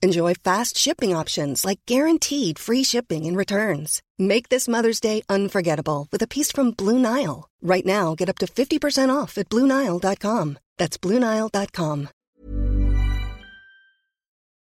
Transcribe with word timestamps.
Enjoy 0.00 0.34
fast 0.34 0.76
shipping 0.76 1.16
options 1.16 1.64
like 1.64 1.80
guaranteed 1.86 2.58
free 2.58 2.84
shipping 2.84 3.26
and 3.26 3.36
returns. 3.36 4.00
Make 4.18 4.48
this 4.48 4.68
Mother's 4.68 5.00
Day 5.00 5.22
unforgettable 5.28 6.06
with 6.12 6.22
a 6.22 6.26
piece 6.28 6.52
from 6.52 6.70
Blue 6.70 6.98
Nile. 6.98 7.48
Right 7.60 7.86
now, 7.86 8.14
get 8.14 8.28
up 8.28 8.38
to 8.38 8.46
50% 8.46 9.10
off 9.22 9.38
at 9.38 9.48
BlueNile.com. 9.48 10.58
That's 10.78 10.98
BlueNile.com. 10.98 12.08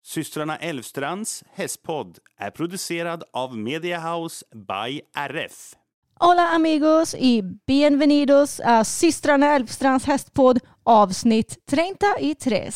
Systrarna 0.02 0.56
Elvstrands 0.56 1.45
hästpodd 1.54 2.18
är 2.37 2.51
producerad 2.51 3.24
av 3.32 3.57
Media 3.57 3.98
House 3.98 4.45
by 4.54 5.01
RF. 5.29 5.76
Hola 6.21 6.48
amigos 6.48 7.15
y 7.15 7.43
bienvenidos 7.66 8.60
a 8.65 8.85
Systrarna 8.85 9.54
Elfstrands 9.54 10.04
hästpodd 10.04 10.59
avsnitt 10.85 11.66
33. 11.66 12.71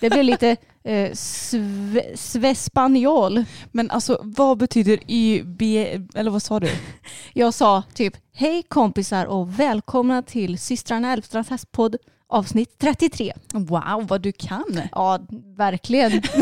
Det 0.00 0.10
blir 0.10 0.22
lite 0.22 0.56
eh, 0.88 1.12
sve, 1.14 2.16
svespanjol. 2.16 3.44
Men 3.72 3.90
alltså 3.90 4.20
vad 4.22 4.58
betyder 4.58 4.98
YB, 5.06 5.62
eller 6.14 6.30
vad 6.30 6.42
sa 6.42 6.60
du? 6.60 6.68
Jag 7.32 7.54
sa 7.54 7.82
typ 7.94 8.16
hej 8.32 8.62
kompisar 8.62 9.26
och 9.26 9.60
välkomna 9.60 10.22
till 10.22 10.58
systrarna 10.58 11.12
Elfstrands 11.12 11.50
hästpodd 11.50 11.96
avsnitt 12.28 12.78
33. 12.78 13.32
Wow, 13.52 14.06
vad 14.08 14.20
du 14.20 14.32
kan. 14.32 14.80
Ja, 14.92 15.18
verkligen. 15.56 16.22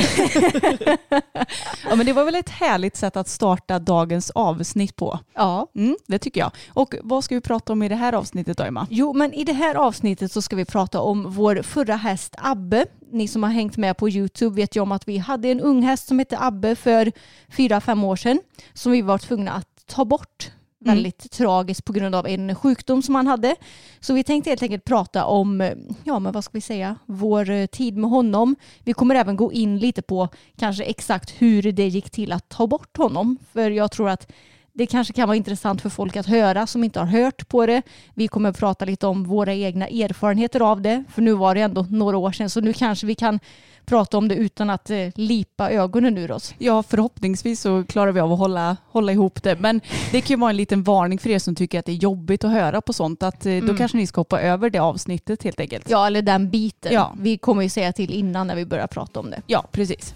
Ja, 1.89 1.97
men 1.97 2.06
det 2.06 2.12
var 2.12 2.25
väl 2.25 2.34
ett 2.34 2.48
härligt 2.48 2.97
sätt 2.97 3.17
att 3.17 3.29
starta 3.29 3.79
dagens 3.79 4.31
avsnitt 4.31 4.97
på. 4.97 5.19
ja. 5.34 5.67
Mm, 5.75 5.97
det 6.07 6.19
tycker 6.19 6.41
jag. 6.41 6.51
Och 6.69 6.95
vad 7.03 7.25
ska 7.25 7.34
vi 7.34 7.41
prata 7.41 7.73
om 7.73 7.83
i 7.83 7.89
det 7.89 7.95
här 7.95 8.12
avsnittet 8.12 8.59
då, 8.59 8.64
Emma? 8.64 8.87
Jo, 8.91 9.12
men 9.12 9.33
i 9.34 9.45
det 9.45 9.53
här 9.53 9.75
avsnittet 9.75 10.33
så 10.33 10.42
ska 10.42 10.57
vi 10.57 10.64
prata 10.64 11.01
om 11.01 11.31
vår 11.33 11.62
förra 11.62 11.97
häst 11.97 12.34
Abbe. 12.39 12.87
Ni 13.12 13.29
som 13.29 13.42
har 13.42 13.51
hängt 13.51 13.77
med 13.77 13.97
på 13.97 14.09
YouTube 14.09 14.57
vet 14.57 14.77
ju 14.77 14.81
om 14.81 14.92
att 14.92 15.09
vi 15.09 15.19
hade 15.19 15.48
en 15.48 15.61
ung 15.61 15.83
häst 15.83 16.09
som 16.09 16.19
hette 16.19 16.39
Abbe 16.41 16.77
för 16.77 17.12
fyra, 17.57 17.81
fem 17.81 18.05
år 18.05 18.17
sedan 18.17 18.41
som 18.75 18.92
vi 18.92 19.03
var 19.03 19.19
tvungna 19.19 19.53
att 19.53 19.69
ta 19.87 20.05
bort. 20.05 20.51
Mm. 20.87 20.97
Väldigt 20.97 21.31
tragiskt 21.31 21.84
på 21.84 21.92
grund 21.92 22.15
av 22.15 22.27
en 22.27 22.55
sjukdom 22.55 23.03
som 23.03 23.15
han 23.15 23.27
hade. 23.27 23.56
Så 24.01 24.15
vi 24.15 24.25
tänkte 24.25 24.51
helt 24.51 24.62
enkelt 24.62 24.84
prata 24.84 25.25
om, 25.25 25.73
ja 26.05 26.19
men 26.19 26.33
vad 26.33 26.45
ska 26.45 26.51
vi 26.53 26.61
säga, 26.61 26.97
vår 27.06 27.51
eh, 27.51 27.67
tid 27.67 27.97
med 27.97 28.11
honom. 28.11 28.56
Vi 28.84 28.92
kommer 28.92 29.14
även 29.14 29.37
gå 29.37 29.53
in 29.53 29.79
lite 29.79 30.03
på 30.03 30.29
kanske 30.59 30.84
exakt 30.84 31.31
hur 31.39 31.73
det 31.73 31.89
gick 31.89 32.11
till 32.11 32.33
att 32.33 32.48
ta 32.48 32.67
bort 32.67 32.97
honom. 32.97 33.39
För 33.53 33.70
jag 33.70 33.91
tror 33.91 34.09
att 34.09 34.33
det 34.73 34.87
kanske 34.87 35.12
kan 35.12 35.29
vara 35.29 35.36
intressant 35.36 35.83
för 35.83 35.91
folk 35.91 36.17
att 36.17 36.27
höra 36.27 36.67
som 36.67 36.85
inte 36.85 36.98
har 36.98 37.07
hört 37.07 37.48
på 37.48 37.67
det. 37.67 37.83
Vi 38.14 38.29
kommer 38.29 38.48
att 38.48 38.58
prata 38.58 38.85
lite 38.85 39.07
om 39.07 39.24
våra 39.24 39.55
egna 39.55 39.89
erfarenheter 39.89 40.61
av 40.61 40.80
det. 40.80 41.05
För 41.11 41.23
nu 41.23 41.33
var 41.33 41.55
det 41.55 41.61
ändå 41.61 41.86
några 41.91 42.17
år 42.17 42.33
sedan 42.33 42.51
så 42.51 42.61
nu 42.61 42.73
kanske 42.73 43.07
vi 43.07 43.14
kan 43.14 43.41
prata 43.86 44.19
om 44.19 44.29
det 44.29 44.35
utan 44.35 44.70
att 44.70 44.91
eh, 44.91 45.08
lipa 45.14 45.70
ögonen 45.70 46.19
ur 46.19 46.30
oss. 46.30 46.55
Ja, 46.58 46.83
förhoppningsvis 46.83 47.61
så 47.61 47.85
klarar 47.85 48.13
vi 48.13 48.20
av 48.20 48.33
att 48.33 48.39
hålla, 48.39 48.77
hålla 48.89 49.13
ihop 49.13 49.42
det. 49.42 49.57
Men 49.57 49.80
det 50.13 50.20
kan 50.20 50.36
ju 50.36 50.41
vara 50.41 50.51
en 50.51 50.57
liten 50.57 50.83
varning 50.83 51.19
för 51.19 51.30
er 51.30 51.39
som 51.39 51.55
tycker 51.55 51.79
att 51.79 51.86
det 51.86 51.92
är 51.92 51.97
jobbigt 51.97 52.45
att 52.45 52.51
höra 52.51 52.80
på 52.80 52.92
sånt. 52.92 53.23
Att 53.23 53.47
eh, 53.47 53.57
då 53.57 53.77
kanske 53.77 53.97
ni 53.97 54.07
ska 54.07 54.20
hoppa 54.20 54.41
över 54.41 54.70
det 54.70 54.79
avsnittet 54.79 55.42
helt 55.42 55.61
enkelt. 55.61 55.91
Ja, 55.91 56.07
eller 56.07 56.23
den 56.23 56.51
biten. 56.51 56.92
Ja. 56.92 57.14
Vi 57.20 57.39
kommer 57.39 57.63
ju 57.63 57.69
säga 57.69 57.92
till 57.92 58.11
innan 58.11 58.47
när 58.47 58.57
vi 58.57 58.64
börjar 58.64 58.86
prata 58.86 59.20
om 59.20 59.30
det. 59.30 59.42
Ja, 59.47 59.64
precis. 59.73 60.14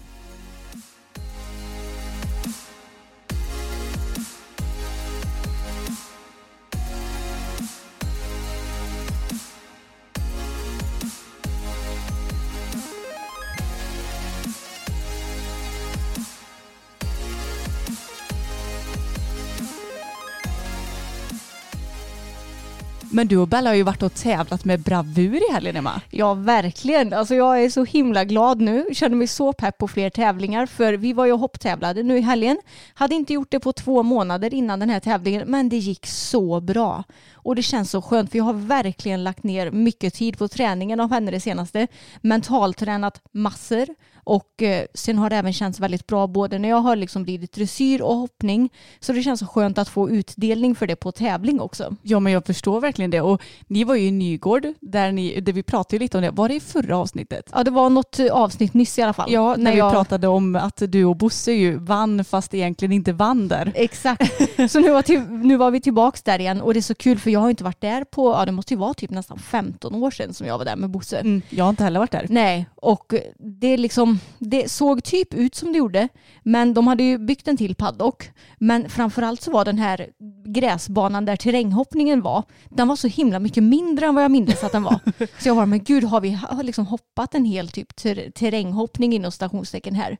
Men 23.13 23.27
du 23.27 23.37
och 23.37 23.47
Bella 23.47 23.69
har 23.69 23.75
ju 23.75 23.83
varit 23.83 24.03
och 24.03 24.13
tävlat 24.13 24.65
med 24.65 24.79
bravur 24.79 25.49
i 25.49 25.53
helgen 25.53 25.75
Emma. 25.75 26.01
Ja, 26.09 26.33
verkligen. 26.33 27.13
Alltså 27.13 27.35
jag 27.35 27.63
är 27.63 27.69
så 27.69 27.83
himla 27.83 28.23
glad 28.23 28.61
nu. 28.61 28.85
Känner 28.93 29.15
mig 29.15 29.27
så 29.27 29.53
pepp 29.53 29.77
på 29.77 29.87
fler 29.87 30.09
tävlingar. 30.09 30.65
För 30.65 30.93
vi 30.93 31.13
var 31.13 31.25
ju 31.25 31.31
och 31.31 31.39
hopptävlade 31.39 32.03
nu 32.03 32.17
i 32.17 32.21
helgen. 32.21 32.57
Hade 32.93 33.15
inte 33.15 33.33
gjort 33.33 33.51
det 33.51 33.59
på 33.59 33.73
två 33.73 34.03
månader 34.03 34.53
innan 34.53 34.79
den 34.79 34.89
här 34.89 34.99
tävlingen. 34.99 35.43
Men 35.47 35.69
det 35.69 35.77
gick 35.77 36.07
så 36.07 36.59
bra. 36.59 37.03
Och 37.33 37.55
det 37.55 37.63
känns 37.63 37.91
så 37.91 38.01
skönt 38.01 38.31
för 38.31 38.37
jag 38.37 38.45
har 38.45 38.53
verkligen 38.53 39.23
lagt 39.23 39.43
ner 39.43 39.71
mycket 39.71 40.13
tid 40.13 40.37
på 40.37 40.47
träningen 40.47 40.99
av 40.99 41.11
henne 41.11 41.31
det 41.31 41.39
senaste. 41.39 41.87
Mentaltränat 42.21 43.21
massor. 43.31 43.87
Och 44.23 44.61
eh, 44.63 44.85
sen 44.93 45.17
har 45.17 45.29
det 45.29 45.35
även 45.35 45.53
känts 45.53 45.79
väldigt 45.79 46.07
bra 46.07 46.27
både 46.27 46.59
när 46.59 46.69
jag 46.69 46.77
har 46.77 46.95
liksom 46.95 47.23
blivit 47.23 47.51
dressyr 47.53 48.01
och 48.01 48.15
hoppning. 48.15 48.69
Så 48.99 49.13
det 49.13 49.23
känns 49.23 49.39
så 49.39 49.45
skönt 49.47 49.77
att 49.77 49.89
få 49.89 50.09
utdelning 50.09 50.75
för 50.75 50.87
det 50.87 50.95
på 50.95 51.11
tävling 51.11 51.59
också. 51.61 51.95
Ja 52.01 52.19
men 52.19 52.33
jag 52.33 52.45
förstår 52.45 52.81
verkligen 52.81 53.11
det. 53.11 53.21
Och 53.21 53.41
ni 53.67 53.83
var 53.83 53.95
ju 53.95 54.07
i 54.07 54.11
Nygård 54.11 54.67
där, 54.79 55.11
ni, 55.11 55.41
där 55.41 55.53
vi 55.53 55.63
pratade 55.63 55.99
lite 55.99 56.17
om 56.17 56.23
det. 56.23 56.31
Var 56.31 56.47
det 56.49 56.55
i 56.55 56.59
förra 56.59 56.97
avsnittet? 56.97 57.49
Ja, 57.53 57.63
det 57.63 57.71
var 57.71 57.89
något 57.89 58.19
eh, 58.19 58.27
avsnitt 58.31 58.73
nyss 58.73 58.99
i 58.99 59.01
alla 59.01 59.13
fall. 59.13 59.31
Ja, 59.31 59.49
när, 59.49 59.57
När 59.63 59.71
vi 59.71 59.77
jag- 59.77 59.91
pratade 59.91 60.27
om 60.27 60.55
att 60.55 60.81
du 60.87 61.05
och 61.05 61.15
Bosse 61.15 61.51
ju 61.51 61.77
vann 61.77 62.25
fast 62.25 62.53
egentligen 62.53 62.91
inte 62.91 63.13
vann 63.13 63.47
där. 63.47 63.71
Exakt. 63.75 64.31
Så 64.71 64.79
nu 64.79 64.91
var, 64.91 65.01
till, 65.01 65.21
nu 65.21 65.57
var 65.57 65.71
vi 65.71 65.81
tillbaka 65.81 66.19
där 66.23 66.39
igen 66.39 66.61
och 66.61 66.73
det 66.73 66.79
är 66.79 66.81
så 66.81 66.95
kul 66.95 67.19
för 67.19 67.29
jag 67.31 67.39
har 67.39 67.49
inte 67.49 67.63
varit 67.63 67.81
där 67.81 68.03
på, 68.03 68.31
ja 68.31 68.45
det 68.45 68.51
måste 68.51 68.73
ju 68.73 68.77
vara 68.79 68.93
typ 68.93 69.09
nästan 69.09 69.39
15 69.39 69.95
år 69.95 70.11
sedan 70.11 70.33
som 70.33 70.47
jag 70.47 70.57
var 70.57 70.65
där 70.65 70.75
med 70.75 70.89
Bosse. 70.89 71.17
Mm, 71.17 71.41
jag 71.49 71.65
har 71.65 71.69
inte 71.69 71.83
heller 71.83 71.99
varit 71.99 72.11
där. 72.11 72.25
Nej, 72.29 72.65
och 72.75 73.13
det, 73.59 73.67
är 73.67 73.77
liksom, 73.77 74.10
det 74.39 74.71
såg 74.71 75.03
typ 75.03 75.33
ut 75.33 75.55
som 75.55 75.71
det 75.71 75.77
gjorde, 75.77 76.07
men 76.43 76.73
de 76.73 76.87
hade 76.87 77.03
ju 77.03 77.17
byggt 77.17 77.47
en 77.47 77.57
till 77.57 77.75
paddock. 77.75 78.29
Men 78.57 78.89
framförallt 78.89 79.41
så 79.41 79.51
var 79.51 79.65
den 79.65 79.77
här 79.77 80.07
gräsbanan 80.45 81.25
där 81.25 81.35
terränghoppningen 81.35 82.21
var, 82.21 82.43
den 82.69 82.87
var 82.87 82.95
så 82.95 83.07
himla 83.07 83.39
mycket 83.39 83.63
mindre 83.63 84.05
än 84.05 84.15
vad 84.15 84.23
jag 84.23 84.31
minns 84.31 84.63
att 84.63 84.71
den 84.71 84.83
var. 84.83 84.99
Så 85.39 85.47
jag 85.47 85.55
var 85.55 85.65
men 85.65 85.83
gud 85.83 86.03
har 86.03 86.21
vi 86.21 86.31
har 86.31 86.63
liksom 86.63 86.85
hoppat 86.85 87.35
en 87.35 87.45
hel 87.45 87.67
typ 87.69 87.95
ter, 87.95 88.31
terränghoppning 88.31 89.13
inom 89.13 89.31
stationstecken 89.31 89.95
här. 89.95 90.17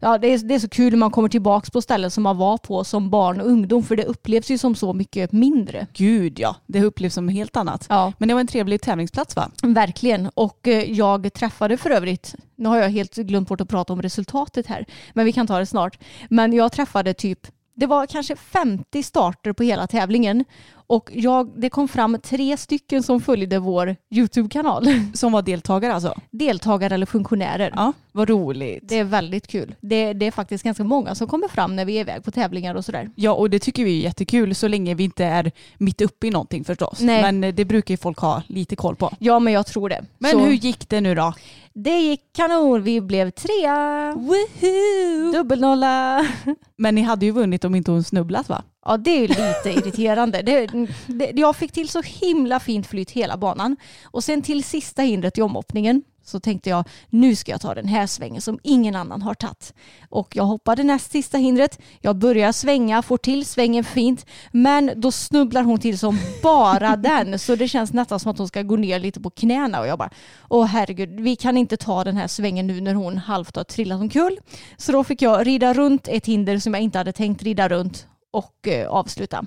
Ja, 0.00 0.18
det 0.18 0.34
är, 0.34 0.38
det 0.38 0.54
är 0.54 0.58
så 0.58 0.68
kul 0.68 0.90
när 0.90 0.98
man 0.98 1.10
kommer 1.10 1.28
tillbaka 1.28 1.70
på 1.72 1.82
ställen 1.82 2.10
som 2.10 2.22
man 2.22 2.36
var 2.36 2.58
på 2.58 2.84
som 2.84 3.10
barn 3.10 3.40
och 3.40 3.46
ungdom, 3.46 3.82
för 3.82 3.96
det 3.96 4.04
upplevs 4.04 4.50
ju 4.50 4.58
som 4.58 4.74
så 4.74 4.92
mycket 4.92 5.32
mindre. 5.32 5.86
Gud 5.92 6.38
ja, 6.38 6.56
det 6.66 6.82
upplevs 6.82 7.14
som 7.14 7.28
helt 7.28 7.56
annat. 7.56 7.86
Ja. 7.88 8.12
Men 8.18 8.28
det 8.28 8.34
var 8.34 8.40
en 8.40 8.46
trevlig 8.46 8.80
tävlingsplats 8.80 9.36
va? 9.36 9.50
Verkligen. 9.62 10.30
Och 10.34 10.68
eh, 10.68 10.92
jag 10.92 11.32
träffade 11.32 11.76
för 11.76 11.90
övrigt, 11.90 12.34
nu 12.58 12.68
har 12.68 12.76
jag 12.76 12.90
helt 12.90 13.14
glömt 13.14 13.48
bort 13.48 13.60
att 13.60 13.68
prata 13.68 13.92
om 13.92 14.02
resultatet 14.02 14.66
här, 14.66 14.84
men 15.12 15.24
vi 15.24 15.32
kan 15.32 15.46
ta 15.46 15.58
det 15.58 15.66
snart. 15.66 15.98
Men 16.28 16.52
jag 16.52 16.72
träffade 16.72 17.14
typ, 17.14 17.46
det 17.74 17.86
var 17.86 18.06
kanske 18.06 18.36
50 18.36 19.02
starter 19.02 19.52
på 19.52 19.62
hela 19.62 19.86
tävlingen 19.86 20.44
och 20.88 21.10
jag, 21.12 21.60
det 21.60 21.70
kom 21.70 21.88
fram 21.88 22.18
tre 22.22 22.56
stycken 22.56 23.02
som 23.02 23.20
följde 23.20 23.58
vår 23.58 23.96
YouTube-kanal. 24.10 24.86
Som 25.14 25.32
var 25.32 25.42
deltagare 25.42 25.94
alltså? 25.94 26.14
Deltagare 26.30 26.94
eller 26.94 27.06
funktionärer. 27.06 27.72
Ja, 27.76 27.92
vad 28.12 28.28
roligt. 28.28 28.88
Det 28.88 28.98
är 28.98 29.04
väldigt 29.04 29.46
kul. 29.46 29.74
Det, 29.80 30.12
det 30.12 30.26
är 30.26 30.30
faktiskt 30.30 30.64
ganska 30.64 30.84
många 30.84 31.14
som 31.14 31.28
kommer 31.28 31.48
fram 31.48 31.76
när 31.76 31.84
vi 31.84 31.96
är 31.96 32.00
iväg 32.00 32.24
på 32.24 32.30
tävlingar 32.30 32.74
och 32.74 32.84
sådär. 32.84 33.10
Ja, 33.14 33.32
och 33.32 33.50
det 33.50 33.58
tycker 33.58 33.84
vi 33.84 33.98
är 33.98 34.02
jättekul 34.02 34.54
så 34.54 34.68
länge 34.68 34.94
vi 34.94 35.04
inte 35.04 35.24
är 35.24 35.52
mitt 35.78 36.00
uppe 36.00 36.26
i 36.26 36.30
någonting 36.30 36.64
förstås. 36.64 37.00
Nej. 37.00 37.22
Men 37.22 37.44
eh, 37.44 37.54
det 37.54 37.64
brukar 37.64 37.92
ju 37.92 37.98
folk 37.98 38.18
ha 38.18 38.42
lite 38.46 38.76
koll 38.76 38.96
på. 38.96 39.12
Ja, 39.18 39.38
men 39.38 39.52
jag 39.52 39.66
tror 39.66 39.88
det. 39.88 40.04
Men 40.18 40.30
Så 40.30 40.38
hur 40.38 40.52
gick 40.52 40.88
det 40.88 41.00
nu 41.00 41.14
då? 41.14 41.34
Det 41.72 41.98
gick 41.98 42.20
kanon. 42.36 42.82
Vi 42.82 43.00
blev 43.00 43.30
trea. 43.30 44.12
Woohoo! 44.16 45.32
Dubbelnolla. 45.32 46.26
Men 46.76 46.94
ni 46.94 47.02
hade 47.02 47.26
ju 47.26 47.32
vunnit 47.32 47.64
om 47.64 47.74
inte 47.74 47.90
hon 47.90 48.04
snubblat 48.04 48.48
va? 48.48 48.62
Ja, 48.88 48.96
det 48.96 49.10
är 49.10 49.20
ju 49.20 49.26
lite 49.26 49.70
irriterande. 49.70 50.42
Det, 50.42 50.66
det, 51.06 51.32
jag 51.34 51.56
fick 51.56 51.72
till 51.72 51.88
så 51.88 52.02
himla 52.02 52.60
fint 52.60 52.86
flyt 52.86 53.10
hela 53.10 53.36
banan. 53.36 53.76
Och 54.04 54.24
sen 54.24 54.42
till 54.42 54.64
sista 54.64 55.02
hindret 55.02 55.38
i 55.38 55.42
omhoppningen 55.42 56.02
så 56.24 56.40
tänkte 56.40 56.70
jag 56.70 56.88
nu 57.10 57.36
ska 57.36 57.52
jag 57.52 57.60
ta 57.60 57.74
den 57.74 57.88
här 57.88 58.06
svängen 58.06 58.42
som 58.42 58.58
ingen 58.62 58.96
annan 58.96 59.22
har 59.22 59.34
tagit. 59.34 59.74
Och 60.08 60.36
jag 60.36 60.44
hoppade 60.44 60.82
näst 60.82 61.10
sista 61.10 61.38
hindret. 61.38 61.78
Jag 62.00 62.16
börjar 62.16 62.52
svänga, 62.52 63.02
får 63.02 63.16
till 63.16 63.46
svängen 63.46 63.84
fint, 63.84 64.26
men 64.52 64.92
då 64.96 65.12
snubblar 65.12 65.62
hon 65.62 65.78
till 65.78 65.98
som 65.98 66.18
bara 66.42 66.96
den. 66.96 67.38
Så 67.38 67.56
det 67.56 67.68
känns 67.68 67.92
nästan 67.92 68.20
som 68.20 68.30
att 68.30 68.38
hon 68.38 68.48
ska 68.48 68.62
gå 68.62 68.76
ner 68.76 68.98
lite 68.98 69.20
på 69.20 69.30
knäna 69.30 69.80
och 69.80 69.86
jag 69.86 69.98
bara, 69.98 70.10
åh 70.48 70.66
herregud, 70.66 71.20
vi 71.20 71.36
kan 71.36 71.56
inte 71.56 71.76
ta 71.76 72.04
den 72.04 72.16
här 72.16 72.28
svängen 72.28 72.66
nu 72.66 72.80
när 72.80 72.94
hon 72.94 73.18
halvt 73.18 73.56
har 73.56 73.64
trillat 73.64 74.00
omkull. 74.00 74.38
Så 74.76 74.92
då 74.92 75.04
fick 75.04 75.22
jag 75.22 75.46
rida 75.46 75.74
runt 75.74 76.08
ett 76.08 76.26
hinder 76.26 76.58
som 76.58 76.74
jag 76.74 76.82
inte 76.82 76.98
hade 76.98 77.12
tänkt 77.12 77.42
rida 77.42 77.68
runt 77.68 78.06
och 78.30 78.68
eh, 78.68 78.88
avsluta. 78.88 79.46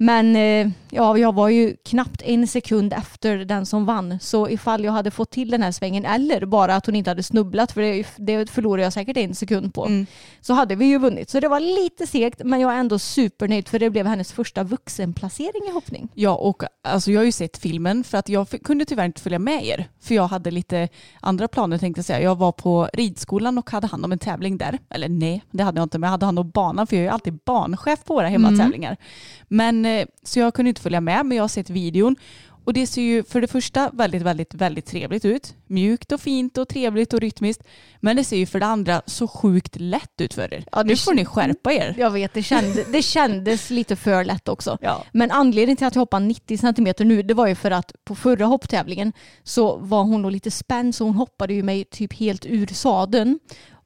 Men 0.00 0.36
eh, 0.36 0.70
ja, 0.90 1.18
jag 1.18 1.34
var 1.34 1.48
ju 1.48 1.76
knappt 1.84 2.22
en 2.22 2.46
sekund 2.46 2.92
efter 2.92 3.36
den 3.36 3.66
som 3.66 3.84
vann. 3.84 4.18
Så 4.20 4.48
ifall 4.48 4.84
jag 4.84 4.92
hade 4.92 5.10
fått 5.10 5.30
till 5.30 5.50
den 5.50 5.62
här 5.62 5.72
svängen 5.72 6.04
eller 6.04 6.46
bara 6.46 6.74
att 6.74 6.86
hon 6.86 6.94
inte 6.94 7.10
hade 7.10 7.22
snubblat, 7.22 7.72
för 7.72 7.80
det, 7.80 8.06
det 8.16 8.50
förlorade 8.50 8.82
jag 8.82 8.92
säkert 8.92 9.16
en 9.16 9.34
sekund 9.34 9.74
på, 9.74 9.86
mm. 9.86 10.06
så 10.40 10.52
hade 10.52 10.74
vi 10.74 10.84
ju 10.84 10.98
vunnit. 10.98 11.30
Så 11.30 11.40
det 11.40 11.48
var 11.48 11.60
lite 11.60 12.06
segt, 12.06 12.40
men 12.44 12.60
jag 12.60 12.72
är 12.72 12.76
ändå 12.76 12.98
supernöjd 12.98 13.68
för 13.68 13.78
det 13.78 13.90
blev 13.90 14.06
hennes 14.06 14.32
första 14.32 14.62
vuxenplacering 14.62 15.68
i 15.68 15.70
hoppning. 15.70 16.08
Ja, 16.14 16.34
och 16.34 16.62
alltså, 16.82 17.10
jag 17.10 17.20
har 17.20 17.24
ju 17.24 17.32
sett 17.32 17.58
filmen 17.58 18.04
för 18.04 18.18
att 18.18 18.28
jag 18.28 18.48
kunde 18.64 18.84
tyvärr 18.84 19.04
inte 19.04 19.20
följa 19.20 19.38
med 19.38 19.66
er. 19.66 19.88
För 20.00 20.14
jag 20.14 20.28
hade 20.28 20.50
lite 20.50 20.88
andra 21.20 21.48
planer 21.48 21.78
tänkte 21.78 21.98
jag 21.98 22.06
säga. 22.06 22.20
Jag 22.20 22.38
var 22.38 22.52
på 22.52 22.88
ridskolan 22.92 23.58
och 23.58 23.70
hade 23.70 23.86
hand 23.86 24.04
om 24.04 24.12
en 24.12 24.18
tävling 24.18 24.58
där. 24.58 24.78
Eller 24.90 25.08
nej, 25.08 25.42
det 25.50 25.62
hade 25.62 25.78
jag 25.78 25.86
inte, 25.86 25.98
men 25.98 26.06
jag 26.08 26.10
hade 26.10 26.26
hand 26.26 26.38
om 26.38 26.50
banan 26.50 26.86
för 26.86 26.96
jag 26.96 27.00
är 27.00 27.06
ju 27.06 27.12
alltid 27.12 27.38
banchef 27.44 28.04
på 28.04 28.14
våra 28.14 28.28
hemmatävlingar. 28.28 28.90
Mm. 28.90 28.98
Men 29.48 29.87
Eh, 29.88 30.06
så 30.22 30.38
jag 30.38 30.54
kunde 30.54 30.68
inte 30.68 30.80
följa 30.80 31.00
med 31.00 31.26
men 31.26 31.36
jag 31.36 31.42
har 31.42 31.48
sett 31.48 31.70
videon. 31.70 32.16
Och 32.68 32.74
det 32.74 32.86
ser 32.86 33.02
ju 33.02 33.24
för 33.24 33.40
det 33.40 33.46
första 33.46 33.90
väldigt, 33.90 34.22
väldigt, 34.22 34.54
väldigt 34.54 34.86
trevligt 34.86 35.24
ut. 35.24 35.54
Mjukt 35.66 36.12
och 36.12 36.20
fint 36.20 36.58
och 36.58 36.68
trevligt 36.68 37.12
och 37.12 37.20
rytmiskt. 37.20 37.62
Men 38.00 38.16
det 38.16 38.24
ser 38.24 38.36
ju 38.36 38.46
för 38.46 38.60
det 38.60 38.66
andra 38.66 39.02
så 39.06 39.28
sjukt 39.28 39.76
lätt 39.80 40.20
ut 40.20 40.34
för 40.34 40.54
er. 40.54 40.64
Ja, 40.72 40.82
nu 40.82 40.96
får 40.96 41.14
ni 41.14 41.24
skärpa 41.24 41.72
er. 41.72 41.94
Jag 41.98 42.10
vet, 42.10 42.34
det, 42.34 42.42
kände, 42.42 42.84
det 42.92 43.02
kändes 43.02 43.70
lite 43.78 43.96
för 43.96 44.24
lätt 44.24 44.48
också. 44.48 44.78
Ja. 44.80 45.04
Men 45.12 45.30
anledningen 45.30 45.76
till 45.76 45.86
att 45.86 45.94
jag 45.94 46.00
hoppade 46.00 46.26
90 46.26 46.58
centimeter 46.58 47.04
nu, 47.04 47.22
det 47.22 47.34
var 47.34 47.46
ju 47.46 47.54
för 47.54 47.70
att 47.70 47.92
på 48.04 48.14
förra 48.14 48.46
hopptävlingen 48.46 49.12
så 49.42 49.76
var 49.76 50.02
hon 50.02 50.22
då 50.22 50.30
lite 50.30 50.50
spänd 50.50 50.94
så 50.94 51.04
hon 51.04 51.14
hoppade 51.14 51.54
ju 51.54 51.62
mig 51.62 51.84
typ 51.84 52.14
helt 52.14 52.46
ur 52.46 52.66
sadeln. 52.66 53.38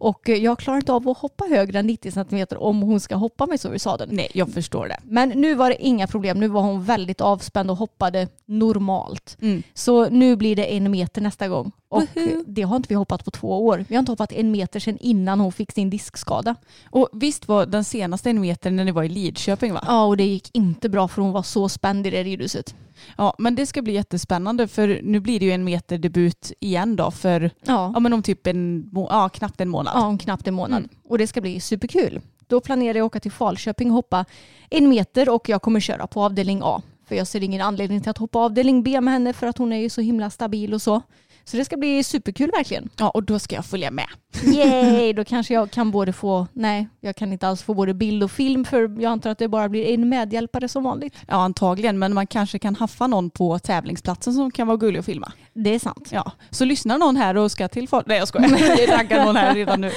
Och 0.03 0.29
eh, 0.29 0.37
jag 0.37 0.59
klarar 0.59 0.77
inte 0.77 0.93
av 0.93 1.09
att 1.09 1.19
hoppa 1.19 1.45
högre 1.45 1.79
än 1.79 1.87
90 1.87 2.11
cm 2.13 2.47
om 2.57 2.83
hon 2.83 3.01
ska 3.01 3.15
hoppa 3.15 3.47
mig 3.47 3.59
så 3.59 3.75
i 3.75 3.79
sadeln. 3.79 4.11
Nej, 4.15 4.29
jag 4.35 4.53
förstår 4.53 4.89
det. 4.89 4.97
Men 5.03 5.29
nu 5.29 5.55
var 5.55 5.71
det 5.71 5.83
inga 5.83 6.07
problem. 6.07 6.41
Nu 6.41 6.49
var 6.49 6.63
hon 6.63 6.85
väldigt 6.85 7.21
avspänd 7.21 7.71
och 7.71 7.77
hoppade 7.77 8.29
normalt. 8.47 9.37
Mm. 9.41 9.63
Så 9.75 10.09
nu 10.09 10.37
blir 10.37 10.57
det 10.57 10.65
en 10.77 10.91
meter 10.91 11.21
nästa 11.21 11.49
gång. 11.49 11.73
Och 11.89 12.03
det 12.47 12.63
har 12.63 12.77
inte 12.77 12.89
vi 12.89 12.95
hoppat 12.95 13.25
på 13.25 13.31
två 13.31 13.67
år. 13.67 13.85
Vi 13.89 13.95
har 13.95 14.01
inte 14.01 14.13
hoppat 14.13 14.33
en 14.33 14.51
meter 14.51 14.81
sedan 14.81 14.99
innan 15.01 15.41
hon 15.41 15.53
fick 15.53 15.73
sin 15.73 15.91
diskskada. 15.91 16.55
Och 16.91 17.09
visst 17.13 17.49
var 17.49 17.67
den 17.67 17.85
senaste 17.85 18.31
en 18.31 18.41
meter 18.41 18.71
när 18.71 18.85
ni 18.85 18.93
var 18.93 19.03
i 19.03 19.09
Lidköping 19.09 19.73
va? 19.73 19.85
Ja, 19.87 20.05
och 20.05 20.17
det 20.17 20.25
gick 20.25 20.51
inte 20.53 20.89
bra 20.89 21.09
för 21.09 21.23
hon 21.23 21.33
var 21.33 21.43
så 21.43 21.69
spänd 21.69 22.07
i 22.07 22.11
det 22.11 22.23
ridhuset. 22.23 22.75
Ja, 23.17 23.35
men 23.39 23.55
det 23.55 23.67
ska 23.67 23.83
bli 23.83 23.93
jättespännande 23.93 24.69
för 24.69 25.01
nu 25.03 25.21
blir 25.21 25.41
det 25.41 25.47
ju 25.47 25.53
en 25.53 25.65
meter 25.65 25.99
debut 25.99 26.53
igen 26.61 26.97
då 26.97 27.11
för 27.11 27.51
ja. 27.65 27.91
ja 27.95 28.01
men 28.01 28.13
om 28.13 28.23
typ 28.23 28.47
en, 28.47 28.91
ja, 28.95 29.29
knappt 29.29 29.61
en 29.61 29.69
månad. 29.69 29.93
Ja, 29.97 30.07
om 30.07 30.19
knappt 30.19 30.49
en 30.49 30.55
månad. 30.55 30.79
Mm. 30.79 30.91
Och 31.05 31.19
det 31.19 31.27
ska 31.27 31.41
bli 31.41 31.61
superkul. 31.61 32.21
Då 32.47 32.61
planerar 32.61 32.99
jag 32.99 33.05
att 33.05 33.11
åka 33.11 33.21
till 33.21 33.33
Falköping 33.33 33.89
och 33.91 33.95
hoppa 33.95 34.25
en 34.71 34.89
meter 34.89 35.29
och 35.29 35.49
jag 35.49 35.63
kommer 35.63 35.81
köra 35.81 36.07
på 36.07 36.23
avdelning 36.25 36.61
A. 36.63 36.83
För 37.09 37.17
jag 37.17 37.27
ser 37.27 37.43
ingen 37.43 37.61
anledning 37.61 38.01
till 38.01 38.11
att 38.11 38.19
hoppa 38.19 38.39
avdelning 38.39 38.83
B 38.83 39.01
med 39.01 39.15
henne 39.15 39.33
för 39.33 39.47
att 39.47 39.59
hon 39.59 39.73
är 39.73 39.77
ju 39.77 39.91
så 39.91 40.01
himla 40.01 40.31
stabil 40.31 40.75
och 40.75 40.83
så. 40.83 41.03
Så 41.45 41.57
det 41.57 41.65
ska 41.65 41.77
bli 41.77 42.05
superkul 42.05 42.51
verkligen. 42.51 42.89
Ja, 42.99 43.11
och 43.11 43.23
då 43.23 43.39
ska 43.39 43.55
jag 43.55 43.67
följa 43.67 43.91
med. 43.91 44.07
Yay, 44.45 45.13
då 45.13 45.25
kanske 45.25 45.55
jag 45.55 45.71
kan 45.71 45.91
både 45.91 46.13
få, 46.13 46.47
nej, 46.53 46.89
jag 47.01 47.17
kan 47.17 47.33
inte 47.33 47.49
alls 47.49 47.63
få 47.63 47.75
både 47.75 47.95
bild 47.95 48.23
och 48.23 48.31
film 48.31 48.65
för 48.65 49.01
jag 49.03 49.13
antar 49.13 49.31
att 49.31 49.39
det 49.39 49.49
bara 49.49 49.69
blir 49.69 49.87
en 49.87 50.09
medhjälpare 50.09 50.69
som 50.69 50.85
vanligt. 50.85 51.15
Ja, 51.29 51.35
antagligen, 51.35 51.99
men 51.99 52.15
man 52.15 52.27
kanske 52.27 52.59
kan 52.59 52.77
haffa 52.77 53.07
någon 53.07 53.31
på 53.31 53.59
tävlingsplatsen 53.59 54.35
som 54.35 54.51
kan 54.51 54.67
vara 54.67 54.77
gullig 54.77 54.99
att 55.01 55.07
filma. 55.07 55.33
Det 55.55 55.75
är 55.75 55.79
sant. 55.79 56.09
Ja, 56.13 56.33
så 56.51 56.65
lyssnar 56.65 56.99
någon 56.99 57.17
här 57.17 57.37
och 57.37 57.53
ska 57.53 57.69
till 57.69 57.89
Nej, 58.07 58.19
jag 58.19 58.29
skojar. 58.29 58.77
Det 58.77 58.97
raggar 58.97 59.25
någon 59.25 59.37
här 59.37 59.55
redan 59.55 59.81
nu. 59.81 59.91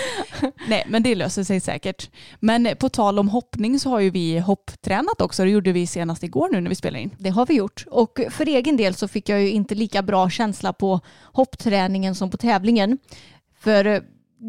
Nej, 0.68 0.84
men 0.88 1.04
det 1.04 1.16
löser 1.16 1.44
sig 1.44 1.60
säkert. 1.60 2.10
Men 2.40 2.70
på 2.80 2.90
tal 2.90 3.20
om 3.20 3.30
hoppning 3.30 3.80
så 3.80 3.90
har 3.90 4.00
ju 4.00 4.10
vi 4.10 4.40
hopptränat 4.40 5.22
också. 5.22 5.44
Det 5.44 5.50
gjorde 5.50 5.72
vi 5.72 5.88
senast 5.88 6.24
igår 6.24 6.50
nu 6.52 6.62
när 6.62 6.70
vi 6.70 6.76
spelade 6.76 7.04
in. 7.04 7.16
Det 7.18 7.30
har 7.30 7.46
vi 7.46 7.54
gjort. 7.54 7.86
Och 7.92 8.20
för 8.30 8.46
egen 8.46 8.78
del 8.78 8.96
så 8.96 9.08
fick 9.08 9.30
jag 9.30 9.42
ju 9.42 9.50
inte 9.50 9.76
lika 9.76 10.02
bra 10.02 10.30
känsla 10.30 10.74
på 10.74 11.00
hoppträningen 11.36 12.16
som 12.16 12.30
på 12.30 12.38
tävlingen. 12.38 12.98
För 13.60 13.86
eh, 13.86 14.02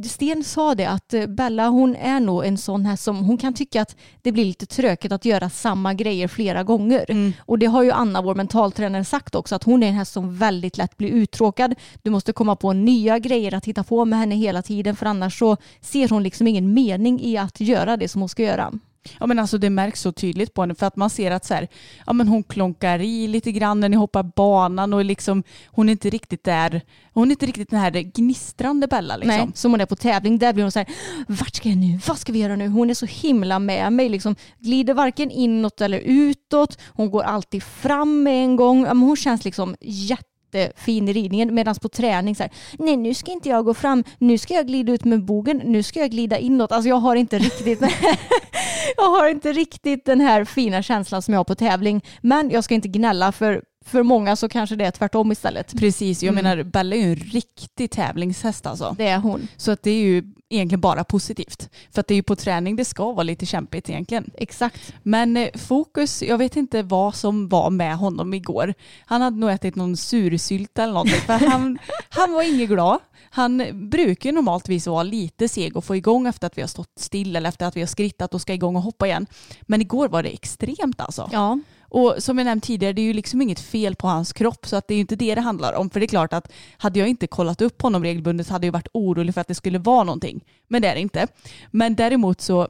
Sten 0.05 0.45
sa 0.45 0.75
det 0.75 0.85
att 0.85 1.15
eh, 1.15 1.27
Bella 1.27 1.69
hon 1.69 1.97
är 1.97 2.21
nog 2.21 2.45
en 2.45 2.59
sån 2.59 2.87
här 2.87 2.97
som 2.97 3.25
hon 3.25 3.39
kan 3.39 3.55
tycka 3.55 3.83
att 3.83 3.97
det 4.23 4.33
blir 4.33 4.45
lite 4.45 4.67
trökigt 4.67 5.13
att 5.13 5.25
göra 5.25 5.51
samma 5.51 5.95
grejer 5.95 6.29
flera 6.29 6.63
gånger. 6.63 7.05
Mm. 7.09 7.33
Och 7.41 7.59
det 7.59 7.67
har 7.67 7.83
ju 7.83 7.91
Anna, 7.91 8.23
vår 8.23 8.35
mentaltränare, 8.35 9.05
sagt 9.05 9.35
också 9.35 9.55
att 9.55 9.65
hon 9.65 9.83
är 9.83 9.89
en 9.89 9.95
häst 9.95 10.13
som 10.13 10.37
väldigt 10.37 10.79
lätt 10.79 10.97
blir 10.97 11.11
uttråkad. 11.11 11.75
Du 12.03 12.11
måste 12.11 12.33
komma 12.33 12.57
på 12.57 12.73
nya 12.73 13.19
grejer 13.19 13.55
att 13.55 13.65
hitta 13.65 13.85
på 13.85 14.05
med 14.05 14.19
henne 14.19 14.35
hela 14.35 14.63
tiden 14.63 14.97
för 14.97 15.07
annars 15.07 15.39
så 15.39 15.57
ser 15.81 16.09
hon 16.09 16.23
liksom 16.23 16.47
ingen 16.47 16.75
mening 16.75 17.21
i 17.21 17.37
att 17.37 17.61
göra 17.61 17.97
det 17.97 18.09
som 18.09 18.21
hon 18.23 18.29
ska 18.29 18.43
göra. 18.43 18.73
Ja 19.21 19.27
men 19.27 19.39
alltså 19.39 19.59
det 19.59 19.71
märks 19.71 20.01
så 20.01 20.13
tydligt 20.13 20.55
på 20.55 20.61
henne 20.63 20.75
för 20.75 20.87
att 20.87 20.97
man 20.97 21.11
ser 21.11 21.31
att 21.31 21.45
så 21.45 21.55
här, 21.55 21.69
ja 22.07 22.13
men 22.13 22.29
hon 22.29 22.43
klonkar 22.43 22.99
i 22.99 23.29
lite 23.29 23.53
grann 23.53 23.81
när 23.81 23.89
ni 23.89 23.97
hoppar 23.97 24.23
banan 24.23 24.95
och 24.95 25.05
liksom 25.05 25.43
hon 25.67 25.89
är 25.89 25.93
inte 25.93 26.11
riktigt 26.11 26.45
där, 26.45 26.81
hon 27.13 27.29
är 27.29 27.31
inte 27.31 27.47
riktigt 27.47 27.71
den 27.71 27.81
här 27.81 27.91
gnistrande 27.91 28.87
Bella 28.87 29.17
liksom. 29.17 29.37
Nej, 29.37 29.49
som 29.55 29.71
hon 29.71 29.81
är 29.81 29.87
på 29.87 29.97
tävling, 29.97 30.39
där 30.39 30.53
blir 30.53 30.65
hon 30.65 30.73
så 30.73 30.79
här, 30.79 30.89
vart 31.29 31.55
ska 31.55 31.69
jag 31.69 31.79
nu, 31.79 31.99
vad 32.07 32.19
ska 32.19 32.33
vi 32.33 32.39
göra 32.39 32.57
nu? 32.57 32.69
Hon 32.69 32.91
är 32.91 32.95
så 32.95 33.07
himla 33.07 33.59
med 33.59 33.93
mig 33.93 34.09
liksom, 34.09 34.37
glider 34.59 34.95
varken 34.95 35.31
inåt 35.31 35.81
eller 35.81 35.99
utåt, 35.99 36.79
hon 36.89 37.11
går 37.11 37.23
alltid 37.23 37.63
fram 37.63 38.23
med 38.23 38.45
en 38.45 38.57
gång, 38.57 38.87
hon 38.87 39.17
känns 39.17 39.45
liksom 39.45 39.77
jätte 39.81 40.36
jättefin 40.53 41.09
i 41.09 41.13
ridningen 41.13 41.55
medan 41.55 41.75
på 41.75 41.89
träning 41.89 42.37
så 42.37 42.43
här, 42.43 42.53
nej 42.79 42.97
nu 42.97 43.15
ska 43.15 43.33
inte 43.33 43.49
jag 43.49 43.65
gå 43.65 43.75
fram, 43.75 44.05
nu 44.19 44.39
ska 44.39 44.55
jag 44.55 44.67
glida 44.67 44.93
ut 44.93 45.05
med 45.05 45.25
bogen, 45.25 45.63
nu 45.65 45.83
ska 45.83 46.01
jag 46.01 46.11
glida 46.11 46.39
inåt. 46.39 46.73
Alltså 46.73 46.89
jag 46.89 46.97
har 46.97 47.17
inte 47.17 47.39
riktigt 47.39 47.81
jag 48.97 49.11
har 49.11 49.29
inte 49.29 49.53
riktigt 49.53 50.05
den 50.05 50.21
här 50.21 50.45
fina 50.45 50.83
känslan 50.83 51.23
som 51.23 51.35
jag 51.35 51.39
har 51.39 51.45
på 51.45 51.55
tävling. 51.55 52.05
Men 52.21 52.51
jag 52.51 52.65
ska 52.65 52.75
inte 52.75 52.89
gnälla 52.89 53.33
för 53.33 53.63
för 53.87 54.03
många 54.03 54.37
så 54.37 54.49
kanske 54.49 54.77
det 54.77 54.85
är 54.85 54.91
tvärtom 54.91 55.33
istället. 55.33 55.79
Precis, 55.79 56.23
jag 56.23 56.33
mm. 56.33 56.45
menar 56.45 56.63
Bella 56.63 56.97
är 56.97 57.01
ju 57.01 57.11
en 57.11 57.17
riktig 57.17 57.91
tävlingshäst 57.91 58.67
alltså. 58.67 58.95
Det 58.99 59.07
är 59.07 59.19
hon. 59.19 59.49
Så 59.57 59.71
att 59.73 59.83
det 59.83 59.91
är 59.91 60.01
ju 60.01 60.25
egentligen 60.49 60.81
bara 60.81 61.05
positivt. 61.05 61.69
För 61.91 62.01
att 62.01 62.07
det 62.07 62.15
är 62.15 62.17
ju 62.17 62.23
på 62.23 62.37
träning 62.37 62.77
det 62.77 62.85
ska 62.85 63.13
vara 63.13 63.23
lite 63.23 63.47
kämpigt 63.47 63.91
egentligen. 63.91 64.31
Exakt. 64.35 64.95
Men 65.03 65.37
eh, 65.37 65.49
fokus, 65.55 66.23
jag 66.23 66.39
vet 66.39 66.57
inte 66.57 66.83
vad 66.83 67.15
som 67.15 67.49
var 67.49 67.71
med 67.71 67.97
honom 67.97 68.35
igår. 68.35 68.75
Han 69.07 69.23
hade 69.23 69.37
nog 69.37 69.51
ätit 69.51 69.77
någon 69.77 69.97
sursylta 69.97 70.83
eller 70.83 70.93
någonting. 70.93 71.21
För 71.21 71.33
han, 71.33 71.79
han 72.09 72.33
var 72.33 72.43
inget 72.43 72.69
glad. 72.69 72.99
Han 73.31 73.63
brukar 73.91 74.31
ju 74.31 74.35
normaltvis 74.35 74.87
vara 74.87 75.03
lite 75.03 75.49
seg 75.49 75.77
och 75.77 75.85
få 75.85 75.97
igång 75.97 76.27
efter 76.27 76.47
att 76.47 76.59
vi 76.59 76.63
har 76.63 76.69
stått 76.69 76.93
still 76.99 77.37
eller 77.37 77.49
efter 77.49 77.67
att 77.67 77.77
vi 77.77 77.81
har 77.81 77.87
skrittat 77.87 78.35
och 78.35 78.41
ska 78.41 78.55
igång 78.55 78.77
och 78.77 78.83
hoppa 78.83 79.07
igen. 79.07 79.27
Men 79.63 79.81
igår 79.81 80.09
var 80.09 80.23
det 80.23 80.29
extremt 80.29 81.01
alltså. 81.01 81.29
Ja. 81.33 81.59
Och 81.89 82.15
som 82.19 82.39
jag 82.39 82.45
nämnt 82.45 82.65
tidigare, 82.65 82.93
det 82.93 83.03
är 83.03 83.07
ju 83.07 83.13
liksom 83.13 83.43
inget 83.43 83.61
fel 83.61 83.97
på 83.97 84.07
hans 84.09 84.33
kropp 84.33 84.67
så 84.67 84.77
att 84.77 84.89
det 84.89 84.95
är 84.95 84.97
ju 84.97 85.01
inte 85.01 85.17
det 85.17 85.35
det 85.35 85.41
handlar 85.41 85.73
om. 85.73 85.91
För 85.91 86.01
det 86.01 86.07
är 86.07 86.09
klart 86.09 86.33
att 86.33 86.53
hade 86.77 86.99
jag 86.99 87.09
inte 87.09 87.27
kollat 87.27 87.61
upp 87.61 87.83
honom 87.83 88.03
regelbundet 88.03 88.49
hade 88.49 88.67
jag 88.67 88.73
varit 88.73 88.89
orolig 88.93 89.35
för 89.35 89.41
att 89.41 89.49
det 89.49 89.55
skulle 89.55 89.79
vara 89.79 90.05
någonting. 90.05 90.45
Men 90.69 90.83
det 90.83 90.89
är 90.89 90.95
det 90.95 91.01
inte. 91.01 91.27
Men 91.71 91.95
däremot 91.95 92.41
så 92.41 92.69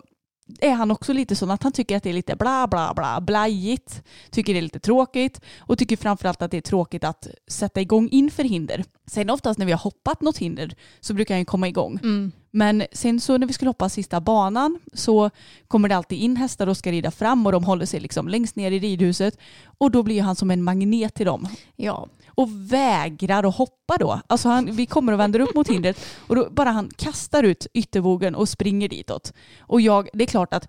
är 0.61 0.73
han 0.73 0.91
också 0.91 1.13
lite 1.13 1.37
sån 1.37 1.51
att 1.51 1.63
han 1.63 1.73
tycker 1.73 1.97
att 1.97 2.03
det 2.03 2.11
är 2.11 2.15
lite 2.15 2.37
bla 2.37 2.67
bla 2.67 2.93
bla 2.95 3.21
blajigt, 3.21 4.03
tycker 4.31 4.53
det 4.53 4.61
är 4.61 4.63
lite 4.63 4.81
tråkigt 4.81 5.41
och 5.59 5.79
tycker 5.79 5.97
framförallt 5.97 6.43
att 6.43 6.51
det 6.51 6.57
är 6.57 6.61
tråkigt 6.61 7.05
att 7.05 7.27
sätta 7.49 7.81
igång 7.81 8.09
inför 8.09 8.45
hinder. 8.45 8.85
Sen 9.07 9.31
oftast 9.31 9.59
när 9.59 9.67
vi 9.67 9.73
har 9.73 9.79
hoppat 9.79 10.21
något 10.21 10.39
hinder 10.39 10.75
så 11.01 11.15
brukar 11.15 11.35
han 11.35 11.41
ju 11.41 11.45
komma 11.45 11.69
igång. 11.69 11.99
Mm. 12.03 12.33
Men 12.51 12.85
sen 12.93 13.21
så 13.21 13.39
när 13.39 13.47
vi 13.47 13.53
skulle 13.53 13.69
hoppa 13.69 13.89
sista 13.89 14.21
banan 14.21 14.81
så 14.93 15.31
kommer 15.69 15.89
det 15.89 15.97
alltid 15.97 16.19
in 16.19 16.37
hästar 16.37 16.67
och 16.67 16.77
ska 16.77 16.93
rida 16.93 17.11
fram 17.11 17.47
och 17.47 17.53
de 17.53 17.65
håller 17.65 17.87
sig 17.87 18.01
liksom 18.01 18.29
längst 18.29 18.57
ner 18.57 18.71
i 18.71 18.79
ridhuset 18.79 19.39
och 19.79 19.91
då 19.91 20.03
blir 20.03 20.23
han 20.23 20.37
som 20.37 20.51
en 20.51 20.63
magnet 20.63 21.15
till 21.15 21.27
dem. 21.27 21.49
Ja. 21.77 22.09
Och 22.37 22.73
vägrar 22.73 23.49
att 23.49 23.57
hoppa 23.57 23.97
då. 23.97 24.21
Alltså 24.27 24.49
han, 24.49 24.77
vi 24.77 24.87
kommer 24.87 25.13
och 25.13 25.21
vänder 25.21 25.41
upp 25.41 25.55
mot 25.55 25.69
hindret 25.69 26.01
och 26.27 26.37
då 26.37 26.51
bara 26.51 26.71
han 26.71 26.91
kastar 26.97 27.43
ut 27.43 27.67
yttervågen 27.75 28.35
och 28.35 28.49
springer 28.49 28.89
ditåt. 28.89 29.33
Och 29.61 29.81
jag, 29.81 30.09
det 30.13 30.25
är 30.25 30.29
klart 30.29 30.55
att 30.55 30.69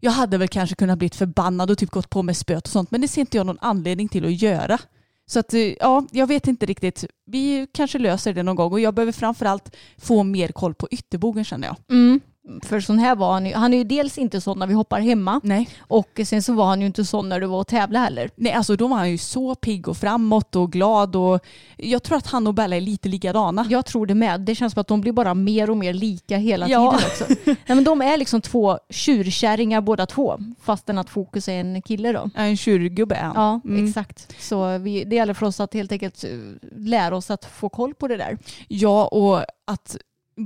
jag 0.00 0.10
hade 0.10 0.38
väl 0.38 0.48
kanske 0.48 0.76
kunnat 0.76 0.98
bli 0.98 1.08
förbannad 1.08 1.70
och 1.70 1.78
typ 1.78 1.90
gått 1.90 2.10
på 2.10 2.22
med 2.22 2.36
spöt 2.36 2.66
och 2.66 2.72
sånt 2.72 2.90
men 2.90 3.00
det 3.00 3.08
ser 3.08 3.20
inte 3.20 3.36
jag 3.36 3.46
någon 3.46 3.58
anledning 3.60 4.08
till 4.08 4.24
att 4.24 4.42
göra. 4.42 4.78
Så 5.26 5.38
att 5.38 5.54
eh, 5.54 5.60
ja, 5.60 6.06
jag 6.10 6.26
vet 6.26 6.48
inte 6.48 6.66
riktigt. 6.66 7.04
Vi 7.26 7.66
kanske 7.72 7.98
löser 7.98 8.34
det 8.34 8.42
någon 8.42 8.56
gång 8.56 8.72
och 8.72 8.80
jag 8.80 8.94
behöver 8.94 9.12
framförallt 9.12 9.76
få 9.98 10.22
mer 10.22 10.48
koll 10.48 10.74
på 10.74 10.88
ytterbogen 10.90 11.44
känner 11.44 11.66
jag. 11.66 11.76
Mm. 11.90 12.20
För 12.62 12.80
sån 12.80 12.98
här 12.98 13.16
var 13.16 13.32
han 13.32 13.46
ju, 13.46 13.54
han 13.54 13.74
är 13.74 13.78
ju 13.78 13.84
dels 13.84 14.18
inte 14.18 14.40
sån 14.40 14.58
när 14.58 14.66
vi 14.66 14.74
hoppar 14.74 15.00
hemma 15.00 15.40
Nej. 15.44 15.68
och 15.80 16.20
sen 16.26 16.42
så 16.42 16.52
var 16.52 16.64
han 16.66 16.80
ju 16.80 16.86
inte 16.86 17.04
sån 17.04 17.28
när 17.28 17.40
du 17.40 17.46
var 17.46 17.58
och 17.60 17.66
tävlade 17.66 18.04
heller. 18.04 18.30
Nej, 18.36 18.52
alltså 18.52 18.76
då 18.76 18.88
var 18.88 18.96
han 18.96 19.10
ju 19.10 19.18
så 19.18 19.54
pigg 19.54 19.88
och 19.88 19.96
framåt 19.96 20.56
och 20.56 20.72
glad 20.72 21.16
och 21.16 21.40
jag 21.76 22.02
tror 22.02 22.18
att 22.18 22.26
han 22.26 22.46
och 22.46 22.54
Bella 22.54 22.76
är 22.76 22.80
lite 22.80 23.08
likadana. 23.08 23.66
Jag 23.70 23.86
tror 23.86 24.06
det 24.06 24.14
med. 24.14 24.40
Det 24.40 24.54
känns 24.54 24.72
som 24.72 24.80
att 24.80 24.86
de 24.86 25.00
blir 25.00 25.12
bara 25.12 25.34
mer 25.34 25.70
och 25.70 25.76
mer 25.76 25.92
lika 25.94 26.36
hela 26.36 26.68
Ja. 26.68 26.90
tiden 26.98 27.10
också. 27.10 27.24
Nej, 27.44 27.56
men 27.76 27.84
de 27.84 28.02
är 28.02 28.16
liksom 28.16 28.40
två 28.40 28.78
tjurkärringar 28.90 29.80
båda 29.80 30.06
två. 30.06 30.38
Fastän 30.62 30.98
att 30.98 31.10
Fokus 31.10 31.48
är 31.48 31.60
en 31.60 31.82
kille 31.82 32.12
då. 32.12 32.30
Ja, 32.34 32.40
En 32.42 32.56
tjurgubbe 32.56 33.14
är 33.14 33.22
han. 33.22 33.32
Ja, 33.36 33.60
Mm. 33.64 33.86
exakt. 33.88 34.42
Så 34.42 34.78
vi, 34.78 35.04
det 35.04 35.16
gäller 35.16 35.34
för 35.34 35.46
oss 35.46 35.60
att 35.60 35.74
helt 35.74 35.92
enkelt 35.92 36.24
eh, 36.24 36.30
lära 36.76 37.16
oss 37.16 37.30
att 37.30 37.44
få 37.44 37.68
koll 37.68 37.94
på 37.94 38.08
det 38.08 38.16
där. 38.16 38.38
Ja, 38.68 39.06
och 39.06 39.38
att 39.66 39.96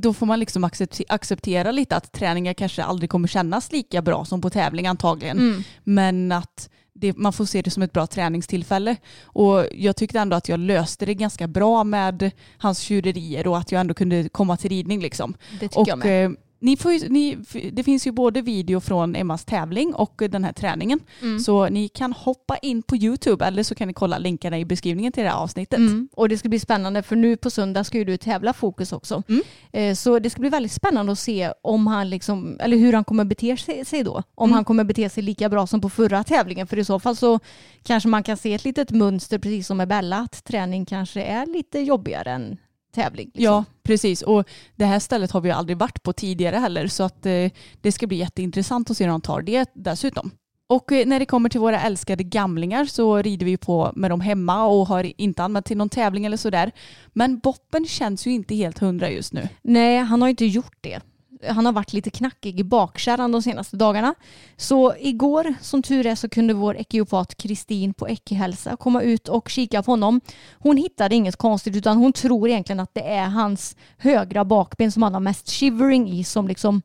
då 0.00 0.12
får 0.12 0.26
man 0.26 0.40
liksom 0.40 0.64
accepte- 0.64 1.04
acceptera 1.08 1.70
lite 1.70 1.96
att 1.96 2.12
träningar 2.12 2.54
kanske 2.54 2.84
aldrig 2.84 3.10
kommer 3.10 3.28
kännas 3.28 3.72
lika 3.72 4.02
bra 4.02 4.24
som 4.24 4.40
på 4.40 4.50
tävling 4.50 4.86
antagligen. 4.86 5.38
Mm. 5.38 5.62
Men 5.84 6.32
att 6.32 6.70
det, 6.92 7.16
man 7.16 7.32
får 7.32 7.44
se 7.44 7.62
det 7.62 7.70
som 7.70 7.82
ett 7.82 7.92
bra 7.92 8.06
träningstillfälle. 8.06 8.96
Och 9.22 9.66
jag 9.72 9.96
tyckte 9.96 10.18
ändå 10.18 10.36
att 10.36 10.48
jag 10.48 10.60
löste 10.60 11.06
det 11.06 11.14
ganska 11.14 11.46
bra 11.46 11.84
med 11.84 12.30
hans 12.58 12.78
tjurerier 12.78 13.46
och 13.46 13.58
att 13.58 13.72
jag 13.72 13.80
ändå 13.80 13.94
kunde 13.94 14.28
komma 14.28 14.56
till 14.56 14.70
ridning 14.70 15.00
liksom. 15.00 15.34
Det 15.60 15.68
tycker 15.68 15.80
Och 15.80 15.88
jag 15.88 15.98
med. 15.98 16.36
Ni 16.64 16.76
får 16.76 16.92
ju, 16.92 17.08
ni, 17.08 17.36
det 17.72 17.82
finns 17.82 18.06
ju 18.06 18.12
både 18.12 18.42
video 18.42 18.80
från 18.80 19.16
Emmas 19.16 19.44
tävling 19.44 19.94
och 19.94 20.22
den 20.30 20.44
här 20.44 20.52
träningen. 20.52 21.00
Mm. 21.22 21.38
Så 21.40 21.68
ni 21.68 21.88
kan 21.88 22.12
hoppa 22.12 22.56
in 22.56 22.82
på 22.82 22.96
YouTube 22.96 23.44
eller 23.44 23.62
så 23.62 23.74
kan 23.74 23.88
ni 23.88 23.94
kolla 23.94 24.18
länkarna 24.18 24.58
i 24.58 24.64
beskrivningen 24.64 25.12
till 25.12 25.22
det 25.24 25.28
här 25.30 25.36
avsnittet. 25.36 25.78
Mm. 25.78 26.08
Och 26.12 26.28
det 26.28 26.38
ska 26.38 26.48
bli 26.48 26.60
spännande 26.60 27.02
för 27.02 27.16
nu 27.16 27.36
på 27.36 27.50
söndag 27.50 27.84
ska 27.84 27.98
ju 27.98 28.04
du 28.04 28.16
tävla 28.16 28.52
Fokus 28.52 28.92
också. 28.92 29.22
Mm. 29.28 29.42
Eh, 29.72 29.94
Så 29.94 30.18
det 30.18 30.30
ska 30.30 30.40
bli 30.40 30.48
väldigt 30.50 30.72
spännande 30.72 31.12
att 31.12 31.18
se 31.18 31.52
om 31.62 31.86
han 31.86 32.10
liksom, 32.10 32.56
eller 32.60 32.76
hur 32.76 32.92
han 32.92 33.04
kommer 33.04 33.24
bete 33.24 33.56
sig, 33.56 33.84
sig 33.84 34.02
då. 34.04 34.22
Om 34.34 34.48
Mm. 34.48 34.54
han 34.54 34.64
kommer 34.64 34.84
bete 34.84 35.08
sig 35.08 35.22
lika 35.22 35.48
bra 35.48 35.66
som 35.66 35.80
på 35.80 35.90
förra 35.90 36.24
tävlingen. 36.24 36.66
För 36.66 36.78
i 36.78 36.84
så 36.84 36.98
fall 37.00 37.16
så 37.16 37.40
kanske 37.82 38.08
man 38.08 38.22
kan 38.22 38.36
se 38.36 38.54
ett 38.54 38.64
litet 38.64 38.90
mönster 38.90 39.38
precis 39.38 39.66
som 39.66 39.76
med 39.76 39.88
Bella. 39.88 40.18
Att 40.18 40.44
träning 40.44 40.86
kanske 40.86 41.22
är 41.22 41.46
lite 41.46 41.78
jobbigare 41.80 42.30
än 42.30 42.56
tävling. 42.94 43.26
Liksom. 43.34 43.44
Ja, 43.44 43.64
precis. 43.82 44.22
Och 44.22 44.48
det 44.76 44.84
här 44.84 44.98
stället 44.98 45.30
har 45.30 45.40
vi 45.40 45.50
aldrig 45.50 45.78
varit 45.78 46.02
på 46.02 46.12
tidigare 46.12 46.56
heller 46.56 46.86
så 46.86 47.02
att 47.02 47.26
eh, 47.26 47.50
det 47.80 47.92
ska 47.92 48.06
bli 48.06 48.16
jätteintressant 48.16 48.90
att 48.90 48.96
se 48.96 49.04
hur 49.04 49.10
han 49.10 49.20
tar 49.20 49.42
det 49.42 49.70
dessutom. 49.74 50.30
Och 50.66 50.92
eh, 50.92 51.06
när 51.06 51.18
det 51.18 51.26
kommer 51.26 51.48
till 51.48 51.60
våra 51.60 51.80
älskade 51.80 52.24
gamlingar 52.24 52.84
så 52.84 53.22
rider 53.22 53.46
vi 53.46 53.56
på 53.56 53.92
med 53.96 54.10
dem 54.10 54.20
hemma 54.20 54.66
och 54.66 54.86
har 54.86 55.12
inte 55.20 55.42
anmält 55.42 55.66
till 55.66 55.76
någon 55.76 55.88
tävling 55.88 56.24
eller 56.26 56.36
sådär. 56.36 56.72
Men 57.12 57.38
Boppen 57.38 57.86
känns 57.86 58.26
ju 58.26 58.30
inte 58.30 58.54
helt 58.54 58.78
hundra 58.78 59.10
just 59.10 59.32
nu. 59.32 59.48
Nej, 59.62 59.98
han 59.98 60.22
har 60.22 60.28
inte 60.28 60.44
gjort 60.44 60.76
det. 60.80 61.00
Han 61.48 61.66
har 61.66 61.72
varit 61.72 61.92
lite 61.92 62.10
knackig 62.10 62.60
i 62.60 62.64
bakkärran 62.64 63.32
de 63.32 63.42
senaste 63.42 63.76
dagarna. 63.76 64.14
Så 64.56 64.94
igår, 64.98 65.54
som 65.60 65.82
tur 65.82 66.06
är, 66.06 66.14
så 66.14 66.28
kunde 66.28 66.54
vår 66.54 66.76
ekiopat 66.76 67.34
Kristin 67.34 67.94
på 67.94 68.08
Ekihälsa 68.08 68.76
komma 68.76 69.02
ut 69.02 69.28
och 69.28 69.48
kika 69.48 69.82
på 69.82 69.92
honom. 69.92 70.20
Hon 70.58 70.76
hittade 70.76 71.14
inget 71.14 71.36
konstigt 71.36 71.76
utan 71.76 71.96
hon 71.96 72.12
tror 72.12 72.48
egentligen 72.48 72.80
att 72.80 72.94
det 72.94 73.08
är 73.08 73.26
hans 73.26 73.76
högra 73.98 74.44
bakben 74.44 74.92
som 74.92 75.02
han 75.02 75.14
har 75.14 75.20
mest 75.20 75.50
shivering 75.50 76.08
i 76.08 76.24
som 76.24 76.48
liksom 76.48 76.82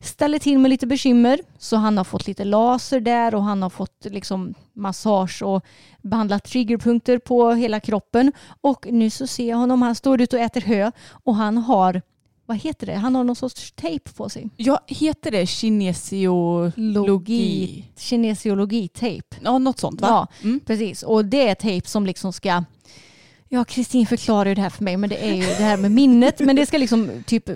ställer 0.00 0.38
till 0.38 0.58
med 0.58 0.68
lite 0.68 0.86
bekymmer. 0.86 1.40
Så 1.58 1.76
han 1.76 1.96
har 1.96 2.04
fått 2.04 2.26
lite 2.26 2.44
laser 2.44 3.00
där 3.00 3.34
och 3.34 3.44
han 3.44 3.62
har 3.62 3.70
fått 3.70 4.04
liksom 4.04 4.54
massage 4.72 5.42
och 5.42 5.64
behandlat 6.02 6.44
triggerpunkter 6.44 7.18
på 7.18 7.50
hela 7.50 7.80
kroppen. 7.80 8.32
Och 8.60 8.86
nu 8.90 9.10
så 9.10 9.26
ser 9.26 9.48
jag 9.48 9.56
honom, 9.56 9.82
han 9.82 9.94
står 9.94 10.20
ute 10.20 10.36
och 10.36 10.42
äter 10.42 10.60
hö 10.60 10.90
och 11.24 11.34
han 11.34 11.58
har, 11.58 12.02
vad 12.50 12.58
heter 12.58 12.86
det, 12.86 12.94
han 12.94 13.14
har 13.14 13.24
någon 13.24 13.36
sorts 13.36 13.72
tejp 13.72 14.10
på 14.16 14.28
sig. 14.28 14.48
Ja, 14.56 14.80
heter 14.86 15.30
det 15.30 15.46
kinesiologi? 15.46 17.84
Kinesiologi-tejp. 17.98 19.36
Ja, 19.44 19.58
något 19.58 19.78
sånt 19.78 20.00
va? 20.00 20.08
Ja, 20.08 20.26
Mm. 20.48 20.60
precis. 20.66 21.02
Och 21.02 21.24
det 21.24 21.48
är 21.48 21.54
tejp 21.54 21.88
som 21.88 22.06
liksom 22.06 22.32
ska 22.32 22.64
Ja, 23.52 23.64
Kristin 23.64 24.06
förklarar 24.06 24.48
ju 24.48 24.54
det 24.54 24.60
här 24.60 24.70
för 24.70 24.84
mig, 24.84 24.96
men 24.96 25.10
det 25.10 25.16
är 25.28 25.34
ju 25.34 25.42
det 25.42 25.54
här 25.64 25.76
med 25.76 25.90
minnet. 25.90 26.40
Men 26.40 26.56
det 26.56 26.66
ska 26.66 26.78
liksom 26.78 27.10
typ, 27.26 27.50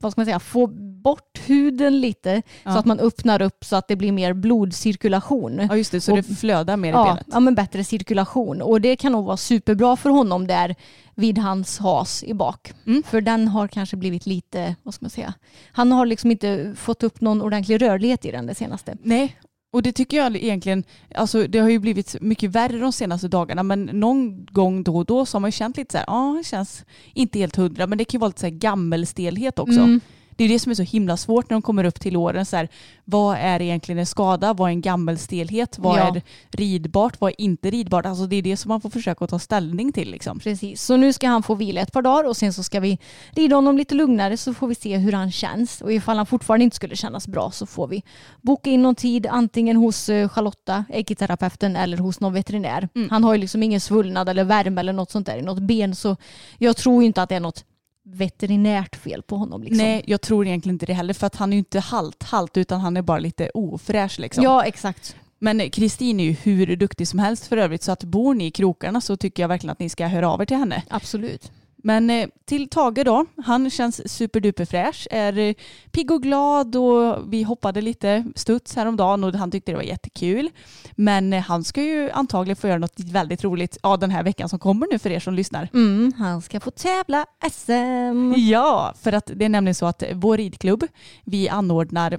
vad 0.00 0.12
ska 0.12 0.20
man 0.20 0.26
säga, 0.26 0.40
få 0.40 0.66
bort 1.04 1.40
huden 1.46 2.00
lite 2.00 2.42
Ja. 2.62 2.72
så 2.72 2.78
att 2.78 2.84
man 2.84 3.00
öppnar 3.00 3.42
upp 3.42 3.64
så 3.64 3.76
att 3.76 3.88
det 3.88 3.96
blir 3.96 4.12
mer 4.12 4.32
blodcirkulation. 4.32 5.66
Ja, 5.70 5.76
just 5.76 5.92
det. 5.92 6.00
Så 6.00 6.12
Och- 6.12 6.16
det 6.18 6.34
flödar 6.34 6.76
mer 6.76 6.88
i 6.88 6.92
Ja, 6.92 7.04
benet. 7.04 7.26
ja, 7.32 7.40
men 7.40 7.54
bättre 7.54 7.84
cirkulation. 7.84 8.62
Och 8.62 8.80
det 8.80 8.96
kan 8.96 9.12
nog 9.12 9.24
vara 9.24 9.36
superbra 9.36 9.96
för 9.96 10.10
honom 10.10 10.46
där 10.46 10.74
vid 11.14 11.38
hans 11.38 11.78
has 11.78 12.24
i 12.24 12.34
bak. 12.34 12.72
Mm. 12.86 13.02
För 13.02 13.20
den 13.20 13.48
har 13.48 13.68
kanske 13.68 13.96
blivit 13.96 14.26
lite, 14.26 14.76
vad 14.82 14.94
ska 14.94 15.04
man 15.04 15.10
säga, 15.10 15.34
han 15.72 15.92
har 15.92 16.06
liksom 16.06 16.30
inte 16.30 16.74
fått 16.76 17.02
upp 17.02 17.20
någon 17.20 17.42
ordentlig 17.42 17.82
rörlighet 17.82 18.24
i 18.24 18.30
den 18.30 18.46
det 18.46 18.54
senaste. 18.54 18.96
Nej, 19.02 19.36
och 19.72 19.82
det 19.82 19.92
tycker 19.92 20.16
jag 20.16 20.36
egentligen, 20.36 20.84
alltså 21.14 21.46
det 21.46 21.58
har 21.58 21.68
ju 21.68 21.78
blivit 21.78 22.16
mycket 22.20 22.50
värre 22.50 22.78
de 22.78 22.92
senaste 22.92 23.28
dagarna 23.28 23.62
men 23.62 23.84
någon 23.84 24.44
gång 24.44 24.82
då 24.82 24.96
och 24.96 25.04
då 25.04 25.26
så 25.26 25.36
har 25.36 25.40
man 25.40 25.48
ju 25.48 25.52
känt 25.52 25.76
lite 25.76 25.92
så 25.92 25.98
här, 25.98 26.04
ja 26.08 26.34
det 26.38 26.44
känns 26.46 26.84
inte 27.14 27.38
helt 27.38 27.56
hundra 27.56 27.86
men 27.86 27.98
det 27.98 28.04
kan 28.04 28.18
ju 28.18 28.20
vara 28.20 28.28
lite 28.28 28.40
så 28.40 28.46
här 28.46 28.54
gammelstelhet 28.54 29.58
också. 29.58 29.80
Mm. 29.80 30.00
Det 30.36 30.44
är 30.44 30.48
det 30.48 30.58
som 30.58 30.70
är 30.70 30.74
så 30.74 30.82
himla 30.82 31.16
svårt 31.16 31.50
när 31.50 31.54
de 31.54 31.62
kommer 31.62 31.84
upp 31.84 32.00
till 32.00 32.16
åren. 32.16 32.46
Så 32.46 32.56
här, 32.56 32.68
vad 33.04 33.36
är 33.36 33.62
egentligen 33.62 33.98
en 33.98 34.06
skada? 34.06 34.52
Vad 34.52 34.68
är 34.68 34.72
en 34.72 34.80
gammelstelhet? 34.80 35.78
Vad 35.78 35.98
Ja. 35.98 36.16
är 36.16 36.22
ridbart? 36.50 37.20
Vad 37.20 37.30
är 37.30 37.40
inte 37.40 37.70
ridbart? 37.70 38.06
Alltså 38.06 38.26
det 38.26 38.36
är 38.36 38.42
det 38.42 38.56
som 38.56 38.68
man 38.68 38.80
får 38.80 38.90
försöka 38.90 39.26
ta 39.26 39.38
ställning 39.38 39.92
till. 39.92 40.10
Liksom. 40.10 40.38
Precis, 40.38 40.82
så 40.82 40.96
nu 40.96 41.12
ska 41.12 41.28
han 41.28 41.42
få 41.42 41.54
vila 41.54 41.80
ett 41.80 41.92
par 41.92 42.02
dagar 42.02 42.28
och 42.28 42.36
sen 42.36 42.52
så 42.52 42.62
ska 42.62 42.80
vi 42.80 42.98
rida 43.30 43.56
honom 43.56 43.76
lite 43.78 43.94
lugnare 43.94 44.36
så 44.36 44.54
får 44.54 44.68
vi 44.68 44.74
se 44.74 44.96
hur 44.96 45.12
han 45.12 45.32
känns. 45.32 45.80
Och 45.80 45.92
ifall 45.92 46.16
han 46.16 46.26
fortfarande 46.26 46.64
inte 46.64 46.76
skulle 46.76 46.96
kännas 46.96 47.28
bra 47.28 47.50
så 47.50 47.66
får 47.66 47.86
vi 47.88 48.02
boka 48.40 48.70
in 48.70 48.82
någon 48.82 48.94
tid 48.94 49.26
antingen 49.26 49.76
hos 49.76 50.08
eh, 50.08 50.28
Charlotta, 50.28 50.84
ekiterapeuten 50.88 51.76
eller 51.76 51.96
hos 51.96 52.20
någon 52.20 52.32
veterinär. 52.32 52.88
Mm. 52.94 53.10
Han 53.10 53.24
har 53.24 53.34
ju 53.34 53.40
liksom 53.40 53.62
ingen 53.62 53.80
svullnad 53.80 54.28
eller 54.28 54.44
värme 54.44 54.80
eller 54.80 54.92
något 54.92 55.10
sånt 55.10 55.26
där 55.26 55.36
i 55.36 55.42
något 55.42 55.58
ben 55.62 55.94
så 55.94 56.16
jag 56.58 56.76
tror 56.76 57.02
inte 57.02 57.22
att 57.22 57.28
det 57.28 57.34
är 57.34 57.40
något 57.40 57.64
veterinärt 58.04 58.96
fel 58.96 59.22
på 59.22 59.36
honom. 59.36 59.62
Liksom. 59.62 59.86
Nej, 59.86 60.02
jag 60.06 60.20
tror 60.20 60.46
egentligen 60.46 60.74
inte 60.74 60.86
det 60.86 60.92
heller 60.92 61.14
för 61.14 61.26
att 61.26 61.36
han 61.36 61.52
är 61.52 61.56
ju 61.56 61.58
inte 61.58 61.80
halt 61.80 62.22
halt 62.22 62.56
utan 62.56 62.80
han 62.80 62.96
är 62.96 63.02
bara 63.02 63.18
lite 63.18 63.50
ofräsch. 63.54 64.18
Liksom. 64.18 64.44
Ja, 64.44 64.64
exakt. 64.64 65.16
Men 65.38 65.70
Kristin 65.70 66.20
är 66.20 66.24
ju 66.24 66.32
hur 66.32 66.76
duktig 66.76 67.08
som 67.08 67.18
helst 67.18 67.46
för 67.46 67.56
övrigt 67.56 67.82
så 67.82 67.92
att 67.92 68.04
bor 68.04 68.34
ni 68.34 68.46
i 68.46 68.50
krokarna 68.50 69.00
så 69.00 69.16
tycker 69.16 69.42
jag 69.42 69.48
verkligen 69.48 69.72
att 69.72 69.78
ni 69.78 69.88
ska 69.88 70.06
höra 70.06 70.30
av 70.30 70.42
er 70.42 70.46
till 70.46 70.56
henne. 70.56 70.82
Absolut. 70.88 71.52
Men 71.86 72.10
eh, 72.10 72.28
till 72.44 72.68
Tage 72.68 73.04
då, 73.04 73.26
han 73.44 73.70
känns 73.70 74.12
superduper 74.12 74.64
fräsch, 74.64 75.08
är 75.10 75.38
eh, 75.38 75.54
pigg 75.92 76.10
och 76.10 76.22
glad 76.22 76.76
och 76.76 77.32
vi 77.32 77.42
hoppade 77.42 77.80
lite 77.80 78.24
studs 78.34 78.76
häromdagen 78.76 79.24
och 79.24 79.34
han 79.34 79.50
tyckte 79.50 79.72
det 79.72 79.76
var 79.76 79.82
jättekul. 79.82 80.50
Men 80.92 81.32
eh, 81.32 81.42
han 81.42 81.64
ska 81.64 81.82
ju 81.82 82.10
antagligen 82.10 82.56
få 82.56 82.68
göra 82.68 82.78
något 82.78 83.00
väldigt 83.00 83.44
roligt 83.44 83.78
ja, 83.82 83.96
den 83.96 84.10
här 84.10 84.22
veckan 84.22 84.48
som 84.48 84.58
kommer 84.58 84.86
nu 84.92 84.98
för 84.98 85.10
er 85.10 85.20
som 85.20 85.34
lyssnar. 85.34 85.68
Mm, 85.74 86.12
han 86.18 86.42
ska 86.42 86.60
få 86.60 86.70
tävla 86.70 87.26
SM. 87.52 88.34
Ja, 88.36 88.94
för 89.02 89.12
att 89.12 89.30
det 89.34 89.44
är 89.44 89.48
nämligen 89.48 89.74
så 89.74 89.86
att 89.86 90.02
vår 90.12 90.36
ridklubb, 90.36 90.84
vi 91.24 91.48
anordnar 91.48 92.18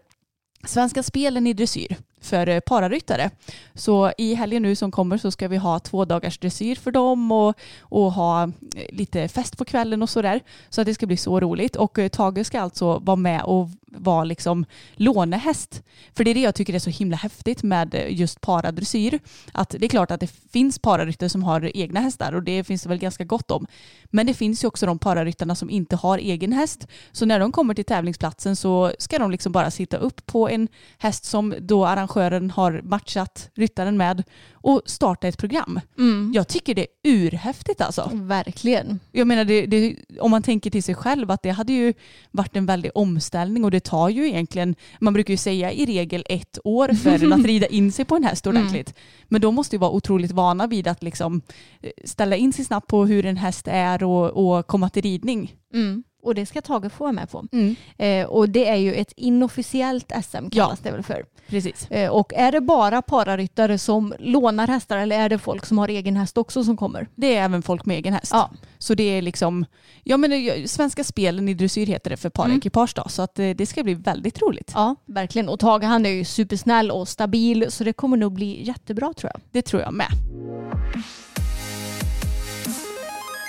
Svenska 0.64 1.04
spelen 1.04 1.48
i 1.48 1.54
dressyr 1.54 1.98
för 2.22 2.50
eh, 2.50 2.60
pararyttare. 2.60 3.30
Så 3.74 4.12
i 4.18 4.34
helgen 4.34 4.64
nu 4.64 4.76
som 4.76 4.92
kommer 4.92 5.18
så 5.18 5.32
ska 5.32 5.48
vi 5.48 5.58
ha 5.58 5.80
två 5.80 6.06
dagars 6.06 6.38
dressyr 6.38 6.76
för 6.76 6.92
dem 6.92 7.32
och, 7.32 7.56
och 7.82 8.14
ha 8.14 8.44
eh, 8.44 8.50
lite 8.90 9.28
fest 9.28 9.58
på 9.58 9.66
kvällen 9.66 10.02
och 10.02 10.10
sådär. 10.10 10.42
Så 10.70 10.82
att 10.82 10.88
det 10.88 10.94
ska 10.94 11.06
bli 11.06 11.18
så 11.18 11.40
roligt. 11.40 11.76
Och 11.76 12.00
eh, 12.00 12.10
Tage 12.10 12.46
ska 12.46 12.62
alltså 12.62 13.00
vara 13.00 13.16
med 13.16 13.42
och 13.44 13.70
vara 13.98 14.24
liksom 14.24 14.66
lånehäst. 14.94 15.84
För 16.14 16.24
det 16.24 16.32
är 16.32 16.36
det 16.36 16.42
jag 16.42 16.56
tycker 16.56 16.74
är 16.74 16.80
så 16.80 16.90
himla 16.90 17.18
häftigt 17.18 17.64
med 17.64 18.06
just 18.10 18.42
paradressyr. 18.42 19.20
Att 19.52 19.70
det 19.70 19.86
är 19.86 19.90
klart 19.90 20.12
att 20.12 20.20
det 20.20 20.32
finns 20.52 20.80
pararyttare 20.80 21.30
som 21.30 21.44
har 21.44 21.78
egna 21.78 22.00
hästar 22.00 22.34
och 22.34 22.44
det 22.44 22.64
finns 22.64 22.84
det 22.84 22.90
väl 22.90 22.98
ganska 22.98 23.24
gott 23.24 23.52
om. 23.52 23.68
Men 24.06 24.28
det 24.28 24.34
finns 24.34 24.64
ju 24.64 24.68
också 24.68 24.86
de 24.86 25.00
pararyttarna 25.00 25.56
som 25.56 25.70
inte 25.70 25.96
har 25.96 26.18
egen 26.18 26.54
häst. 26.54 26.88
Så 27.12 27.26
när 27.26 27.40
de 27.40 27.52
kommer 27.52 27.74
till 27.74 27.86
tävlingsplatsen 27.86 28.56
så 28.56 28.92
ska 29.00 29.20
de 29.20 29.32
liksom 29.32 29.52
bara 29.52 29.72
sitta 29.72 29.98
upp 29.98 30.26
på 30.26 30.50
en 30.50 30.68
häst 30.98 31.26
som 31.26 31.56
då 31.60 31.86
arrangören 32.06 32.52
har 32.52 32.82
matchat 32.84 33.50
ryttaren 33.56 33.98
med 33.98 34.24
och 34.54 34.82
starta 34.86 35.28
ett 35.28 35.38
program. 35.38 35.80
Mm. 35.98 36.32
Jag 36.36 36.48
tycker 36.48 36.76
det 36.76 36.82
är 36.82 36.88
urhäftigt 37.04 37.82
alltså. 37.82 38.12
Verkligen. 38.14 39.00
Jag 39.12 39.28
menar, 39.28 39.46
det, 39.46 39.66
det, 39.66 39.96
om 40.20 40.32
man 40.32 40.44
tänker 40.44 40.70
till 40.70 40.84
sig 40.84 40.96
själv 40.96 41.32
att 41.32 41.44
det 41.44 41.50
hade 41.50 41.74
ju 41.74 41.94
varit 42.32 42.56
en 42.56 42.66
väldig 42.66 42.92
omställning 42.96 43.64
och 43.64 43.72
det 43.72 43.80
tar 43.80 44.10
ju 44.10 44.28
egentligen, 44.28 44.76
man 45.00 45.14
brukar 45.14 45.34
ju 45.34 45.38
säga 45.38 45.72
i 45.72 45.86
regel 45.86 46.26
ett 46.30 46.60
år 46.64 46.94
för 46.94 47.34
att 47.34 47.46
rida 47.46 47.68
in 47.68 47.92
sig 47.92 48.06
på 48.06 48.16
en 48.16 48.24
häst 48.24 48.48
ordentligt. 48.48 48.94
Men 49.28 49.42
då 49.42 49.52
måste 49.52 49.76
ju 49.76 49.80
vara 49.80 49.92
otroligt 49.92 50.32
vana 50.32 50.68
vid 50.68 50.88
att 50.88 51.04
liksom 51.04 51.42
eh, 51.82 51.90
ställa 52.06 52.36
in 52.36 52.54
sig 52.54 52.66
snabbt 52.66 52.88
på 52.88 53.06
hur 53.06 53.26
en 53.26 53.38
häst 53.38 53.68
är 53.68 54.04
och, 54.04 54.58
och 54.58 54.68
komma 54.68 54.90
till 54.90 55.04
ridning. 55.04 55.56
Mm. 55.74 56.04
Och 56.26 56.36
det 56.36 56.46
ska 56.46 56.62
Tage 56.62 56.92
få 56.92 57.12
med 57.12 57.30
på. 57.30 57.46
Mm. 57.52 57.76
Eh, 57.98 58.26
och 58.28 58.50
det 58.50 58.68
är 58.70 58.76
ju 58.76 58.94
ett 58.94 59.14
inofficiellt 59.16 60.12
SM 60.24 60.50
kallas 60.52 60.80
det 60.80 60.92
väl 60.92 61.04
för. 61.04 61.26
Precis. 61.48 61.92
Eh, 61.92 62.10
och 62.12 62.34
är 62.34 62.52
det 62.52 62.62
bara 62.62 63.02
pararyttare 63.02 63.78
som 63.78 64.14
lånar 64.20 64.68
hästar 64.68 64.98
eller 64.98 65.20
är 65.20 65.30
det 65.30 65.38
folk 65.38 65.66
som 65.66 65.78
har 65.78 65.88
egen 65.88 66.16
häst 66.18 66.38
också 66.38 66.64
som 66.64 66.78
kommer? 66.78 67.08
Det 67.16 67.36
är 67.36 67.44
även 67.44 67.62
folk 67.62 67.86
med 67.86 67.98
egen 67.98 68.14
häst. 68.14 68.32
Ja. 68.34 68.50
Så 68.78 68.94
det 68.96 69.04
är 69.04 69.22
liksom, 69.22 69.66
ja 70.04 70.18
men 70.18 70.30
det- 70.30 70.72
Svenska 70.72 71.04
spelen 71.04 71.50
i 71.50 71.54
dressyr 71.54 71.86
heter 71.86 72.10
det 72.10 72.18
för 72.18 72.30
parekipage 72.30 72.94
då. 72.96 73.04
Så 73.10 73.22
att 73.22 73.40
eh, 73.40 73.50
det 73.50 73.66
ska 73.66 73.84
bli 73.84 73.94
väldigt 73.94 74.42
roligt. 74.42 74.72
Ja, 74.76 74.96
verkligen. 75.06 75.50
Och 75.50 75.60
Tage 75.60 75.84
han 75.84 76.06
är 76.06 76.10
ju 76.10 76.26
supersnäll 76.26 76.92
och 76.92 77.08
stabil 77.08 77.66
så 77.70 77.84
det 77.84 77.94
kommer 77.94 78.18
nog 78.18 78.34
bli 78.34 78.64
jättebra 78.68 79.14
tror 79.14 79.32
jag. 79.34 79.42
Det 79.52 79.62
tror 79.62 79.82
jag 79.82 79.94
med. 79.94 80.08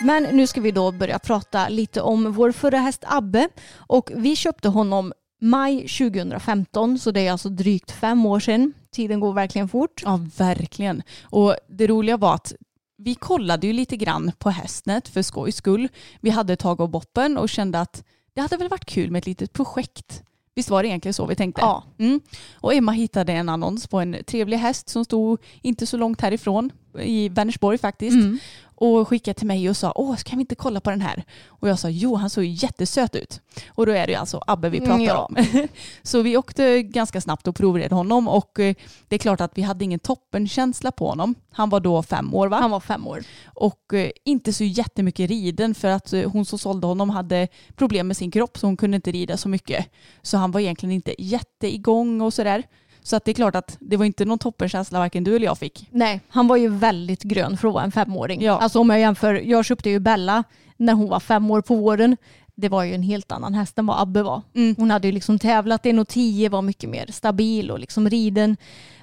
Men 0.00 0.22
nu 0.22 0.46
ska 0.46 0.60
vi 0.60 0.70
då 0.70 0.92
börja 0.92 1.18
prata 1.18 1.68
lite 1.68 2.00
om 2.00 2.32
vår 2.32 2.52
förra 2.52 2.78
häst 2.78 3.04
Abbe 3.06 3.48
och 3.76 4.10
vi 4.14 4.36
köpte 4.36 4.68
honom 4.68 5.12
maj 5.40 5.80
2015 5.80 6.98
så 6.98 7.10
det 7.10 7.26
är 7.26 7.32
alltså 7.32 7.48
drygt 7.48 7.90
fem 7.90 8.26
år 8.26 8.40
sedan. 8.40 8.72
Tiden 8.90 9.20
går 9.20 9.32
verkligen 9.32 9.68
fort. 9.68 10.02
Ja, 10.04 10.20
verkligen. 10.36 11.02
Och 11.22 11.56
det 11.68 11.86
roliga 11.86 12.16
var 12.16 12.34
att 12.34 12.52
vi 12.98 13.14
kollade 13.14 13.66
ju 13.66 13.72
lite 13.72 13.96
grann 13.96 14.32
på 14.38 14.50
Hästnet 14.50 15.08
för 15.08 15.22
skojs 15.22 15.56
skull. 15.56 15.88
Vi 16.20 16.30
hade 16.30 16.56
tag 16.56 16.80
och 16.80 16.90
boppen 16.90 17.38
och 17.38 17.48
kände 17.48 17.80
att 17.80 18.04
det 18.34 18.40
hade 18.40 18.56
väl 18.56 18.68
varit 18.68 18.84
kul 18.84 19.10
med 19.10 19.18
ett 19.18 19.26
litet 19.26 19.52
projekt. 19.52 20.22
Visst 20.54 20.70
var 20.70 20.82
det 20.82 20.88
egentligen 20.88 21.14
så 21.14 21.26
vi 21.26 21.34
tänkte? 21.34 21.60
Ja. 21.60 21.84
Mm. 21.98 22.20
Och 22.54 22.74
Emma 22.74 22.92
hittade 22.92 23.32
en 23.32 23.48
annons 23.48 23.86
på 23.86 24.00
en 24.00 24.16
trevlig 24.26 24.56
häst 24.56 24.88
som 24.88 25.04
stod 25.04 25.40
inte 25.62 25.86
så 25.86 25.96
långt 25.96 26.20
härifrån, 26.20 26.72
i 27.00 27.28
Vänersborg 27.28 27.78
faktiskt. 27.78 28.14
Mm. 28.14 28.38
Och 28.78 29.09
skickade 29.09 29.35
till 29.35 29.47
mig 29.47 29.71
och 29.71 29.76
sa, 29.76 29.92
åh, 29.95 30.16
kan 30.16 30.38
vi 30.38 30.40
inte 30.40 30.54
kolla 30.54 30.80
på 30.80 30.90
den 30.90 31.00
här? 31.00 31.25
Och 31.47 31.68
jag 31.68 31.78
sa, 31.78 31.88
jo, 31.88 32.14
han 32.14 32.30
såg 32.30 32.45
ju 32.45 32.50
jättesöt 32.50 33.14
ut. 33.14 33.40
Och 33.68 33.87
då 33.87 33.92
är 33.92 34.06
det 34.06 34.12
ju 34.12 34.18
alltså 34.18 34.42
Abbe 34.47 34.68
vi 34.68 34.80
pratar 34.80 35.04
ja. 35.04 35.28
om. 35.30 35.37
så 36.02 36.23
vi 36.23 36.37
åkte 36.37 36.83
ganska 36.83 37.21
snabbt 37.21 37.49
och 37.49 37.56
provred 37.56 37.92
honom 37.92 38.28
och 38.28 38.61
eh, 38.61 38.75
det 39.09 39.16
är 39.16 39.18
klart 39.18 39.40
att 39.40 39.59
vi 39.59 39.62
hade 39.62 39.85
ingen 39.85 39.99
toppenkänsla 39.99 40.92
på 40.92 41.09
honom. 41.09 41.35
Han 41.52 41.71
var 41.71 41.80
då 41.80 42.02
fem 42.02 42.35
år 42.35 42.49
va? 42.49 42.56
Han 42.61 42.71
var 42.71 42.80
fem 42.80 43.06
år. 43.06 43.25
och 43.45 43.95
eh, 43.95 44.11
inte 44.25 44.52
så 44.52 44.64
jättemycket 44.64 45.30
riden 45.30 45.75
för 45.75 45.88
att 45.88 46.12
eh, 46.12 46.30
hon 46.30 46.45
som 46.45 46.59
sålde 46.59 46.87
honom 46.87 47.11
hade 47.11 47.49
problem 47.76 48.06
med 48.06 48.16
sin 48.16 48.30
kropp 48.30 48.59
så 48.59 48.66
hon 48.66 48.76
kunde 48.76 48.97
inte 48.97 49.12
rida 49.12 49.37
så 49.37 49.49
mycket. 49.49 49.87
Så 50.23 50.37
han 50.37 50.50
var 50.50 50.61
egentligen 50.61 50.92
inte 50.92 51.14
jätteigång 51.18 52.21
och 52.21 52.35
sådär. 52.35 52.62
Så 53.06 53.16
att 53.16 53.25
det 53.25 53.30
är 53.30 53.34
klart 53.34 53.56
att 53.56 53.76
det 53.80 53.96
var 53.96 54.04
inte 54.04 54.25
någon 54.25 54.38
toppenkänsla 54.38 54.98
varken 54.98 55.25
du 55.25 55.36
eller 55.36 55.46
jag 55.46 55.58
fick. 55.58 55.88
Nej, 55.90 56.20
han 56.28 56.48
var 56.48 56.56
ju 56.56 56.68
väldigt 56.68 57.22
grön 57.22 57.56
för 57.56 57.68
att 57.68 57.75
vara 57.75 57.84
en 57.84 57.92
femåring. 57.92 58.42
Ja. 58.42 58.58
Alltså 58.58 58.80
om 58.80 58.90
jag 58.90 59.00
jämför, 59.00 59.34
jag 59.34 59.64
köpte 59.64 59.90
ju 59.90 59.98
Bella 59.98 60.44
när 60.76 60.92
hon 60.92 61.08
var 61.08 61.20
fem 61.20 61.50
år 61.50 61.60
på 61.60 61.75
våren. 61.76 62.16
Det 62.54 62.68
var 62.68 62.84
ju 62.84 62.94
en 62.94 63.02
helt 63.02 63.32
annan 63.32 63.54
häst 63.54 63.78
än 63.78 63.86
vad 63.86 64.00
Abbe 64.00 64.22
var. 64.22 64.42
Mm. 64.54 64.75
Hon 64.78 64.90
hade 64.90 65.08
ju 65.08 65.12
liksom 65.12 65.38
tävlat 65.38 65.84
1,10, 65.84 66.48
var 66.48 66.62
mycket 66.62 66.90
mer 66.90 67.06
stabil 67.12 67.70
och 67.70 67.78
liksom 67.78 68.10
riden. 68.10 68.56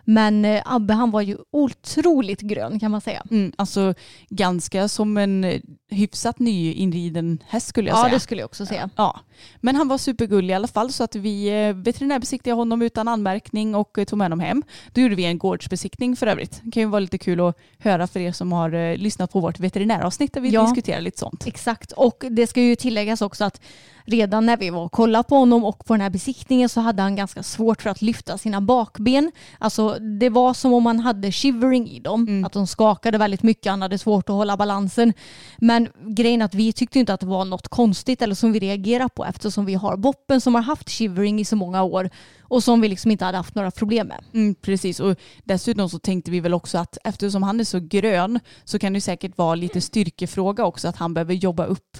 Men 0.06 0.46
eh, 0.46 0.62
Abbe 0.66 0.94
han 0.94 1.12
var 1.12 1.22
ju 1.22 1.38
otroligt 1.52 2.42
grön 2.42 2.80
kan 2.80 2.92
man 2.92 3.02
säga. 3.02 3.24
Mm, 3.32 3.52
alltså 3.56 3.94
ganska 4.30 4.88
som 4.88 5.18
en 5.18 5.44
eh, 5.44 5.62
hyfsat 5.94 6.40
nyinriden 6.40 7.44
häst 7.48 7.68
skulle 7.68 7.90
jag 7.90 7.98
Ja 7.98 8.02
säga. 8.04 8.14
det 8.14 8.20
skulle 8.20 8.42
jag 8.42 8.46
också 8.46 8.66
säga. 8.66 8.90
Ja, 8.96 9.20
men 9.62 9.76
han 9.76 9.88
var 9.88 9.98
supergullig 9.98 10.52
i 10.52 10.56
alla 10.56 10.68
fall 10.68 10.92
så 10.92 11.04
att 11.04 11.16
vi 11.16 11.48
eh, 11.68 11.74
veterinärbesiktigade 11.76 12.56
honom 12.62 12.82
utan 12.82 13.08
anmärkning 13.08 13.76
och 13.76 13.98
eh, 13.98 14.06
tog 14.06 14.18
med 14.18 14.26
honom 14.26 14.40
hem. 14.40 14.64
Då 14.94 15.02
gjorde 15.02 15.16
vi 15.16 15.26
en 15.26 15.38
gårdsbesiktning 15.38 16.16
för 16.16 16.28
övrigt. 16.28 16.62
Det 16.64 16.72
kan 16.72 16.84
ju 16.84 16.90
vara 16.90 17.00
lite 17.00 17.18
kul 17.18 17.40
att 17.40 17.58
höra 17.78 18.08
för 18.08 18.20
er 18.20 18.32
som 18.32 18.52
har 18.52 18.74
eh, 18.74 18.98
lyssnat 18.98 19.32
på 19.32 19.40
vårt 19.40 19.60
veterinäravsnitt 19.60 20.34
där 20.34 20.42
vi 20.42 20.50
Ja. 20.50 20.62
diskuterar 20.62 21.02
lite 21.02 21.20
sånt. 21.20 21.48
Exakt, 21.48 21.92
och 21.92 22.24
det 22.32 22.48
ska 22.48 22.62
ju 22.62 22.76
tilläggas 22.76 23.22
också 23.22 23.44
att 23.44 23.62
redan 24.06 24.46
när 24.46 24.58
vi 24.58 24.70
var 24.70 24.84
och 24.86 24.92
kollade 24.92 25.24
på 25.24 25.36
honom 25.36 25.64
och 25.66 25.86
på 25.86 25.94
den 25.94 26.02
här 26.02 26.10
besiktningen 26.10 26.70
så 26.70 26.82
hade 26.82 27.02
han 27.02 27.16
ganska 27.16 27.44
svårt 27.44 27.82
för 27.82 27.90
att 27.90 28.02
lyfta 28.02 28.38
sina 28.38 28.62
bakben. 28.62 29.32
Alltså 29.60 29.98
det 30.20 30.30
var 30.30 30.54
som 30.54 30.74
om 30.74 30.86
han 30.86 31.00
hade 31.00 31.32
shivering 31.32 31.90
i 31.90 32.00
dem, 32.00 32.44
att 32.46 32.54
de 32.54 32.68
skakade 32.68 33.18
väldigt 33.18 33.44
mycket, 33.44 33.70
han 33.70 33.82
hade 33.82 33.98
svårt 33.98 34.30
att 34.30 34.36
hålla 34.36 34.58
balansen. 34.58 35.14
Men 35.58 35.83
grejen 36.08 36.42
är 36.42 36.46
att 36.46 36.56
vi 36.56 36.74
tyckte 36.74 37.00
inte 37.00 37.14
att 37.14 37.20
det 37.20 37.26
var 37.26 37.46
något 37.46 37.68
konstigt 37.68 38.22
eller 38.22 38.36
som 38.36 38.52
vi 38.52 38.60
reagerar 38.60 39.10
på 39.10 39.26
eftersom 39.26 39.66
vi 39.66 39.74
har 39.74 39.98
Boppen 39.98 40.42
som 40.42 40.56
har 40.56 40.62
haft 40.62 40.90
shivering 40.90 41.40
i 41.40 41.46
så 41.46 41.56
många 41.56 41.84
år 41.84 42.10
och 42.42 42.64
som 42.64 42.82
vi 42.82 42.88
liksom 42.88 43.12
inte 43.12 43.26
hade 43.26 43.38
haft 43.38 43.56
några 43.56 43.72
problem 43.72 44.08
med. 44.08 44.24
Mm, 44.34 44.56
precis, 44.56 45.00
och 45.00 45.16
dessutom 45.44 45.90
så 45.90 46.00
tänkte 46.00 46.32
vi 46.32 46.40
väl 46.40 46.54
också 46.54 46.78
att 46.78 46.98
eftersom 47.04 47.44
han 47.44 47.60
är 47.60 47.64
så 47.64 47.80
grön 47.80 48.40
så 48.64 48.80
kan 48.80 48.94
det 48.94 49.02
säkert 49.02 49.38
vara 49.38 49.56
lite 49.56 49.82
styrkefråga 49.82 50.66
också 50.66 50.88
att 50.88 50.98
han 50.98 51.14
behöver 51.14 51.34
jobba 51.34 51.66
upp, 51.66 51.98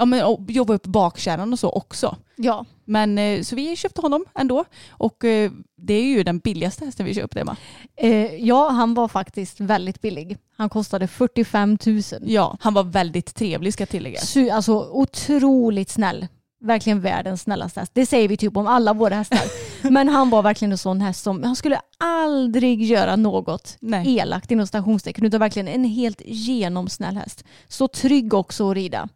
ja, 0.00 0.04
men, 0.06 0.24
och 0.24 0.40
jobba 0.48 0.74
upp 0.74 0.86
bakkärran 0.86 1.52
och 1.52 1.58
så 1.58 1.70
också. 1.70 2.16
Ja, 2.36 2.64
Men 2.84 3.18
eh, 3.18 3.42
så 3.42 3.56
vi 3.56 3.76
köpte 3.76 4.00
honom 4.00 4.24
ändå 4.34 4.64
och 4.90 5.24
eh, 5.24 5.50
det 5.76 5.94
är 5.94 6.04
ju 6.04 6.22
den 6.22 6.38
billigaste 6.38 6.84
hästen 6.84 7.06
vi 7.06 7.14
köpte 7.14 7.40
Emma. 7.40 7.56
eh, 7.96 8.34
ja 8.34 8.68
han 8.68 8.94
var 8.94 9.08
faktiskt 9.08 9.60
väldigt 9.60 10.00
billig. 10.00 10.38
Han 10.56 10.68
kostade 10.68 11.06
45 11.08 11.78
000. 11.86 12.02
Ja, 12.22 12.56
han 12.60 12.74
var 12.74 12.82
väldigt 12.84 13.34
trevlig 13.34 13.72
ska 13.72 13.86
tilläggas. 13.86 14.36
Alltså 14.52 14.88
otroligt 14.90 15.90
snäll. 15.90 16.26
Verkligen 16.64 17.00
världens 17.00 17.42
snällaste 17.42 17.80
häst. 17.80 17.92
Det 17.94 18.06
säger 18.06 18.28
vi 18.28 18.36
typ 18.36 18.56
om 18.56 18.66
alla 18.66 18.92
våra 18.92 19.14
hästar. 19.14 19.40
Men 19.90 20.08
han 20.08 20.30
var 20.30 20.42
verkligen 20.42 20.72
en 20.72 20.78
sån 20.78 21.00
häst 21.00 21.22
som, 21.22 21.42
han 21.42 21.56
skulle 21.56 21.80
aldrig 21.98 22.82
göra 22.82 23.16
något 23.16 23.76
Nej. 23.80 24.16
elakt 24.18 24.50
inom 24.50 24.66
stationstecken 24.66 25.24
utan 25.26 25.40
verkligen 25.40 25.68
en 25.68 25.84
helt 25.84 26.22
genomsnäll 26.24 27.16
häst. 27.16 27.44
Så 27.68 27.88
trygg 27.88 28.34
också 28.34 28.70
att 28.70 28.74
rida. 28.74 29.08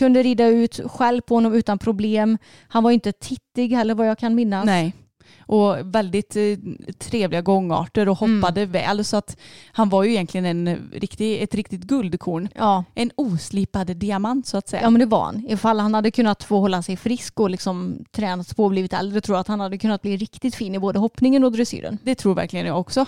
Kunde 0.00 0.22
rida 0.22 0.46
ut 0.46 0.80
själv 0.86 1.20
på 1.20 1.34
honom 1.34 1.54
utan 1.54 1.78
problem. 1.78 2.38
Han 2.68 2.82
var 2.82 2.90
inte 2.90 3.12
tittig 3.12 3.72
heller 3.72 3.94
vad 3.94 4.08
jag 4.08 4.18
kan 4.18 4.34
minnas. 4.34 4.66
Nej. 4.66 4.94
Och 5.50 5.76
väldigt 5.94 6.36
eh, 6.36 6.42
trevliga 6.98 7.42
gångarter 7.42 8.08
och 8.08 8.18
hoppade 8.18 8.66
väl 8.66 9.04
så 9.04 9.16
att 9.16 9.36
han 9.72 9.88
var 9.88 10.04
ju 10.04 10.10
egentligen 10.10 10.46
en 10.46 10.90
riktig, 10.92 11.42
ett 11.42 11.54
riktigt 11.54 11.80
guldkorn. 11.80 12.48
Ja, 12.54 12.84
En 12.94 13.10
oslipad 13.16 13.96
diamant 13.96 14.46
så 14.46 14.56
att 14.56 14.68
säga. 14.68 14.82
ja 14.82 14.90
men 14.90 15.00
det 15.00 15.06
var 15.06 15.24
han. 15.24 15.46
Ifall 15.48 15.80
han 15.80 15.94
hade 15.94 16.10
kunnat 16.10 16.44
få 16.44 16.60
hålla 16.60 16.82
sig 16.82 16.96
frisk 16.96 17.40
och 17.40 17.50
liksom 17.50 18.04
tränat 18.10 18.56
på 18.56 18.64
och 18.64 18.70
blivit 18.70 18.92
äldre 18.92 19.20
tror 19.20 19.36
jag 19.36 19.40
att 19.40 19.48
han 19.48 19.60
hade 19.60 19.78
kunnat 19.78 20.02
bli 20.02 20.16
riktigt 20.16 20.54
fin 20.54 20.74
i 20.74 20.78
både 20.78 20.98
hoppningen 20.98 21.44
och 21.44 21.52
dressyren. 21.52 21.98
Det 22.02 22.14
tror 22.14 22.34
verkligen 22.34 22.66
jag 22.66 22.80
också. 22.80 23.06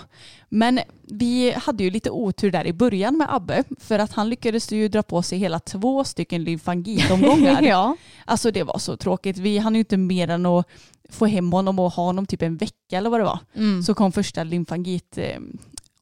Men 0.49 0.79
vi 1.01 1.51
hade 1.51 1.83
ju 1.83 1.89
lite 1.89 2.09
otur 2.09 2.51
där 2.51 2.67
i 2.67 2.73
början 2.73 3.17
med 3.17 3.27
Abbe 3.35 3.63
för 3.79 3.99
att 3.99 4.11
han 4.13 4.29
lyckades 4.29 4.71
ju 4.71 4.87
dra 4.87 5.03
på 5.03 5.21
sig 5.21 5.37
hela 5.37 5.59
två 5.59 6.03
stycken 6.03 6.43
lymfangitomgångar. 6.43 7.61
ja. 7.73 7.95
Alltså 8.25 8.51
det 8.51 8.63
var 8.63 8.77
så 8.77 8.97
tråkigt. 8.97 9.37
Vi 9.37 9.57
hann 9.57 9.73
ju 9.75 9.79
inte 9.79 9.97
mer 9.97 10.29
än 10.29 10.45
att 10.45 10.67
få 11.13 11.25
hem 11.25 11.51
honom 11.51 11.79
och 11.79 11.91
ha 11.91 12.03
honom 12.03 12.25
typ 12.25 12.41
en 12.41 12.57
vecka 12.57 12.97
eller 12.97 13.09
vad 13.09 13.19
det 13.19 13.23
var. 13.23 13.39
Mm. 13.55 13.83
Så 13.83 13.93
kom 13.93 14.11
första 14.11 14.43
lymfangit 14.43 15.17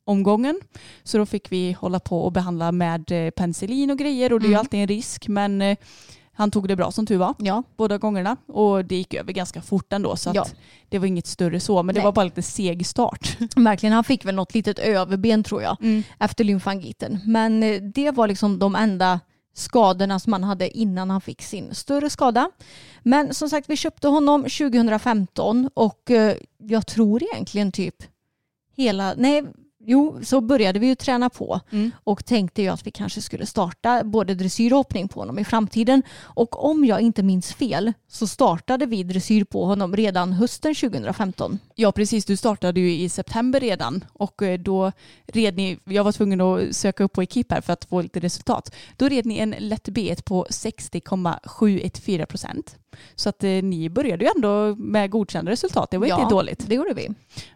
omgången. 0.03 0.59
Så 1.03 1.17
då 1.17 1.25
fick 1.25 1.51
vi 1.51 1.71
hålla 1.71 1.99
på 1.99 2.21
och 2.23 2.31
behandla 2.31 2.71
med 2.71 3.11
eh, 3.11 3.29
penicillin 3.31 3.91
och 3.91 3.97
grejer 3.97 4.33
och 4.33 4.39
det 4.39 4.45
är 4.45 4.47
ju 4.47 4.53
Mm. 4.53 4.59
alltid 4.59 4.79
en 4.79 4.87
risk 4.87 5.27
men 5.27 5.61
eh, 5.61 5.77
han 6.33 6.51
tog 6.51 6.67
det 6.67 6.75
bra 6.75 6.91
som 6.91 7.05
tur 7.05 7.17
var 7.17 7.33
Ja, 7.37 7.63
båda 7.77 7.97
gångerna 7.97 8.37
och 8.47 8.85
det 8.85 8.95
gick 8.95 9.13
över 9.13 9.33
ganska 9.33 9.61
fort 9.61 9.93
ändå 9.93 10.15
så 10.15 10.31
Ja. 10.33 10.45
det 10.89 10.99
var 10.99 11.05
inget 11.07 11.27
större 11.27 11.59
så 11.59 11.83
men 11.83 11.95
det 11.95 11.99
Nej. 11.99 12.05
var 12.05 12.11
bara 12.11 12.25
lite 12.25 12.41
seg 12.41 12.85
start. 12.87 13.37
verkligen. 13.55 13.93
Han 13.93 14.03
fick 14.03 14.25
väl 14.25 14.35
något 14.35 14.53
litet 14.53 14.79
överben 14.79 15.43
tror 15.43 15.61
jag 15.61 15.77
efter 16.19 16.43
lymfangiten. 16.43 17.19
Men 17.25 17.63
eh, 17.63 17.81
det 17.81 18.11
var 18.11 18.27
liksom 18.27 18.59
de 18.59 18.75
enda 18.75 19.19
skadorna 19.53 20.19
som 20.19 20.33
han 20.33 20.43
hade 20.43 20.77
innan 20.77 21.09
han 21.09 21.21
fick 21.21 21.41
sin 21.41 21.75
större 21.75 22.09
skada. 22.09 22.51
Men 23.03 23.33
som 23.33 23.49
sagt, 23.49 23.69
vi 23.69 23.77
köpte 23.77 24.07
honom 24.07 24.41
2015 24.43 25.69
och 25.73 26.11
eh, 26.11 26.35
jag 26.57 26.87
tror 26.87 27.23
egentligen 27.23 27.71
typ 27.71 27.95
hela, 28.75 29.13
nej, 29.17 29.43
jo, 29.85 30.19
så 30.23 30.41
började 30.41 30.79
vi 30.79 30.87
ju 30.87 30.95
träna 30.95 31.29
på 31.29 31.59
Mm. 31.71 31.91
och 32.03 32.25
tänkte 32.25 32.61
ju 32.61 32.67
att 32.67 32.87
vi 32.87 32.91
kanske 32.91 33.21
skulle 33.21 33.45
starta 33.45 34.03
både 34.03 34.35
dressyr 34.35 34.71
och 34.73 34.77
hoppning 34.77 35.07
på 35.07 35.19
honom 35.19 35.39
i 35.39 35.45
framtiden. 35.45 36.03
Och 36.21 36.65
om 36.69 36.85
jag 36.85 37.01
inte 37.01 37.23
minns 37.23 37.53
fel 37.53 37.93
så 38.07 38.27
startade 38.27 38.85
vi 38.85 39.03
dressyr 39.03 39.43
på 39.43 39.65
honom 39.65 39.95
redan 39.95 40.33
hösten 40.33 40.75
2015. 40.75 41.59
Ja 41.81 41.91
precis, 41.91 42.25
du 42.25 42.37
startade 42.37 42.79
ju 42.79 42.91
i 42.93 43.09
september 43.09 43.59
redan 43.59 44.05
och 44.13 44.41
eh, 44.41 44.59
då 44.59 44.91
red 45.27 45.57
ni, 45.57 45.77
jag 45.85 46.03
var 46.03 46.11
tvungen 46.11 46.41
att 46.41 46.75
söka 46.75 47.03
upp 47.03 47.13
på 47.13 47.23
Ekip 47.23 47.51
här 47.51 47.61
för 47.61 47.73
att 47.73 47.85
få 47.85 48.01
lite 48.01 48.19
resultat. 48.19 48.75
Då 48.97 49.07
red 49.09 49.25
ni 49.25 49.37
en 49.39 49.55
lätt 49.59 49.87
B1 49.87 50.23
på 50.23 50.47
60,714 50.49 52.25
procent. 52.27 52.75
Så 53.15 53.29
att 53.29 53.43
eh, 53.43 53.49
ni 53.49 53.89
började 53.89 54.25
ju 54.25 54.31
ändå 54.35 54.75
med 54.75 55.09
godkända 55.11 55.51
resultat, 55.51 55.91
det 55.91 55.97
var 55.97 56.07
Ja. 56.07 56.21
inte 56.21 56.35
dåligt. 56.35 56.65
Det 56.67 56.75
gjorde 56.75 56.93
vi. 56.93 57.09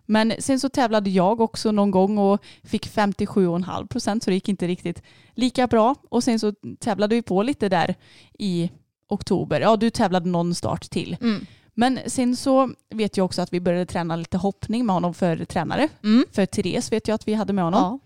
Men 0.06 0.34
sen 0.40 0.60
så 0.60 0.70
tävlade 0.70 1.10
jag 1.10 1.42
också 1.42 1.72
någon 1.72 1.92
gång 1.92 2.18
och 2.18 2.44
fick 2.64 2.88
57,5 2.88 3.88
procent 3.88 4.24
så 4.24 4.30
det 4.30 4.34
gick 4.36 4.50
inte 4.50 4.68
riktigt 4.68 5.02
lika 5.36 5.68
bra. 5.68 5.96
Och 6.10 6.24
sen 6.24 6.40
så 6.40 6.54
tävlade 6.80 7.16
vi 7.16 7.22
på 7.22 7.44
lite 7.44 7.70
där 7.70 7.96
i 8.40 8.70
oktober. 9.10 9.62
Ja, 9.62 9.76
du 9.76 9.90
tävlade 9.90 10.30
någon 10.30 10.56
start 10.56 10.90
till. 10.90 11.18
Mm. 11.22 11.46
Men 11.76 12.00
sen 12.06 12.36
så 12.36 12.74
vet 12.90 13.18
jag 13.18 13.26
också 13.26 13.42
att 13.42 13.54
vi 13.54 13.60
började 13.60 13.86
träna 13.86 14.16
lite 14.16 14.38
hoppning 14.38 14.86
med 14.86 14.94
honom 14.94 15.14
för 15.14 15.46
tränare. 15.46 15.90
Mm. 16.04 16.26
För 16.32 16.46
Therese 16.46 16.92
vet 16.92 17.08
jag 17.08 17.16
att 17.16 17.28
vi 17.28 17.34
hade 17.34 17.54
med 17.54 17.64
honom. 17.64 18.00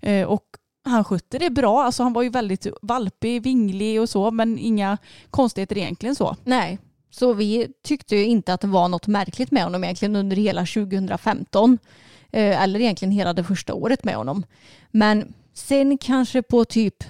Ja. 0.00 0.08
Eh, 0.08 0.26
Och 0.26 0.44
han 0.84 1.04
skötte 1.04 1.38
det 1.38 1.50
bra. 1.50 1.82
Alltså 1.84 2.02
han 2.02 2.12
var 2.12 2.22
ju 2.22 2.28
väldigt 2.28 2.66
valpig, 2.82 3.42
vinglig 3.42 4.00
och 4.00 4.08
så 4.08 4.30
men 4.30 4.58
inga 4.58 4.98
konstigheter 5.30 5.78
egentligen 5.78 6.14
så. 6.14 6.36
Nej, 6.44 6.78
så 7.10 7.32
vi 7.32 7.68
tyckte 7.84 8.16
ju 8.16 8.24
inte 8.24 8.54
att 8.54 8.60
det 8.60 8.66
var 8.66 8.88
något 8.88 9.06
märkligt 9.06 9.50
med 9.50 9.64
honom 9.64 9.84
egentligen 9.84 10.16
under 10.16 10.36
hela 10.36 10.60
2015. 10.66 11.78
Eh, 12.32 12.62
eller 12.62 12.80
egentligen 12.80 13.12
hela 13.12 13.32
det 13.32 13.44
första 13.44 13.74
året 13.74 14.04
med 14.04 14.14
honom. 14.14 14.44
Men 14.90 15.34
sen 15.54 15.98
kanske 15.98 16.42
på 16.42 16.64
typ, 16.64 17.04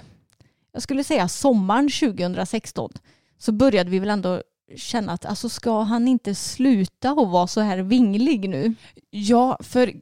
jag 0.73 0.81
skulle 0.81 1.03
säga 1.03 1.27
sommaren 1.27 1.89
2016 1.89 2.91
så 3.37 3.51
började 3.51 3.89
vi 3.89 3.99
väl 3.99 4.09
ändå 4.09 4.41
känna 4.77 5.11
att 5.11 5.25
alltså 5.25 5.49
ska 5.49 5.81
han 5.81 6.07
inte 6.07 6.35
sluta 6.35 7.13
och 7.13 7.29
vara 7.29 7.47
så 7.47 7.61
här 7.61 7.77
vinglig 7.77 8.49
nu? 8.49 8.73
Ja, 9.09 9.57
för 9.63 9.93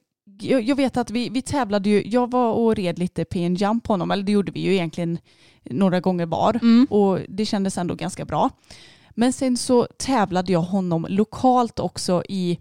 jag, 0.42 0.62
jag 0.62 0.76
vet 0.76 0.98
att 0.98 1.12
vi, 1.12 1.30
vi 1.30 1.42
tävlade 1.42 1.90
ju, 1.90 2.04
jag 2.08 2.32
var 2.32 2.54
och 2.54 2.76
red 2.76 3.00
lite 3.00 3.26
PN 3.26 3.56
jump 3.56 3.84
på 3.84 3.94
honom, 3.94 4.12
eller 4.12 4.24
det 4.24 4.32
gjorde 4.32 4.52
vi 4.52 4.60
ju 4.60 4.74
egentligen 4.74 5.18
några 5.64 6.00
gånger 6.00 6.26
var 6.26 6.60
Mm. 6.62 6.88
och 6.90 7.20
det 7.30 7.46
kändes 7.46 7.78
ändå 7.78 7.96
ganska 7.96 8.26
bra. 8.26 8.50
Men 9.16 9.34
sen 9.34 9.58
så 9.58 9.88
tävlade 9.98 10.52
jag 10.52 10.62
honom 10.62 11.06
lokalt 11.10 11.80
också 11.80 12.24
i 12.30 12.60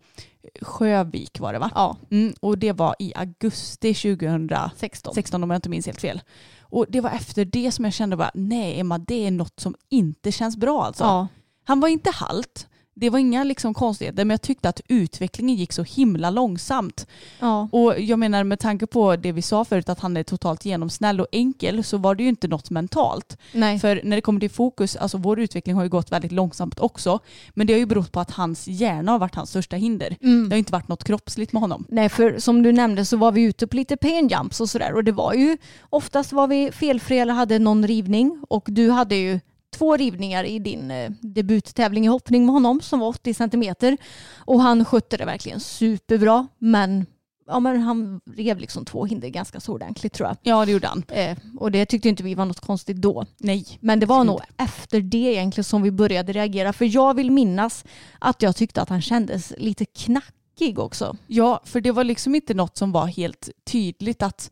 Sjövik 0.61 1.41
var 1.41 1.53
det 1.53 1.59
va? 1.59 1.71
Ja, 1.75 1.97
Mm, 2.11 2.35
och 2.41 2.59
det 2.59 2.73
var 2.73 2.95
i 2.99 3.13
augusti 3.17 3.95
2016 3.95 5.15
16. 5.15 5.43
om 5.43 5.51
jag 5.51 5.59
inte 5.59 5.69
minns 5.69 5.87
helt 5.87 6.01
fel. 6.01 6.21
Och 6.61 6.87
det 6.89 7.01
var 7.01 7.11
efter 7.11 7.45
det 7.45 7.73
som 7.73 7.85
jag 7.85 7.95
kände 7.95 8.17
bara, 8.17 8.31
nej 8.35 8.81
Emma 8.81 8.99
det 8.99 9.27
är 9.27 9.31
något 9.31 9.61
som 9.61 9.75
inte 9.89 10.33
känns 10.33 10.57
bra 10.57 10.85
alltså. 10.85 11.05
Ja, 11.05 11.29
Han 11.65 11.81
var 11.81 11.89
inte 11.89 12.11
halt, 12.11 12.69
det 12.95 13.11
var 13.11 13.19
inga 13.19 13.45
liksom 13.45 13.75
konstigheter 13.75 14.25
men 14.25 14.31
jag 14.31 14.43
tyckte 14.43 14.69
att 14.69 14.81
utvecklingen 14.89 15.57
gick 15.57 15.73
så 15.73 15.83
himla 15.83 16.31
långsamt. 16.31 17.07
ja. 17.41 17.69
Och 17.73 18.01
jag 18.01 18.19
menar 18.19 18.45
med 18.45 18.59
tanke 18.59 18.87
på 18.87 19.17
det 19.17 19.33
vi 19.33 19.43
sa 19.43 19.65
förut 19.65 19.89
att 19.89 20.01
han 20.01 20.17
är 20.17 20.23
totalt 20.23 20.65
genomsnäll 20.65 21.21
och 21.21 21.27
enkel 21.33 21.85
så 21.85 21.97
var 21.99 22.15
det 22.15 22.23
ju 22.23 22.29
inte 22.29 22.49
något 22.49 22.71
mentalt. 22.71 23.39
Nej. 23.53 23.79
För 23.79 24.01
när 24.05 24.17
det 24.17 24.21
kommer 24.21 24.41
till 24.41 24.51
fokus, 24.51 24.97
alltså 24.97 25.19
vår 25.19 25.41
utveckling 25.41 25.77
har 25.77 25.83
ju 25.83 25.89
gått 25.89 26.13
väldigt 26.13 26.33
långsamt 26.33 26.81
också. 26.81 27.19
Men 27.51 27.67
det 27.67 27.73
har 27.73 27.79
ju 27.79 27.87
berott 27.87 28.13
på 28.13 28.21
att 28.21 28.31
hans 28.31 28.69
hjärna 28.69 29.13
har 29.13 29.19
varit 29.19 29.35
hans 29.35 29.51
största 29.51 29.77
hinder. 29.77 30.17
Mm. 30.23 30.49
Det 30.49 30.55
har 30.55 30.59
inte 30.59 30.73
varit 30.73 30.89
något 30.89 31.05
kroppsligt 31.05 31.53
med 31.53 31.63
honom. 31.63 31.87
Nej, 31.89 32.09
för 32.09 32.39
som 32.39 32.63
du 32.63 32.73
nämnde 32.73 33.05
så 33.05 33.17
var 33.17 33.33
vi 33.33 33.43
ute 33.43 33.67
på 33.67 33.77
lite 33.77 33.97
pain 33.97 34.29
jumps 34.29 34.61
och 34.61 34.71
sådär 34.71 34.95
och 34.95 35.05
det 35.05 35.13
var 35.13 35.35
ju 35.35 35.57
oftast 35.91 36.33
var 36.33 36.47
vi 36.47 36.73
felfria 36.73 37.23
eller 37.23 37.35
hade 37.35 37.59
någon 37.59 37.87
rivning 37.87 38.45
och 38.49 38.65
du 38.69 38.91
hade 38.91 39.17
ju 39.17 39.41
två 39.83 39.97
rivningar 39.97 40.45
i 40.45 40.59
din 40.59 40.91
eh, 40.91 41.11
debuttävling 41.21 42.05
i 42.05 42.09
hoppning 42.09 42.47
med 42.47 42.53
honom 42.53 42.81
som 42.81 43.01
var 43.01 43.09
80 43.09 43.35
centimeter 43.35 43.97
och 44.37 44.63
han 44.63 44.85
skötte 44.85 45.17
det 45.17 45.25
verkligen 45.25 45.61
superbra 45.61 46.49
men, 46.59 47.07
ja, 47.47 47.61
men 47.61 47.81
han 47.81 48.21
rev 48.37 48.59
liksom 48.59 48.85
två 48.85 49.05
hinder 49.05 49.29
ganska 49.29 49.61
så 49.61 49.73
ordentligt 49.73 50.13
tror 50.13 50.29
jag. 50.29 50.37
Ja 50.43 50.65
det 50.65 50.73
gjorde 50.73 50.87
han. 50.87 51.05
Eh, 51.09 51.39
och 51.59 51.71
det 51.71 51.87
tyckte 51.87 52.09
inte 52.09 52.23
vi 52.23 52.35
var 52.35 52.45
något 52.45 52.61
konstigt 52.61 52.97
då. 52.97 53.27
Nej. 53.39 53.67
Men 53.81 54.01
det 54.01 54.07
var 54.07 54.25
nog 54.25 54.41
efter 54.57 55.01
det 55.01 55.17
egentligen 55.19 55.65
som 55.65 55.83
vi 55.83 55.91
började 55.91 56.33
reagera 56.33 56.73
för 56.73 56.95
jag 56.95 57.15
vill 57.15 57.31
minnas 57.31 57.85
att 58.19 58.43
jag 58.43 58.57
tyckte 58.57 58.83
att 58.83 58.89
han 58.89 59.03
kändes 59.03 59.53
lite 59.59 59.85
knackig 59.85 60.79
också. 60.79 61.17
Ja, 61.27 61.61
för 61.65 61.81
det 61.81 61.91
var 61.91 62.05
liksom 62.05 62.35
inte 62.35 62.55
något 62.55 62.77
som 62.77 62.93
var 62.93 63.07
helt 63.07 63.49
tydligt 63.65 64.23
att 64.23 64.51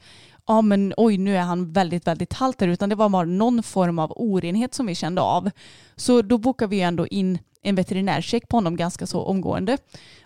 ja 0.50 0.62
men 0.62 0.94
oj 0.96 1.18
nu 1.18 1.36
är 1.36 1.40
han 1.40 1.72
väldigt 1.72 2.06
väldigt 2.06 2.32
halt 2.32 2.60
här 2.60 2.68
utan 2.68 2.88
det 2.88 2.94
var 2.94 3.08
bara 3.08 3.24
någon 3.24 3.62
form 3.62 3.98
av 3.98 4.12
orenhet 4.16 4.74
som 4.74 4.86
vi 4.86 4.94
kände 4.94 5.20
av. 5.20 5.50
Så 5.96 6.22
då 6.22 6.38
bokade 6.38 6.70
vi 6.70 6.80
ändå 6.80 7.06
in 7.06 7.38
en 7.62 7.74
veterinärcheck 7.74 8.48
på 8.48 8.56
honom 8.56 8.76
ganska 8.76 9.06
så 9.06 9.22
omgående. 9.22 9.78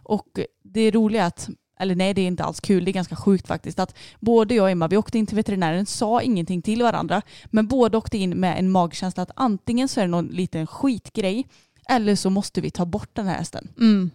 Och 0.02 0.28
det 0.62 0.90
roliga 0.90 1.22
är 1.22 1.26
att 1.26 1.48
eller 1.78 1.94
nej 1.94 2.14
det 2.14 2.20
är 2.20 2.26
inte 2.26 2.44
alls 2.44 2.60
kul, 2.60 2.84
det 2.84 2.90
är 2.90 2.92
ganska 2.92 3.16
sjukt 3.16 3.46
faktiskt 3.46 3.78
att 3.78 3.96
både 4.20 4.54
jag 4.54 4.62
och 4.62 4.70
Emma 4.70 4.88
vi 4.88 4.96
åkte 4.96 5.18
in 5.18 5.26
till 5.26 5.36
veterinären, 5.36 5.86
sa 5.86 6.22
ingenting 6.22 6.62
till 6.62 6.82
varandra 6.82 7.22
men 7.44 7.66
båda 7.66 7.98
åkte 7.98 8.18
in 8.18 8.30
med 8.30 8.58
en 8.58 8.70
magkänsla 8.70 9.22
att 9.22 9.30
antingen 9.36 9.88
så 9.88 10.00
är 10.00 10.04
det 10.04 10.10
någon 10.10 10.26
liten 10.26 10.66
skitgrej 10.66 11.46
eller 11.88 12.16
så 12.16 12.30
måste 12.30 12.60
vi 12.60 12.70
ta 12.70 12.84
bort 12.84 13.10
den 13.12 13.26
här 13.26 13.38
hästen. 13.38 13.68
Mm. 13.78 14.10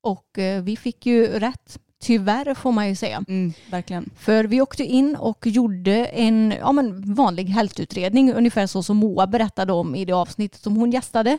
Och 0.00 0.38
eh, 0.38 0.62
vi 0.62 0.76
fick 0.76 1.06
ju 1.06 1.26
rätt. 1.26 1.78
Tyvärr 2.04 2.54
får 2.54 2.72
man 2.72 2.88
ju 2.88 2.96
säga. 2.96 3.24
Mm, 3.28 3.52
verkligen. 3.70 4.10
För 4.16 4.44
vi 4.44 4.60
åkte 4.60 4.84
in 4.84 5.16
och 5.16 5.46
gjorde 5.46 6.06
en 6.06 6.54
ja, 6.60 6.72
men 6.72 7.14
vanlig 7.14 7.44
hältutredning 7.44 8.32
ungefär 8.32 8.66
så 8.66 8.82
som 8.82 8.96
Moa 8.96 9.26
berättade 9.26 9.72
om 9.72 9.94
i 9.94 10.04
det 10.04 10.12
avsnittet 10.12 10.60
som 10.62 10.76
hon 10.76 10.90
gästade. 10.90 11.38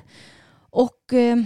Och 0.69 1.13
eh, 1.13 1.37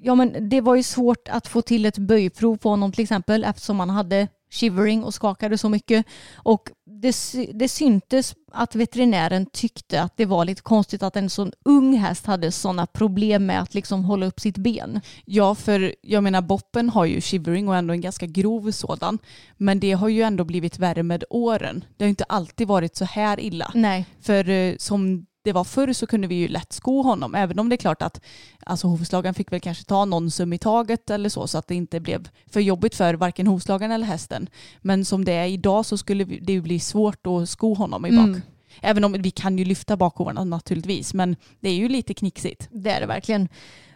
ja, 0.00 0.14
men 0.14 0.48
det 0.48 0.60
var 0.60 0.74
ju 0.74 0.82
svårt 0.82 1.28
att 1.28 1.46
få 1.46 1.62
till 1.62 1.86
ett 1.86 1.98
böjprov 1.98 2.56
på 2.56 2.68
honom 2.68 2.92
till 2.92 3.02
exempel 3.02 3.44
eftersom 3.44 3.80
han 3.80 3.90
hade 3.90 4.28
shivering 4.50 5.04
och 5.04 5.14
skakade 5.14 5.58
så 5.58 5.68
mycket. 5.68 6.06
Och 6.34 6.70
det, 6.86 7.16
det 7.54 7.68
syntes 7.68 8.34
att 8.52 8.74
veterinären 8.74 9.46
tyckte 9.46 10.02
att 10.02 10.16
det 10.16 10.24
var 10.24 10.44
lite 10.44 10.62
konstigt 10.62 11.02
att 11.02 11.16
en 11.16 11.30
sån 11.30 11.52
ung 11.64 11.96
häst 11.96 12.26
hade 12.26 12.52
sådana 12.52 12.86
problem 12.86 13.46
med 13.46 13.62
att 13.62 13.74
liksom 13.74 14.04
hålla 14.04 14.26
upp 14.26 14.40
sitt 14.40 14.58
ben. 14.58 15.00
Ja, 15.24 15.54
för 15.54 15.94
jag 16.02 16.22
menar 16.22 16.42
Boppen 16.42 16.90
har 16.90 17.04
ju 17.04 17.20
shivering 17.20 17.68
och 17.68 17.76
ändå 17.76 17.94
en 17.94 18.00
ganska 18.00 18.26
grov 18.26 18.70
sådan. 18.70 19.18
Men 19.56 19.80
det 19.80 19.92
har 19.92 20.08
ju 20.08 20.22
ändå 20.22 20.44
blivit 20.44 20.78
värre 20.78 21.02
med 21.02 21.24
åren. 21.30 21.84
Det 21.96 22.04
har 22.04 22.08
inte 22.08 22.24
alltid 22.24 22.68
varit 22.68 22.96
så 22.96 23.04
här 23.04 23.40
illa. 23.40 23.70
Nej. 23.74 24.06
För 24.20 24.48
eh, 24.48 24.76
som 24.76 25.26
det 25.42 25.52
var 25.52 25.64
förr 25.64 25.92
så 25.92 26.06
kunde 26.06 26.28
vi 26.28 26.34
ju 26.34 26.48
lätt 26.48 26.72
sko 26.72 27.02
honom. 27.02 27.34
Även 27.34 27.58
om 27.58 27.68
det 27.68 27.74
är 27.74 27.76
klart 27.76 28.02
att 28.02 28.20
alltså, 28.66 28.86
hovslagaren 28.86 29.34
fick 29.34 29.52
väl 29.52 29.60
kanske 29.60 29.84
ta 29.84 30.04
någon 30.04 30.30
sum 30.30 30.52
i 30.52 30.58
taget 30.58 31.10
eller 31.10 31.28
så. 31.28 31.46
Så 31.46 31.58
att 31.58 31.68
det 31.68 31.74
inte 31.74 32.00
blev 32.00 32.28
för 32.46 32.60
jobbigt 32.60 32.94
för 32.94 33.14
varken 33.14 33.46
hovslagaren 33.46 33.92
eller 33.92 34.06
hästen. 34.06 34.48
Men 34.80 35.04
som 35.04 35.24
det 35.24 35.32
är 35.32 35.46
idag 35.46 35.86
så 35.86 35.98
skulle 35.98 36.24
det 36.24 36.52
ju 36.52 36.60
bli 36.60 36.80
svårt 36.80 37.26
att 37.26 37.48
sko 37.48 37.74
honom 37.74 38.06
i 38.06 38.10
bak. 38.10 38.26
Mm. 38.26 38.42
Även 38.80 39.04
om 39.04 39.12
vi 39.12 39.30
kan 39.30 39.58
ju 39.58 39.64
lyfta 39.64 39.96
bakhovarna 39.96 40.44
naturligtvis. 40.44 41.14
Men 41.14 41.36
det 41.60 41.68
är 41.68 41.74
ju 41.74 41.88
lite 41.88 42.14
knixigt. 42.14 42.68
Det 42.72 42.90
är 42.90 43.00
det 43.00 43.06
verkligen. 43.06 43.48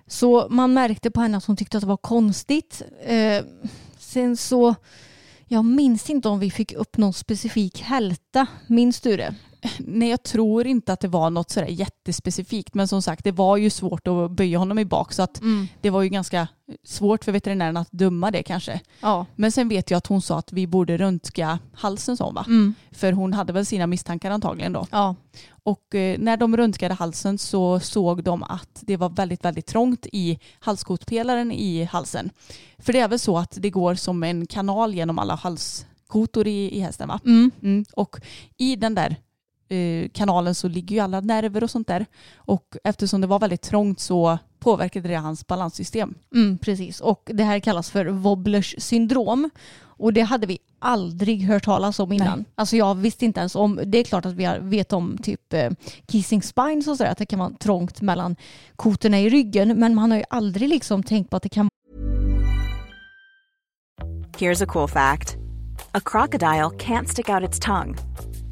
Så 0.07 0.46
man 0.50 0.74
märkte 0.74 1.11
på 1.11 1.20
henne 1.20 1.37
att 1.37 1.44
hon 1.44 1.57
tyckte 1.57 1.76
att 1.76 1.83
det 1.83 1.87
var 1.88 1.96
konstigt. 1.96 2.83
Eh, 3.04 3.44
sen 3.98 4.37
så, 4.37 4.74
jag 5.46 5.64
minns 5.64 6.11
inte 6.11 6.28
om 6.28 6.38
vi 6.38 6.50
fick 6.50 6.72
upp 6.72 6.96
någon 6.96 7.12
specifik 7.12 7.83
hälta. 7.83 8.46
Minns 8.66 9.00
du 9.00 9.16
det? 9.16 9.35
Nej, 9.79 10.09
jag 10.09 10.22
tror 10.22 10.66
inte 10.66 10.92
att 10.92 11.00
det 11.00 11.09
var 11.09 11.31
något 11.31 11.50
sådär 11.50 11.66
jättespecifikt. 11.66 12.74
Men 12.74 12.88
som 12.88 13.03
sagt, 13.03 13.24
det 13.24 13.33
var 13.33 13.57
ju 13.57 13.70
svårt 13.70 14.07
att 14.07 14.31
böja 14.31 14.59
honom 14.59 14.79
i 14.79 14.85
bak. 14.85 15.12
Så 15.12 15.22
att 15.22 15.40
det 15.81 15.90
var 15.90 16.03
ju 16.03 16.09
ganska 16.09 16.48
svårt 16.85 17.24
för 17.24 17.33
veterinären 17.33 17.77
att 17.77 17.88
döma 17.90 18.31
det 18.31 18.42
kanske. 18.42 18.81
Ja. 19.00 19.27
Men 19.37 19.53
sen 19.53 19.68
vet 19.68 19.90
jag 19.90 19.98
att 19.98 20.07
hon 20.07 20.22
sa 20.22 20.38
att 20.38 20.53
vi 20.53 20.66
borde 20.66 20.96
röntga 20.96 21.59
halsen 21.74 22.16
sa 22.16 22.24
hon 22.24 22.35
va? 22.35 22.44
Mm. 22.46 22.74
För 22.90 23.12
hon 23.12 23.33
hade 23.33 23.53
väl 23.53 23.66
sina 23.66 23.87
misstankar 23.87 24.31
antagligen 24.31 24.72
då. 24.72 24.87
Ja. 24.90 25.14
Och 25.64 25.94
eh, 25.94 26.18
när 26.18 26.37
de 26.37 26.57
röntgade 26.57 26.94
halsen 26.94 27.38
så 27.38 27.81
såg 27.81 28.24
de 28.24 28.42
att 28.42 28.79
det 28.81 28.96
var 28.96 29.09
väldigt, 29.09 29.44
väldigt 29.44 29.66
trångt 29.66 30.07
i 30.12 30.38
halskotpelaren 30.59 31.53
i 31.53 31.85
halsen. 31.85 32.31
För 32.79 32.92
det 32.92 33.00
är 33.00 33.09
väl 33.09 33.18
så 33.18 33.38
att 33.38 33.57
det 33.61 33.70
går 33.70 33.94
som 33.94 34.22
en 34.22 34.46
kanal 34.46 34.94
genom 34.94 35.18
alla 35.18 35.35
halskotor 35.35 36.46
i, 36.46 36.77
i 36.77 36.81
hästen 36.81 37.09
va? 37.09 37.20
Mm. 37.24 37.50
Mm. 37.62 37.85
Och 37.92 38.16
i 38.57 38.77
den 38.77 38.94
där 38.94 39.16
kanalen 40.12 40.55
så 40.55 40.68
ligger 40.68 40.96
ju 40.96 41.03
alla 41.03 41.20
nerver 41.20 41.64
och 41.64 41.70
sånt 41.70 41.88
där. 41.88 42.07
Och 42.37 42.77
eftersom 42.85 43.20
det 43.20 43.27
var 43.27 43.38
väldigt 43.38 43.62
trångt 43.62 44.00
så 44.00 44.38
påverkade 44.59 45.09
det 45.09 45.14
hans 45.14 45.46
balanssystem. 45.46 46.14
Mm, 46.35 46.59
precis. 46.59 47.00
Och 47.00 47.31
det 47.35 47.44
här 47.44 47.61
kallas 47.61 47.90
för 47.90 48.07
Wobblers 48.07 48.74
syndrom. 48.79 49.50
Och 49.96 50.12
det 50.12 50.20
hade 50.20 50.46
vi 50.46 50.59
aldrig 50.79 51.42
hört 51.44 51.64
talas 51.64 51.98
om 51.98 52.12
innan. 52.12 52.38
Nej. 52.38 52.46
Alltså 52.55 52.77
jag 52.77 52.94
visste 52.94 53.24
inte 53.24 53.40
ens 53.40 53.55
om, 53.55 53.81
det 53.87 53.98
är 53.98 54.05
klart 54.05 54.27
att 54.27 54.33
vi 54.35 54.44
har- 54.44 54.59
vet 54.59 54.92
om 54.92 55.18
typ 55.22 55.53
eh, 55.53 55.70
kissing 56.07 56.42
spines 56.42 56.88
och 56.88 56.96
sådär, 56.96 57.11
att 57.11 57.18
det 57.18 57.27
kan 57.27 57.38
vara 57.38 57.50
trångt 57.50 58.00
mellan 58.00 58.37
kotorna 58.77 59.20
i 59.20 59.29
ryggen. 59.29 59.79
Men 59.79 59.94
man 59.94 60.11
har 60.11 60.18
ju 60.18 60.24
aldrig 60.31 60.68
liksom 60.68 61.03
tänkt 61.03 61.31
på 61.31 61.37
att 61.37 61.42
det 61.42 61.48
kan 61.48 61.68
Here's 64.38 64.62
a 64.64 64.66
cool 64.66 64.88
fact 64.88 65.37
a 65.92 66.00
crocodile 66.05 66.70
can't 66.79 67.07
stick 67.07 67.29
out 67.29 67.48
its 67.48 67.61
tongue. 67.61 67.94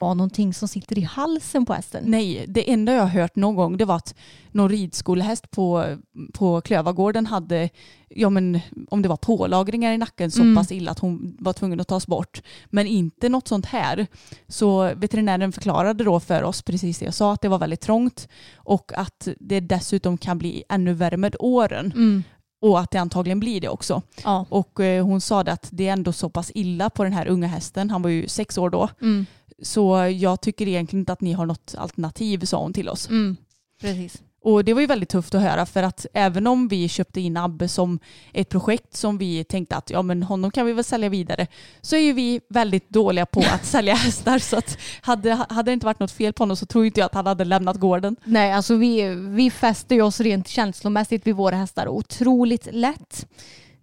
Var 0.00 0.14
någonting 0.14 0.54
som 0.54 0.68
sitter 0.68 0.98
i 0.98 1.02
halsen 1.02 1.66
på 1.66 1.72
hästen. 1.72 2.04
Nej, 2.06 2.44
det 2.48 2.70
enda 2.72 2.92
jag 2.92 3.00
har 3.02 3.08
hört 3.08 3.36
någon 3.36 3.54
gång 3.56 3.76
det 3.76 3.84
var 3.84 3.96
att 3.96 4.14
någon 4.52 4.68
ridskolehäst 4.68 5.50
på, 5.50 5.96
på 6.32 6.60
Klövargården 6.60 7.26
hade, 7.26 7.68
ja 8.08 8.30
men 8.30 8.60
om 8.90 9.02
det 9.02 9.08
var 9.08 9.16
pålagringar 9.16 9.92
i 9.92 9.98
nacken 9.98 10.30
så 10.30 10.42
Mm. 10.42 10.56
pass 10.56 10.72
illa 10.72 10.90
att 10.90 10.98
hon 10.98 11.36
var 11.40 11.52
tvungen 11.52 11.80
att 11.80 11.88
tas 11.88 12.06
bort. 12.06 12.42
Men 12.66 12.86
inte 12.86 13.28
något 13.28 13.48
sånt 13.48 13.66
här. 13.66 14.06
Så 14.48 14.94
veterinären 14.96 15.52
förklarade 15.52 16.04
då 16.04 16.20
för 16.20 16.42
oss 16.42 16.62
precis 16.62 16.98
det 16.98 17.04
jag 17.04 17.14
sa, 17.14 17.32
att 17.32 17.40
det 17.42 17.48
var 17.48 17.58
väldigt 17.58 17.80
trångt 17.80 18.28
och 18.56 18.92
att 18.96 19.28
det 19.40 19.60
dessutom 19.60 20.18
kan 20.18 20.38
bli 20.38 20.64
ännu 20.68 20.92
värre 20.94 21.16
med 21.16 21.36
åren. 21.38 21.92
Mm. 21.96 22.22
Och 22.60 22.80
att 22.80 22.90
det 22.90 22.98
antagligen 22.98 23.40
blir 23.40 23.60
det 23.60 23.68
också. 23.68 24.02
Ja. 24.24 24.46
Och 24.48 24.80
eh, 24.80 25.04
hon 25.04 25.20
sa 25.20 25.44
det 25.44 25.52
att 25.52 25.68
det 25.72 25.88
är 25.88 25.92
ändå 25.92 26.12
så 26.12 26.28
pass 26.30 26.50
illa 26.54 26.90
på 26.90 27.04
den 27.04 27.12
här 27.12 27.26
unga 27.28 27.46
hästen, 27.46 27.90
han 27.90 28.02
var 28.02 28.10
ju 28.10 28.28
sex 28.28 28.58
år 28.58 28.70
då, 28.70 28.88
Mm. 29.00 29.26
Så 29.62 30.14
jag 30.18 30.40
tycker 30.40 30.68
egentligen 30.68 31.00
inte 31.00 31.12
att 31.12 31.20
ni 31.20 31.32
har 31.32 31.46
något 31.46 31.74
alternativ, 31.78 32.44
sa 32.44 32.62
hon 32.62 32.72
till 32.72 32.88
oss. 32.88 33.08
Mm. 33.08 33.36
Precis. 33.80 34.22
Och 34.40 34.64
det 34.64 34.74
var 34.74 34.80
ju 34.80 34.86
väldigt 34.86 35.08
tufft 35.08 35.34
att 35.34 35.42
höra 35.42 35.66
för 35.66 35.82
att 35.82 36.06
även 36.14 36.46
om 36.46 36.68
vi 36.68 36.88
köpte 36.88 37.20
in 37.20 37.36
Abbe 37.36 37.68
som 37.68 37.98
ett 38.32 38.48
projekt 38.48 38.96
som 38.96 39.18
vi 39.18 39.44
tänkte 39.44 39.76
att 39.76 39.90
ja 39.90 40.02
men 40.02 40.22
honom 40.22 40.50
kan 40.50 40.66
vi 40.66 40.72
väl 40.72 40.84
sälja 40.84 41.08
vidare 41.08 41.46
så 41.80 41.96
är 41.96 42.00
ju 42.00 42.12
vi 42.12 42.40
väldigt 42.48 42.88
dåliga 42.88 43.26
på 43.26 43.40
att 43.40 43.64
sälja 43.66 43.94
hästar 43.94 44.38
så 44.38 44.56
att 44.56 44.78
hade, 45.00 45.46
hade 45.48 45.70
det 45.70 45.72
inte 45.72 45.86
varit 45.86 46.00
något 46.00 46.12
fel 46.12 46.32
på 46.32 46.42
honom 46.42 46.56
så 46.56 46.66
tror 46.66 46.86
inte 46.86 47.00
jag 47.00 47.06
att 47.06 47.14
han 47.14 47.26
hade 47.26 47.44
lämnat 47.44 47.76
gården. 47.76 48.16
Nej, 48.24 48.52
alltså 48.52 48.76
vi, 48.76 49.14
vi 49.14 49.50
fäster 49.50 49.94
ju 49.94 50.02
oss 50.02 50.20
rent 50.20 50.48
känslomässigt 50.48 51.26
vid 51.26 51.34
våra 51.34 51.56
hästar 51.56 51.88
otroligt 51.88 52.68
lätt. 52.72 53.26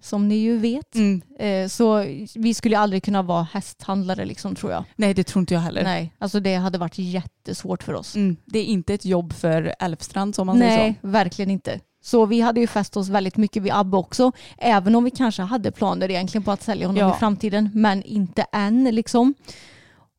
Som 0.05 0.27
ni 0.27 0.35
ju 0.35 0.57
vet. 0.57 0.95
Mm. 0.95 1.21
Eh, 1.39 1.67
Så 1.67 2.05
vi 2.35 2.53
skulle 2.53 2.77
aldrig 2.79 3.03
kunna 3.03 3.21
vara 3.21 3.47
hästhandlare 3.53 4.25
liksom 4.25 4.55
tror 4.55 4.71
jag. 4.71 4.83
Nej 4.95 5.13
det 5.13 5.23
tror 5.23 5.39
inte 5.41 5.53
jag 5.53 5.61
heller. 5.61 5.83
Nej, 5.83 6.13
alltså 6.19 6.39
det 6.39 6.55
hade 6.55 6.77
varit 6.77 6.97
jättesvårt 6.97 7.83
för 7.83 7.93
oss. 7.93 8.15
Mm. 8.15 8.37
Det 8.45 8.59
är 8.59 8.63
inte 8.65 8.93
ett 8.93 9.05
jobb 9.05 9.33
för 9.33 9.75
Älvstrand 9.79 10.35
som 10.35 10.47
man 10.47 10.57
säger 10.57 10.77
Nej, 10.77 10.95
verkligen 11.01 11.51
inte. 11.51 11.79
Så 12.03 12.25
vi 12.25 12.41
hade 12.41 12.59
ju 12.59 12.67
fäst 12.67 12.97
oss 12.97 13.09
väldigt 13.09 13.37
mycket 13.37 13.63
vid 13.63 13.71
Abbe 13.73 13.97
också. 13.97 14.31
Även 14.57 14.95
om 14.95 15.03
vi 15.03 15.11
kanske 15.11 15.41
hade 15.41 15.71
planer 15.71 16.11
egentligen 16.11 16.43
på 16.43 16.51
att 16.51 16.63
sälja 16.63 16.87
honom 16.87 16.99
Ja. 16.99 17.15
i 17.15 17.19
framtiden. 17.19 17.69
Men 17.73 18.03
inte 18.03 18.45
än 18.51 18.83
liksom. 18.83 19.33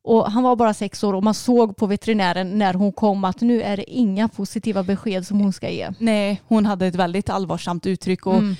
Och 0.03 0.31
han 0.31 0.43
var 0.43 0.55
bara 0.55 0.73
sex 0.73 1.03
år 1.03 1.13
och 1.13 1.23
man 1.23 1.33
såg 1.33 1.77
på 1.77 1.85
veterinären 1.85 2.57
när 2.59 2.73
hon 2.73 2.91
kom 2.91 3.23
att 3.23 3.41
nu 3.41 3.61
är 3.61 3.77
det 3.77 3.91
inga 3.91 4.27
positiva 4.27 4.83
besked 4.83 5.27
som 5.27 5.39
hon 5.39 5.53
ska 5.53 5.69
ge. 5.69 5.87
så. 5.87 5.93
Nej, 5.99 6.41
hon 6.47 6.65
hade 6.65 6.87
ett 6.87 6.95
väldigt 6.95 7.29
allvarsamt 7.29 7.85
uttryck 7.85 8.25
och 8.27 8.33
Mm. 8.37 8.55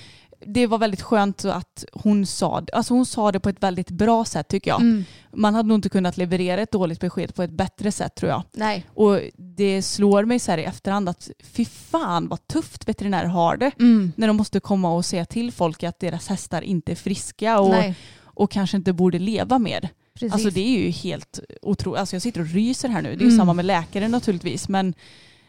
Det 0.45 0.67
var 0.67 0.77
väldigt 0.77 1.01
skönt 1.01 1.45
att 1.45 1.85
hon 1.93 2.25
sa, 2.25 2.63
alltså 2.73 2.93
hon 2.93 3.05
sa 3.05 3.31
det 3.31 3.39
på 3.39 3.49
ett 3.49 3.63
väldigt 3.63 3.89
bra 3.91 4.25
sätt 4.25 4.47
tycker 4.47 4.71
jag. 4.71 4.81
Mm. 4.81 5.03
Man 5.33 5.55
hade 5.55 5.67
nog 5.69 5.77
inte 5.77 5.89
kunnat 5.89 6.17
leverera 6.17 6.61
ett 6.61 6.71
dåligt 6.71 6.99
besked 6.99 7.35
på 7.35 7.43
ett 7.43 7.51
bättre 7.51 7.91
sätt 7.91 8.15
tror 8.15 8.31
jag. 8.31 8.43
Nej. 8.53 8.85
Och 8.93 9.19
det 9.37 9.81
slår 9.81 10.25
mig 10.25 10.39
så 10.39 10.51
här 10.51 10.57
i 10.57 10.63
efterhand 10.63 11.09
att 11.09 11.29
fy 11.43 11.65
fan 11.65 12.27
vad 12.27 12.47
tufft 12.47 12.89
veterinärer 12.89 13.27
har 13.27 13.57
det. 13.57 13.71
Mm. 13.79 14.11
När 14.15 14.27
de 14.27 14.35
måste 14.37 14.59
komma 14.59 14.93
och 14.95 15.05
säga 15.05 15.25
till 15.25 15.51
folk 15.51 15.83
att 15.83 15.99
deras 15.99 16.27
hästar 16.27 16.61
inte 16.61 16.91
är 16.91 16.95
friska 16.95 17.59
och, 17.59 17.69
Nej. 17.69 17.95
och 18.21 18.51
kanske 18.51 18.77
inte 18.77 18.93
borde 18.93 19.19
leva 19.19 19.59
mer. 19.59 19.89
Precis. 20.13 20.33
Alltså 20.33 20.49
det 20.49 20.61
är 20.61 20.79
ju 20.79 20.89
helt 20.89 21.39
otroligt. 21.61 21.99
Alltså 21.99 22.15
jag 22.15 22.21
sitter 22.21 22.41
och 22.41 22.47
ryser 22.47 22.89
här 22.89 23.01
nu. 23.01 23.09
Det 23.09 23.15
är 23.15 23.19
ju 23.19 23.25
Mm. 23.25 23.37
samma 23.37 23.53
med 23.53 23.65
läkare 23.65 24.07
naturligtvis. 24.07 24.69
Men 24.69 24.93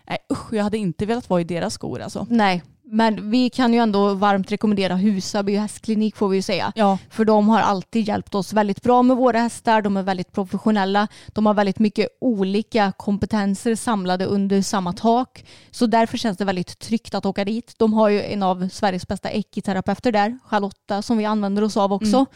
nej, 0.09 0.19
usch, 0.33 0.53
jag 0.53 0.65
hade 0.65 0.79
inte 0.79 1.07
velat 1.07 1.31
vara 1.31 1.41
i 1.41 1.45
deras 1.45 1.75
skor 1.75 2.01
alltså. 2.01 2.27
Nej, 2.31 2.63
men 2.91 3.31
vi 3.31 3.51
kan 3.51 3.73
ju 3.73 3.79
ändå 3.79 4.15
varmt 4.15 4.53
rekommendera 4.53 4.95
Husaby 4.97 5.57
hästklinik 5.57 6.17
får 6.17 6.29
vi 6.29 6.37
ju 6.37 6.43
säga. 6.43 6.73
Ja, 6.75 6.99
För 7.11 7.25
de 7.25 7.49
har 7.49 7.61
alltid 7.61 8.09
hjälpt 8.09 8.35
oss 8.35 8.53
väldigt 8.53 8.83
bra 8.83 9.03
med 9.03 9.17
våra 9.17 9.39
hästar. 9.39 9.83
De 9.83 9.97
är 9.97 10.03
väldigt 10.03 10.33
professionella. 10.33 11.09
De 11.27 11.47
har 11.47 11.55
väldigt 11.55 11.79
mycket 11.79 12.09
olika 12.21 12.93
kompetenser 12.97 13.75
samlade 13.75 14.25
under 14.25 14.63
samma 14.63 14.93
tak. 14.93 15.45
Så 15.71 15.87
därför 15.87 16.19
känns 16.19 16.39
det 16.39 16.45
väldigt 16.45 16.79
tryggt 16.79 17.15
att 17.15 17.27
åka 17.27 17.45
dit. 17.45 17.75
De 17.79 17.93
har 17.93 18.09
ju 18.09 18.23
en 18.23 18.43
av 18.43 18.69
Sveriges 18.69 19.09
bästa 19.09 19.31
ekiterapeuter 19.31 20.13
där, 20.13 20.39
Charlotta, 20.45 21.03
som 21.03 21.19
vi 21.19 21.25
använder 21.25 21.65
oss 21.65 21.77
av 21.77 21.93
också. 21.93 22.17
Mm. 22.17 22.27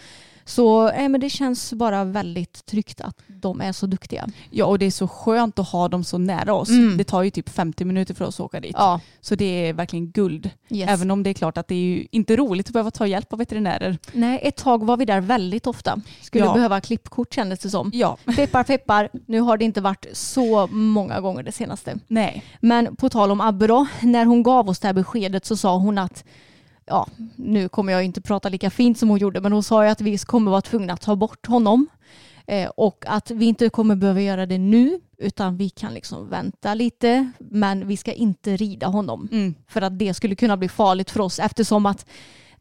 Så 0.45 0.89
eh, 0.89 1.09
men 1.09 1.21
det 1.21 1.31
känns 1.31 1.73
bara 1.73 2.05
väldigt 2.05 2.67
tryggt 2.67 3.01
att 3.01 3.17
de 3.29 3.61
är 3.61 3.73
så 3.73 3.87
duktiga. 3.87 4.27
ja, 4.51 4.67
och 4.67 4.79
det 4.79 4.87
är 4.87 4.91
så 4.91 5.09
skönt 5.09 5.59
att 5.59 5.69
ha 5.69 5.89
dem 5.89 6.05
så 6.05 6.19
nära 6.19 6.55
oss. 6.55 6.69
Mm. 6.69 6.97
Det 6.97 7.05
tar 7.05 7.23
ju 7.23 7.31
typ 7.31 7.49
50 7.49 7.85
minuter 7.85 8.15
för 8.15 8.25
oss 8.25 8.41
att 8.41 8.45
åka 8.45 8.61
dit. 8.61 8.75
Ja, 8.79 9.01
Så 9.21 9.35
det 9.35 9.45
är 9.69 9.73
verkligen 9.73 10.11
guld. 10.11 10.51
yes. 10.71 10.91
Även 10.91 11.11
om 11.11 11.23
det 11.23 11.31
är 11.31 11.35
klart 11.35 11.59
att 11.59 11.69
det 11.69 11.75
är 11.75 12.07
inte 12.11 12.37
roligt 12.37 12.67
att 12.67 12.73
behöva 12.73 12.91
ta 12.91 13.07
hjälp 13.07 13.33
av 13.33 13.39
veterinärer. 13.39 13.99
Nej, 14.13 14.41
ett 14.43 14.57
tag 14.57 14.85
var 14.87 14.97
vi 14.97 15.05
där 15.05 15.21
väldigt 15.21 15.67
ofta. 15.67 16.01
Skulle 16.23 16.45
Ja. 16.45 16.55
behöva 16.55 16.81
klippkort 16.81 17.35
kändes 17.35 17.59
det 17.61 17.71
som. 17.71 17.91
Ja, 17.95 18.17
Peppar 18.37 18.65
peppar, 18.65 19.09
nu 19.27 19.41
har 19.41 19.57
det 19.57 19.65
inte 19.65 19.81
varit 19.81 20.07
så 20.13 20.67
många 20.67 21.21
gånger 21.21 21.43
det 21.43 21.53
senaste. 21.53 21.99
nej. 22.09 22.45
Men 22.61 22.97
på 22.97 23.09
tal 23.09 23.31
om 23.31 23.41
Abbe 23.41 23.67
då, 23.67 23.87
när 24.03 24.25
hon 24.25 24.43
gav 24.43 24.69
oss 24.69 24.79
det 24.79 24.89
här 24.89 24.93
beskedet 24.95 25.45
så 25.47 25.57
sa 25.57 25.77
hon 25.79 25.99
att 25.99 26.25
ja, 26.87 27.07
nu 27.37 27.69
kommer 27.69 27.93
jag 27.93 28.05
inte 28.05 28.21
prata 28.21 28.49
lika 28.49 28.71
fint 28.71 28.99
som 28.99 29.09
hon 29.09 29.19
gjorde, 29.19 29.41
men 29.41 29.53
hon 29.53 29.63
sa 29.63 29.85
ju 29.85 29.91
att 29.91 30.01
vi 30.01 30.19
kommer 30.19 30.51
vara 30.51 30.61
tvungna 30.61 30.93
att 30.93 31.01
ta 31.01 31.17
bort 31.17 31.47
honom 31.47 31.87
eh, 32.47 32.71
och 32.77 33.05
att 33.09 33.31
vi 33.31 33.47
inte 33.47 33.69
kommer 33.69 33.97
behöva 33.97 34.21
göra 34.21 34.47
det 34.47 34.59
nu 34.59 35.01
utan 35.19 35.57
vi 35.57 35.69
kan 35.71 35.95
liksom 35.95 36.29
vänta 36.29 36.75
lite 36.75 37.31
men 37.39 37.87
vi 37.89 37.97
ska 37.97 38.13
inte 38.13 38.57
rida 38.57 38.87
honom 38.87 39.29
Mm. 39.33 39.55
för 39.69 39.83
att 39.83 39.99
det 39.99 40.15
skulle 40.15 40.35
kunna 40.35 40.57
bli 40.57 40.69
farligt 40.69 41.11
för 41.11 41.21
oss 41.21 41.39
eftersom 41.39 41.87
att 41.87 42.07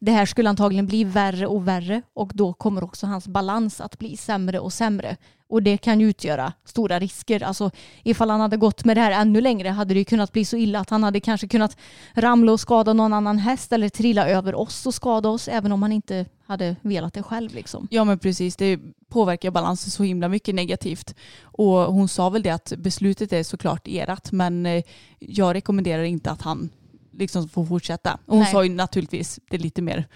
det 0.00 0.12
här 0.12 0.26
skulle 0.26 0.48
antagligen 0.48 0.86
bli 0.86 1.04
värre 1.04 1.46
och 1.46 1.68
värre 1.68 2.02
och 2.14 2.30
då 2.34 2.52
kommer 2.52 2.84
också 2.84 3.06
hans 3.06 3.28
balans 3.28 3.80
att 3.80 3.98
bli 3.98 4.16
sämre 4.16 4.58
och 4.58 4.72
sämre. 4.72 5.16
Och 5.52 5.62
det 5.62 5.76
kan 5.76 6.00
ju 6.00 6.08
utgöra 6.08 6.52
stora 6.64 6.98
risker. 6.98 7.42
Alltså 7.42 7.70
ifall 8.02 8.30
han 8.30 8.40
hade 8.40 8.56
gått 8.56 8.84
med 8.84 8.96
det 8.96 9.00
här 9.00 9.10
ännu 9.10 9.40
längre 9.40 9.68
hade 9.68 9.94
det 9.94 9.98
ju 9.98 10.04
kunnat 10.04 10.32
bli 10.32 10.44
så 10.44 10.56
illa 10.56 10.80
att 10.80 10.90
han 10.90 11.02
hade 11.02 11.20
kanske 11.20 11.48
kunnat 11.48 11.76
ramla 12.14 12.52
och 12.52 12.60
skada 12.60 12.92
någon 12.92 13.12
annan 13.12 13.38
häst 13.38 13.72
eller 13.72 13.88
trilla 13.88 14.28
över 14.28 14.54
oss 14.54 14.86
och 14.86 14.94
skada 14.94 15.28
oss 15.28 15.48
även 15.48 15.72
om 15.72 15.82
han 15.82 15.92
inte 15.92 16.26
hade 16.46 16.76
velat 16.82 17.14
det 17.14 17.22
själv 17.22 17.54
liksom. 17.54 17.88
Ja 17.90 18.04
men 18.04 18.18
precis, 18.18 18.56
det 18.56 18.80
påverkar 19.08 19.50
balansen 19.50 19.90
så 19.90 20.02
himla 20.02 20.28
mycket 20.28 20.54
negativt. 20.54 21.14
Och 21.42 21.68
hon 21.68 22.08
sa 22.08 22.30
väl 22.30 22.42
det 22.42 22.50
att 22.50 22.72
beslutet 22.76 23.32
är 23.32 23.42
såklart 23.42 23.88
erat 23.88 24.32
men 24.32 24.66
eh, 24.66 24.82
jag 25.18 25.54
rekommenderar 25.54 26.02
inte 26.02 26.30
att 26.30 26.42
han 26.42 26.70
liksom 27.12 27.48
får 27.48 27.66
fortsätta. 27.66 28.12
Och 28.14 28.34
hon 28.34 28.38
Nej. 28.42 28.52
sa 28.52 28.64
ju 28.64 28.70
naturligtvis 28.70 29.40
det 29.50 29.58
lite 29.58 29.82
mer 29.82 30.08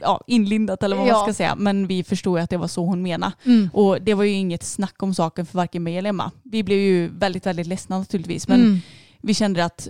ja, 0.00 0.20
inlindat 0.26 0.82
eller 0.82 0.96
vad 0.96 1.08
Ja. 1.08 1.12
man 1.12 1.22
ska 1.22 1.34
säga. 1.34 1.54
Men 1.56 1.86
vi 1.86 2.04
förstod 2.04 2.38
ju 2.38 2.42
att 2.44 2.50
det 2.50 2.56
var 2.56 2.68
så 2.68 2.84
hon 2.84 3.02
menade. 3.02 3.32
Mm. 3.44 3.70
Och 3.72 4.02
det 4.02 4.14
var 4.14 4.24
ju 4.24 4.30
inget 4.32 4.62
snack 4.62 5.02
om 5.02 5.14
saken 5.14 5.46
för 5.46 5.56
varken 5.58 5.82
mig 5.82 5.98
eller 5.98 6.10
Emma. 6.10 6.30
Vi 6.42 6.62
blev 6.62 6.78
ju 6.78 7.08
väldigt, 7.08 7.46
väldigt 7.46 7.66
ledsna 7.66 7.98
naturligtvis. 7.98 8.48
Men 8.48 8.60
Mm. 8.60 8.78
vi 9.22 9.34
kände 9.34 9.64
att 9.64 9.88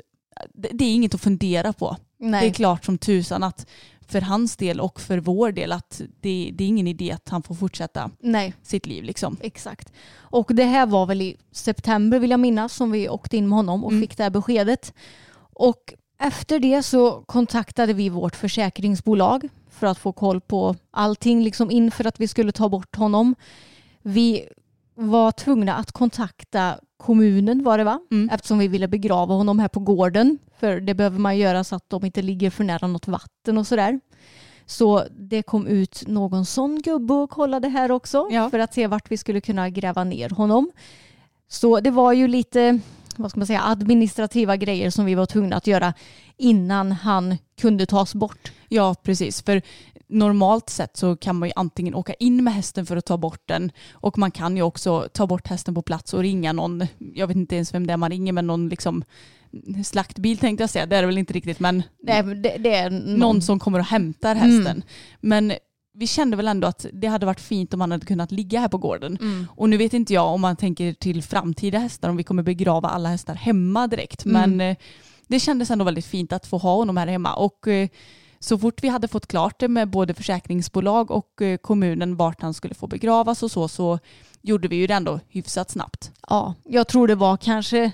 det, 0.55 0.85
är 0.85 0.95
inget 0.95 1.15
att 1.15 1.21
fundera 1.21 1.73
på. 1.73 1.97
Det 2.19 2.25
är 2.27 2.31
Nej. 2.31 2.53
klart 2.53 2.85
som 2.85 2.99
tusan 2.99 3.43
att 3.43 3.67
för 4.09 4.21
hans 4.21 4.57
del 4.57 4.81
och 4.81 5.01
för 5.01 5.19
vår 5.19 5.53
del 5.53 5.73
att 5.73 6.01
det, 6.21 6.51
det 6.55 6.65
är 6.65 6.69
ingen 6.69 6.87
idé 6.87 7.13
att 7.13 7.29
han 7.29 7.43
får 7.43 7.55
fortsätta 7.55 8.11
Nej. 8.21 8.55
sitt 8.63 8.87
liv 8.87 9.05
liksom. 9.05 9.37
Exakt. 9.41 9.93
Och 10.17 10.51
det 10.55 10.65
här 10.65 10.87
var 10.87 11.07
väl 11.07 11.23
i 11.23 11.37
september 11.53 12.19
vill 12.19 12.31
jag 12.31 12.41
minnas 12.41 12.73
som 12.75 12.91
vi 12.91 13.09
åkte 13.09 13.37
in 13.37 13.49
med 13.49 13.57
honom 13.57 13.85
och 13.85 13.91
Mm. 13.91 14.03
fick 14.03 14.17
det 14.17 14.23
här 14.23 14.31
beskedet. 14.31 14.95
Och 15.53 15.95
efter 16.19 16.59
det 16.59 16.83
så 16.83 17.23
kontaktade 17.27 17.93
vi 17.93 18.09
vårt 18.09 18.37
försäkringsbolag 18.37 19.49
för 19.71 19.87
att 19.87 19.99
få 19.99 20.13
koll 20.13 20.41
på 20.41 20.75
allting 20.91 21.43
liksom 21.43 21.71
inför 21.71 22.07
att 22.07 22.21
vi 22.21 22.29
skulle 22.29 22.53
ta 22.53 22.69
bort 22.69 22.97
honom. 22.97 23.35
Vi 24.03 24.49
var 24.95 25.33
tvungna 25.33 25.75
att 25.75 25.93
kontakta 25.93 26.75
kommunen 26.97 27.65
var 27.65 27.79
det 27.79 27.85
va? 27.85 28.01
Mm. 28.11 28.31
Eftersom 28.33 28.59
vi 28.59 28.69
ville 28.69 28.89
begrava 28.89 29.35
honom 29.35 29.59
här 29.59 29.69
på 29.69 29.81
gården. 29.81 30.39
För 30.59 30.81
det 30.81 30.95
behöver 30.95 31.19
man 31.19 31.39
göra 31.39 31.65
så 31.65 31.77
att 31.77 31.91
de 31.91 32.05
inte 32.05 32.23
ligger 32.23 32.51
för 32.51 32.65
nära 32.65 32.87
något 32.87 33.09
vatten 33.09 33.59
och 33.59 33.67
sådär. 33.67 34.01
Så 34.67 35.05
det 35.19 35.43
kom 35.43 35.67
ut 35.67 36.03
någon 36.07 36.47
sån 36.47 36.83
gubbe 36.83 37.15
och 37.15 37.31
kollade 37.31 37.69
här 37.69 37.91
också 37.93 38.29
Ja. 38.31 38.51
för 38.51 38.59
att 38.59 38.75
se 38.75 38.87
vart 38.87 39.11
vi 39.11 39.17
skulle 39.17 39.41
kunna 39.41 39.71
gräva 39.71 40.05
ner 40.05 40.31
honom. 40.31 40.71
Så 41.49 41.81
det 41.81 41.91
var 41.91 42.13
ju 42.13 42.29
lite 42.29 42.81
vad 43.19 43.31
ska 43.31 43.41
man 43.41 43.47
säga, 43.47 43.63
administrativa 43.63 44.57
grejer 44.57 44.91
som 44.91 45.05
vi 45.05 45.15
var 45.15 45.27
tvungna 45.27 45.57
att 45.57 45.67
göra 45.67 45.95
innan 46.37 46.93
han 46.93 47.37
kunde 47.61 47.87
tas 47.87 48.15
bort. 48.15 48.53
Ja 48.69 48.95
precis, 49.03 49.43
för 49.43 49.63
normalt 50.09 50.71
sett 50.71 50.97
så 50.97 51.17
kan 51.17 51.37
man 51.37 51.49
ju 51.49 51.53
antingen 51.57 51.95
åka 51.95 52.15
in 52.15 52.45
med 52.45 52.55
hästen 52.55 52.87
för 52.87 52.97
att 52.97 53.05
ta 53.05 53.17
bort 53.17 53.43
den 53.45 53.73
och 53.93 54.19
man 54.19 54.31
kan 54.31 54.57
ju 54.57 54.63
också 54.63 55.09
ta 55.13 55.27
bort 55.27 55.49
hästen 55.49 55.75
på 55.75 55.83
plats 55.83 56.15
och 56.15 56.21
ringa 56.21 56.53
någon, 56.53 56.87
jag 57.15 57.27
vet 57.27 57.37
inte 57.37 57.57
ens 57.57 57.75
vem 57.75 57.87
det 57.87 57.93
är 57.93 57.97
man 57.97 58.11
ringer 58.11 58.33
men 58.33 58.47
någon 58.47 58.69
liksom 58.69 59.05
slaktbil 59.85 60.39
tänkte 60.39 60.63
jag 60.63 60.71
säga, 60.71 60.87
det 60.87 60.97
är 60.97 61.01
det 61.03 61.07
väl 61.07 61.19
inte 61.19 61.33
riktigt 61.33 61.61
men 61.61 61.83
Nej, 62.03 62.23
det, 62.23 62.57
det 62.59 62.75
är 62.75 62.91
någon, 62.91 63.15
någon. 63.19 63.43
som 63.43 63.59
kommer 63.59 63.79
och 63.79 63.85
hämtar 63.85 64.35
hästen. 64.35 64.83
Men 65.21 65.53
vi 65.99 66.07
kände 66.07 66.37
väl 66.37 66.49
ändå 66.49 66.69
att 66.69 66.87
det 66.93 67.07
hade 67.07 67.27
varit 67.27 67.41
fint 67.41 67.75
om 67.75 67.81
han 67.81 67.91
hade 67.91 68.07
kunnat 68.07 68.33
ligga 68.33 68.61
här 68.61 68.69
på 68.69 68.79
gården. 68.79 69.19
Mm. 69.21 69.47
Och 69.51 69.69
nu 69.69 69.77
vet 69.77 69.93
inte 69.93 70.15
jag 70.15 70.27
om 70.27 70.41
man 70.41 70.57
tänker 70.57 70.93
till 70.93 71.23
framtida 71.23 71.79
hästar 71.79 72.09
om 72.09 72.17
vi 72.17 72.25
kommer 72.25 72.43
begrava 72.43 72.89
alla 72.89 73.09
hästar 73.09 73.35
hemma 73.35 73.87
direkt. 73.87 74.25
Mm. 74.25 74.51
Men 74.51 74.71
eh, 74.71 74.77
det 75.27 75.41
kändes 75.41 75.71
ändå 75.71 75.85
väldigt 75.85 76.07
fint 76.07 76.33
att 76.33 76.47
få 76.47 76.59
ha 76.59 76.75
honom 76.75 76.97
här 76.97 77.07
hemma. 77.07 77.35
Och 77.35 77.69
eh, 77.69 77.89
så 78.39 78.59
fort 78.59 78.83
vi 78.83 78.89
hade 78.89 79.09
fått 79.09 79.27
klart 79.27 79.61
det 79.61 79.69
med 79.69 79.91
både 79.91 80.15
försäkringsbolag 80.15 81.11
och 81.11 81.43
eh, 81.43 81.57
kommunen 81.57 82.17
vart 82.17 82.43
han 82.43 82.55
skulle 82.55 82.75
få 82.75 82.87
begravas 82.87 83.43
och 83.43 83.51
så 83.51 83.69
så 83.69 83.99
gjorde 84.43 84.69
vi 84.69 84.77
ju 84.77 84.87
det 84.87 84.95
ändå 84.95 85.21
hyfsat 85.29 85.71
snabbt. 85.71 86.13
Ja, 86.29 86.55
jag 86.65 86.89
tror 86.89 87.09
det 87.09 87.15
var 87.15 87.37
kanske, 87.37 87.93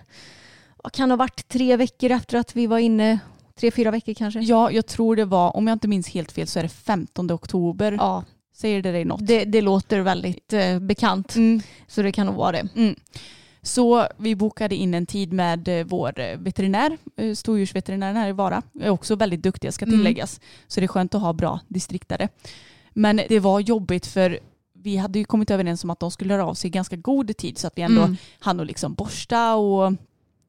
vad 0.82 0.92
kan 0.92 1.08
det 1.08 1.12
ha 1.12 1.16
varit 1.16 1.48
tre 1.48 1.76
veckor 1.76 2.10
efter 2.10 2.38
att 2.38 2.56
vi 2.56 2.66
var 2.66 2.78
inne, 2.78 3.18
tre, 3.54 3.70
fyra 3.70 3.90
veckor 3.90 4.14
kanske. 4.14 4.40
Ja, 4.40 4.70
jag 4.70 4.86
tror 4.86 5.16
det 5.16 5.24
var, 5.24 5.56
om 5.56 5.66
jag 5.66 5.74
inte 5.74 5.88
minns 5.88 6.08
helt 6.08 6.32
fel 6.32 6.46
så 6.46 6.58
är 6.58 6.62
det 6.62 6.68
15 6.68 7.30
oktober. 7.30 7.92
Ja, 7.92 8.24
Säger 8.54 8.82
det 8.82 8.92
dig 8.92 9.04
något? 9.04 9.26
det, 9.26 9.44
det 9.44 9.60
låter 9.60 10.00
väldigt 10.00 10.52
eh, 10.52 10.78
bekant. 10.78 11.36
Mm. 11.36 11.60
Så 11.86 12.02
det 12.02 12.12
kan 12.12 12.26
nog 12.26 12.34
vara 12.36 12.52
det. 12.52 12.68
Mm. 12.76 12.94
Så 13.62 14.06
vi 14.18 14.34
bokade 14.36 14.74
in 14.74 14.94
en 14.94 15.06
tid 15.06 15.32
med 15.32 15.68
eh, 15.80 15.84
vår 15.86 16.20
eh, 16.20 16.38
veterinär, 16.38 16.98
eh, 17.16 17.34
stordjursveterinären 17.34 18.16
här 18.16 18.28
i 18.28 18.32
Vara. 18.32 18.62
Är 18.80 18.88
också 18.90 19.14
väldigt 19.16 19.42
duktiga 19.42 19.72
ska 19.72 19.84
Mm. 19.84 19.98
tilläggas. 19.98 20.40
Så 20.66 20.80
det 20.80 20.86
är 20.86 20.88
skönt 20.88 21.14
att 21.14 21.20
ha 21.20 21.32
bra 21.32 21.60
distriktare. 21.68 22.28
Men 22.92 23.20
det 23.28 23.40
var 23.40 23.60
jobbigt 23.60 24.06
för 24.06 24.38
vi 24.74 24.96
hade 24.96 25.18
ju 25.18 25.24
kommit 25.24 25.50
överens 25.50 25.84
om 25.84 25.90
att 25.90 26.00
de 26.00 26.10
skulle 26.10 26.34
höra 26.34 26.46
av 26.46 26.54
sig 26.54 26.68
i 26.68 26.70
ganska 26.70 26.96
god 26.96 27.36
tid 27.36 27.58
så 27.58 27.66
att 27.66 27.72
vi 27.78 27.82
ändå 27.82 28.02
Mm. 28.02 28.16
hann 28.38 28.60
att 28.60 28.66
liksom 28.66 28.94
borsta 28.94 29.54
och 29.54 29.92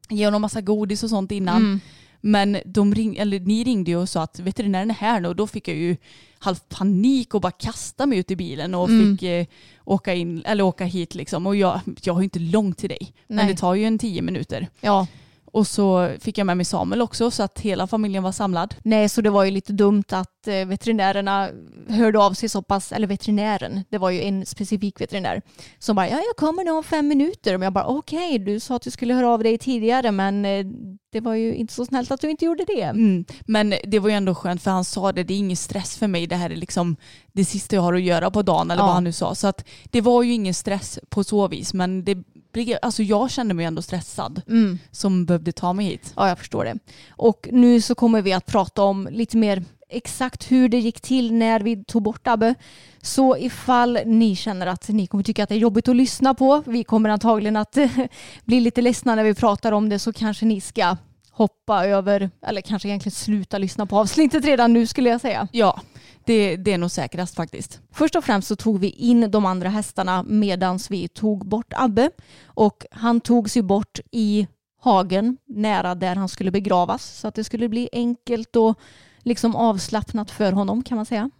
ge 0.08 0.24
honom 0.24 0.42
massa 0.42 0.60
godis 0.60 1.02
och 1.02 1.10
sånt 1.10 1.32
innan. 1.32 1.56
Mm. 1.56 1.80
Men 2.26 2.58
de 2.64 2.94
ring, 2.94 3.16
eller 3.16 3.40
ni 3.40 3.64
ringde 3.64 3.90
ju 3.90 3.96
och 3.96 4.08
sa 4.08 4.22
att 4.22 4.38
veterinären 4.38 4.90
är 4.90 4.94
här 4.94 5.20
nu 5.20 5.28
och 5.28 5.36
då 5.36 5.46
fick 5.46 5.68
jag 5.68 5.76
ju 5.76 5.96
halv 6.38 6.56
panik 6.68 7.34
och 7.34 7.40
bara 7.40 7.52
kasta 7.52 8.06
mig 8.06 8.18
ut 8.18 8.30
i 8.30 8.36
bilen 8.36 8.74
och 8.74 8.88
Mm. 8.88 9.16
fick 9.18 9.22
eh, 9.28 9.46
åka, 9.84 10.14
in, 10.14 10.42
eller 10.46 10.64
åka 10.64 10.84
hit 10.84 11.14
liksom. 11.14 11.46
Och 11.46 11.56
jag, 11.56 11.80
jag 12.02 12.14
har 12.14 12.20
ju 12.20 12.24
inte 12.24 12.38
långt 12.38 12.78
till 12.78 12.88
dig. 12.88 13.12
Men 13.26 13.36
Nej. 13.36 13.46
det 13.46 13.54
tar 13.60 13.74
ju 13.74 13.84
en 13.84 13.98
tio 13.98 14.22
minuter. 14.22 14.68
Ja, 14.80 15.06
Och 15.54 15.66
så 15.66 16.10
fick 16.20 16.38
jag 16.38 16.46
med 16.46 16.56
mig 16.56 16.64
Samuel 16.66 17.02
också 17.02 17.30
så 17.30 17.42
att 17.42 17.60
hela 17.60 17.86
familjen 17.86 18.22
var 18.22 18.32
samlad. 18.32 18.74
nej 18.82 19.08
så 19.08 19.20
det 19.20 19.30
var 19.30 19.44
ju 19.44 19.50
lite 19.50 19.72
dumt 19.72 20.04
att 20.10 20.48
eh, 20.48 20.64
veterinärerna 20.66 21.48
hörde 21.88 22.18
av 22.18 22.32
sig 22.32 22.48
så 22.48 22.62
pass, 22.62 22.92
eller 22.92 23.06
veterinären, 23.06 23.84
det 23.90 23.98
var 23.98 24.10
ju 24.10 24.22
en 24.22 24.46
specifik 24.46 25.00
veterinär 25.00 25.42
som 25.78 25.96
bara, 25.96 26.08
ja 26.08 26.16
jag 26.16 26.36
kommer 26.36 26.64
nog 26.64 26.76
om 26.76 26.84
fem 26.84 27.08
minuter. 27.08 27.52
Men 27.58 27.62
jag 27.66 27.72
bara, 27.72 27.86
okej 27.86 28.38
du 28.38 28.60
sa 28.60 28.76
att 28.76 28.82
du 28.82 28.90
skulle 28.90 29.14
höra 29.14 29.28
av 29.28 29.42
dig 29.42 29.58
tidigare 29.58 30.12
men 30.12 30.44
eh, 30.44 30.66
det 31.12 31.20
var 31.20 31.34
ju 31.34 31.54
inte 31.54 31.74
så 31.74 31.86
snällt 31.86 32.10
att 32.10 32.20
du 32.20 32.30
inte 32.30 32.44
gjorde 32.44 32.64
det. 32.64 32.82
Mm. 32.82 33.24
Men 33.46 33.74
det 33.84 33.98
var 33.98 34.08
ju 34.08 34.14
ändå 34.14 34.34
skönt 34.34 34.62
för 34.62 34.70
han 34.70 34.84
sa 34.84 35.12
det, 35.12 35.22
det 35.24 35.34
är 35.34 35.38
ingen 35.38 35.56
stress 35.56 35.96
för 35.96 36.06
mig. 36.06 36.26
Det 36.26 36.36
här 36.36 36.50
är 36.50 36.56
liksom 36.56 36.96
det 37.32 37.44
sista 37.44 37.76
jag 37.76 37.82
har 37.82 37.94
att 37.94 38.02
göra 38.02 38.30
på 38.30 38.42
dagen 38.42 38.70
eller 38.70 38.82
Ja. 38.82 38.86
vad 38.86 38.94
han 38.94 39.04
nu 39.04 39.12
sa. 39.12 39.34
Så 39.34 39.46
att 39.46 39.64
det 39.90 40.00
var 40.00 40.22
ju 40.22 40.32
ingen 40.32 40.54
stress 40.54 40.98
på 41.08 41.24
så 41.24 41.48
vis. 41.48 41.74
Men 41.74 42.04
det 42.04 42.18
blev, 42.54 42.78
alltså 42.82 43.02
jag 43.02 43.30
kände 43.30 43.54
mig 43.54 43.66
ändå 43.66 43.82
stressad 43.82 44.42
Mm. 44.48 44.78
som 44.90 45.24
behövde 45.24 45.52
ta 45.52 45.72
mig 45.72 45.86
hit. 45.86 46.12
Ja, 46.16 46.28
jag 46.28 46.38
förstår 46.38 46.64
det. 46.64 46.78
Och 47.10 47.48
nu 47.52 47.80
så 47.80 47.94
kommer 47.94 48.22
vi 48.22 48.32
att 48.32 48.46
prata 48.46 48.82
om 48.82 49.08
lite 49.10 49.36
mer 49.36 49.64
exakt 49.88 50.50
hur 50.50 50.68
det 50.68 50.78
gick 50.78 51.00
till 51.00 51.32
när 51.34 51.60
vi 51.60 51.84
tog 51.84 52.02
bort 52.02 52.26
Abbe. 52.26 52.54
Så 53.02 53.36
ifall 53.36 53.98
ni 54.06 54.36
känner 54.36 54.66
att 54.66 54.88
ni 54.88 55.06
kommer 55.06 55.24
tycka 55.24 55.42
att 55.42 55.48
det 55.48 55.54
är 55.54 55.58
jobbigt 55.58 55.88
att 55.88 55.96
lyssna 55.96 56.34
på, 56.34 56.62
vi 56.66 56.84
kommer 56.84 57.08
antagligen 57.10 57.56
att 57.56 57.76
bli 58.44 58.60
lite 58.60 58.82
ledsna 58.82 59.14
när 59.14 59.24
vi 59.24 59.34
pratar 59.34 59.72
om 59.72 59.88
det, 59.88 59.98
så 59.98 60.12
kanske 60.12 60.46
ni 60.46 60.60
ska 60.60 60.96
hoppa 61.34 61.86
över, 61.86 62.30
eller 62.46 62.60
kanske 62.60 62.88
egentligen 62.88 63.14
sluta 63.14 63.58
lyssna 63.58 63.86
på 63.86 63.98
avsnittet 63.98 64.44
redan 64.44 64.72
nu 64.72 64.86
skulle 64.86 65.10
jag 65.10 65.20
säga. 65.20 65.48
Ja, 65.52 65.80
det, 66.24 66.56
det 66.56 66.72
är 66.72 66.78
nog 66.78 66.90
säkrast 66.90 67.34
faktiskt. 67.34 67.80
Först 67.92 68.16
och 68.16 68.24
främst 68.24 68.48
så 68.48 68.56
tog 68.56 68.78
vi 68.78 68.90
in 68.90 69.30
de 69.30 69.46
andra 69.46 69.68
hästarna 69.68 70.22
medans 70.22 70.90
vi 70.90 71.08
tog 71.08 71.46
bort 71.46 71.72
Abbe. 71.76 72.10
Och 72.44 72.86
han 72.90 73.20
togs 73.20 73.56
ju 73.56 73.62
bort 73.62 74.00
i 74.10 74.46
hagen 74.80 75.36
nära 75.46 75.94
där 75.94 76.16
han 76.16 76.28
skulle 76.28 76.50
begravas. 76.50 77.04
Så 77.04 77.28
att 77.28 77.34
det 77.34 77.44
skulle 77.44 77.68
bli 77.68 77.88
enkelt 77.92 78.56
och 78.56 78.78
liksom 79.22 79.56
avslappnat 79.56 80.30
för 80.30 80.52
honom 80.52 80.82
kan 80.82 80.96
man 80.96 81.06
säga. 81.06 81.30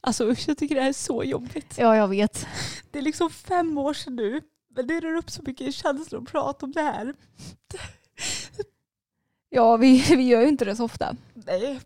Alltså 0.00 0.30
usch, 0.30 0.48
jag 0.48 0.58
tycker 0.58 0.74
det 0.74 0.80
här 0.80 0.88
är 0.88 0.92
så 0.92 1.24
jobbigt. 1.24 1.74
Ja, 1.78 1.96
jag 1.96 2.08
vet. 2.08 2.46
Det 2.90 2.98
är 2.98 3.02
liksom 3.02 3.30
fem 3.30 3.78
år 3.78 3.94
sedan 3.94 4.16
nu. 4.16 4.40
Men 4.76 4.86
det 4.86 5.00
rör 5.00 5.16
upp 5.16 5.30
så 5.30 5.42
mycket 5.42 5.74
känslor 5.74 6.22
att 6.22 6.32
prata 6.32 6.66
om 6.66 6.72
det 6.72 6.82
här. 6.82 7.14
Ja, 9.50 9.76
vi, 9.76 10.02
vi 10.16 10.22
gör 10.22 10.40
ju 10.40 10.48
inte 10.48 10.64
det 10.64 10.76
så 10.76 10.84
ofta. 10.84 11.16
Nej. 11.34 11.80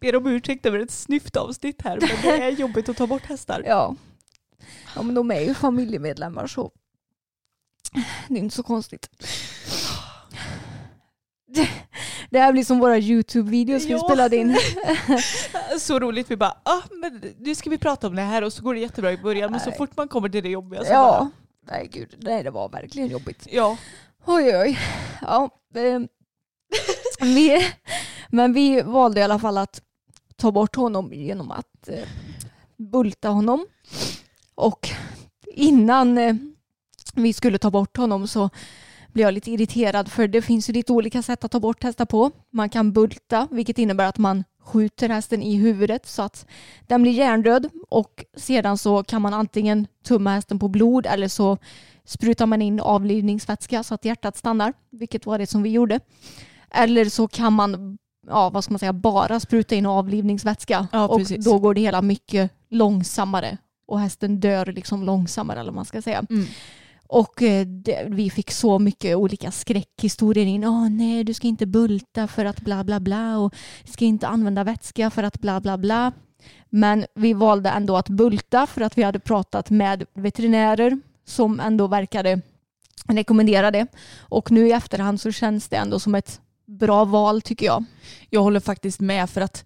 Ber 0.00 0.16
om 0.16 0.26
ursäkt 0.26 0.66
över 0.66 0.78
ett 0.78 0.90
snyft 0.90 1.36
avsnitt 1.36 1.82
här 1.82 1.98
men 2.00 2.08
det 2.22 2.44
är 2.44 2.50
jobbigt 2.50 2.88
att 2.88 2.96
ta 2.96 3.06
bort 3.06 3.22
hästar. 3.26 3.62
Ja. 3.66 3.96
ja, 4.96 5.02
men 5.02 5.14
de 5.14 5.30
är 5.30 5.40
ju 5.40 5.54
familjemedlemmar 5.54 6.46
så 6.46 6.70
det 8.28 8.34
är 8.34 8.38
inte 8.38 8.54
så 8.56 8.62
konstigt. 8.62 9.10
Det, 11.46 11.68
det 12.30 12.38
här 12.40 12.52
blir 12.52 12.64
som 12.64 12.78
våra 12.78 12.98
YouTube-videos 12.98 13.86
vi 13.86 13.90
Ja. 13.92 13.98
spelade 13.98 14.36
in. 14.36 14.56
Så 15.78 15.98
roligt, 15.98 16.30
vi 16.30 16.36
bara 16.36 16.56
ah, 16.62 16.82
men 16.90 17.34
nu 17.38 17.54
ska 17.54 17.70
vi 17.70 17.78
prata 17.78 18.06
om 18.06 18.14
det 18.16 18.22
här 18.22 18.42
och 18.44 18.52
så 18.52 18.62
går 18.62 18.74
det 18.74 18.80
jättebra 18.80 19.12
i 19.12 19.16
början 19.18 19.50
men 19.50 19.60
så 19.60 19.72
fort 19.72 19.96
man 19.96 20.08
kommer 20.08 20.28
till 20.28 20.42
det 20.42 20.48
jobbiga 20.48 20.84
så 20.84 20.92
Ja, 20.92 21.30
nej 21.64 21.88
gud, 21.92 22.14
nej 22.18 22.42
det 22.42 22.50
var 22.50 22.68
verkligen 22.68 23.08
jobbigt. 23.08 23.48
ja. 23.50 23.76
Oj, 24.26 24.56
oj. 24.56 24.78
Ja, 25.22 25.50
eh, 25.74 26.00
vi, 27.20 27.72
men 28.28 28.52
vi 28.52 28.82
valde 28.82 29.20
i 29.20 29.22
alla 29.22 29.38
fall 29.38 29.58
att 29.58 29.82
ta 30.36 30.52
bort 30.52 30.76
honom 30.76 31.12
genom 31.12 31.50
att 31.50 31.88
eh, 31.88 32.08
bulta 32.76 33.28
honom. 33.28 33.66
Och 34.54 34.88
innan 35.54 36.18
eh, 36.18 36.34
vi 37.14 37.32
skulle 37.32 37.58
ta 37.58 37.70
bort 37.70 37.96
honom 37.96 38.28
så 38.28 38.50
blev 39.12 39.26
jag 39.26 39.34
lite 39.34 39.50
irriterad 39.50 40.12
för 40.12 40.28
det 40.28 40.42
finns 40.42 40.68
ju 40.68 40.72
lite 40.72 40.92
olika 40.92 41.22
sätt 41.22 41.44
att 41.44 41.50
ta 41.50 41.60
bort 41.60 41.82
hästar 41.82 42.04
på. 42.04 42.30
Man 42.50 42.68
kan 42.68 42.92
bulta, 42.92 43.48
vilket 43.50 43.78
innebär 43.78 44.06
att 44.06 44.18
man 44.18 44.44
skjuter 44.64 45.08
hästen 45.08 45.42
i 45.42 45.56
huvudet 45.56 46.06
så 46.06 46.22
att 46.22 46.46
den 46.86 47.02
blir 47.02 47.12
hjärndöd 47.12 47.70
och 47.88 48.24
sedan 48.36 48.78
så 48.78 49.04
kan 49.04 49.22
man 49.22 49.34
antingen 49.34 49.86
tumma 50.04 50.30
hästen 50.30 50.58
på 50.58 50.68
blod 50.68 51.06
eller 51.06 51.28
så 51.28 51.58
sprutar 52.04 52.46
man 52.46 52.62
in 52.62 52.80
avlivningsvätska 52.80 53.82
så 53.82 53.94
att 53.94 54.04
hjärtat 54.04 54.36
stannar, 54.36 54.72
vilket 54.90 55.26
var 55.26 55.38
det 55.38 55.46
som 55.46 55.62
vi 55.62 55.70
gjorde. 55.70 56.00
Eller 56.70 57.04
så 57.04 57.28
kan 57.28 57.52
man 57.52 57.98
ja, 58.26 58.50
vad 58.50 58.64
ska 58.64 58.72
man 58.72 58.78
säga, 58.78 58.92
bara 58.92 59.40
spruta 59.40 59.74
in 59.74 59.86
avlivningsvätska 59.86 60.88
Ja, 60.92 61.08
och 61.08 61.20
då 61.38 61.58
går 61.58 61.74
det 61.74 61.80
hela 61.80 62.02
mycket 62.02 62.50
långsammare 62.70 63.58
och 63.86 64.00
hästen 64.00 64.40
dör 64.40 64.66
liksom 64.66 65.02
långsammare 65.02 65.60
eller 65.60 65.70
vad 65.70 65.74
man 65.76 65.84
ska 65.84 66.02
säga. 66.02 66.24
Mm. 66.30 66.46
Och 67.06 67.42
eh, 67.42 67.66
det, 67.66 68.06
vi 68.10 68.30
fick 68.30 68.50
så 68.50 68.78
mycket 68.78 69.16
olika 69.16 69.50
skräckhistorier 69.50 70.46
in. 70.46 70.64
Åh 70.64 70.88
nej, 70.88 71.24
du 71.24 71.34
ska 71.34 71.46
inte 71.46 71.66
bulta 71.66 72.28
för 72.28 72.44
att 72.44 72.60
bla 72.60 72.84
bla 72.84 73.00
bla 73.00 73.38
och 73.38 73.54
du 73.84 73.92
ska 73.92 74.04
inte 74.04 74.28
använda 74.28 74.64
vätska 74.64 75.10
för 75.10 75.22
att 75.22 75.40
bla 75.40 75.60
bla 75.60 75.78
bla. 75.78 76.12
Men 76.70 77.06
vi 77.14 77.32
valde 77.32 77.70
ändå 77.70 77.96
att 77.96 78.08
bulta 78.08 78.66
för 78.66 78.80
att 78.80 78.98
vi 78.98 79.02
hade 79.02 79.18
pratat 79.18 79.70
med 79.70 80.04
veterinärer 80.14 81.00
som 81.24 81.60
ändå 81.60 81.86
verkade 81.86 82.40
rekommendera 83.08 83.70
det. 83.70 83.86
Och 84.18 84.50
nu 84.50 84.68
i 84.68 84.72
efterhand 84.72 85.20
så 85.20 85.32
känns 85.32 85.68
det 85.68 85.76
ändå 85.76 85.98
som 85.98 86.14
ett 86.14 86.40
bra 86.66 87.04
val 87.04 87.42
tycker 87.42 87.66
jag. 87.66 87.84
Jag 88.30 88.42
håller 88.42 88.60
faktiskt 88.60 89.00
med 89.00 89.30
för 89.30 89.40
att 89.40 89.64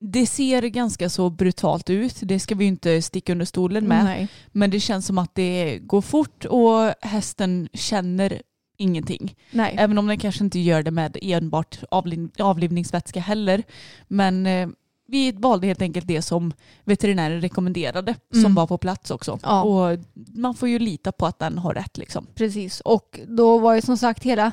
det 0.00 0.26
ser 0.26 0.62
ganska 0.62 1.08
så 1.08 1.30
brutalt 1.30 1.90
ut. 1.90 2.16
Det 2.22 2.40
ska 2.40 2.54
vi 2.54 2.64
inte 2.64 3.02
sticka 3.02 3.32
under 3.32 3.46
stolen 3.46 3.88
med. 3.88 4.04
Nej. 4.04 4.28
Men 4.52 4.70
det 4.70 4.80
känns 4.80 5.06
som 5.06 5.18
att 5.18 5.34
det 5.34 5.78
går 5.78 6.00
fort 6.00 6.44
och 6.44 6.94
hästen 7.00 7.68
känner 7.72 8.42
ingenting. 8.76 9.36
Nej. 9.50 9.76
Även 9.78 9.98
om 9.98 10.06
den 10.06 10.18
kanske 10.18 10.44
inte 10.44 10.58
gör 10.58 10.82
det 10.82 10.90
med 10.90 11.16
enbart 11.22 11.78
avliv 11.90 12.28
avlivningsvätska 12.38 13.20
heller. 13.20 13.62
Men 14.08 14.46
eh, 14.46 14.68
vi 15.08 15.32
valde 15.32 15.66
helt 15.66 15.82
enkelt 15.82 16.06
det 16.06 16.22
som 16.22 16.52
veterinären 16.84 17.40
rekommenderade 17.40 18.14
Mm. 18.34 18.42
som 18.44 18.54
var 18.54 18.66
på 18.66 18.78
plats 18.78 19.10
också. 19.10 19.38
Ja. 19.42 19.62
Och 19.62 19.98
man 20.34 20.54
får 20.54 20.68
ju 20.68 20.78
lita 20.78 21.12
på 21.12 21.26
att 21.26 21.38
den 21.38 21.58
har 21.58 21.74
rätt 21.74 21.98
liksom. 21.98 22.26
Precis. 22.34 22.80
Och 22.80 23.20
då 23.28 23.58
var 23.58 23.74
ju 23.74 23.80
som 23.80 23.96
sagt 23.96 24.22
hela 24.22 24.52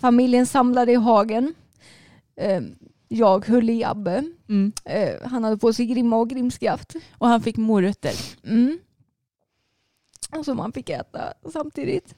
familjen 0.00 0.46
samlade 0.46 0.92
i 0.92 0.94
hagen. 0.94 1.54
Eh, 2.40 2.60
Jag 3.08 3.46
höll 3.46 3.70
i 3.70 3.84
Abbe. 3.84 4.24
Mm. 4.48 4.72
Eh, 4.84 5.28
Han 5.28 5.44
hade 5.44 5.56
på 5.56 5.72
sig 5.72 5.86
grimma 5.86 6.16
och 6.16 6.30
grimskaft. 6.30 6.94
Och 7.18 7.28
han 7.28 7.42
fick 7.42 7.56
morötter. 7.56 8.14
Mm. 8.44 8.78
Och 10.38 10.44
som 10.44 10.56
man 10.56 10.72
fick 10.72 10.90
äta 10.90 11.32
samtidigt. 11.52 12.14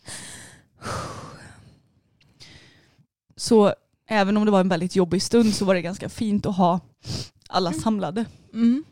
Så 3.37 3.75
även 4.09 4.37
om 4.37 4.44
det 4.44 4.51
var 4.51 4.61
en 4.61 4.68
väldigt 4.68 4.96
jobbig 4.96 5.22
stund 5.22 5.55
så 5.55 5.64
var 5.64 5.75
det 5.75 5.83
ganska 5.83 6.09
fint 6.09 6.46
att 6.46 6.57
ha 6.57 6.81
alla 7.49 7.72
samlade. 7.72 8.25
Mm. 8.55 8.85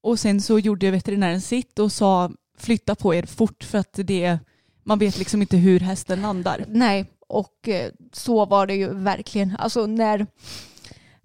Och 0.00 0.18
sen 0.18 0.40
så 0.40 0.58
gjorde 0.58 0.90
veterinären 0.90 1.40
sitt 1.40 1.78
och 1.78 1.92
sa 1.92 2.30
flytta 2.58 2.94
på 2.94 3.14
er 3.14 3.22
fort 3.26 3.64
för 3.64 3.78
att 3.78 3.92
det 3.92 4.38
man 4.84 4.98
vet 4.98 5.18
liksom 5.18 5.40
inte 5.42 5.56
hur 5.56 5.80
hästen 5.80 6.22
landar. 6.22 6.64
Nej, 6.68 7.06
och 7.32 7.68
eh, 7.68 7.92
så 8.12 8.46
var 8.46 8.66
det 8.66 8.74
ju 8.74 8.94
verkligen. 8.94 9.56
Alltså 9.58 9.86
när 9.86 10.26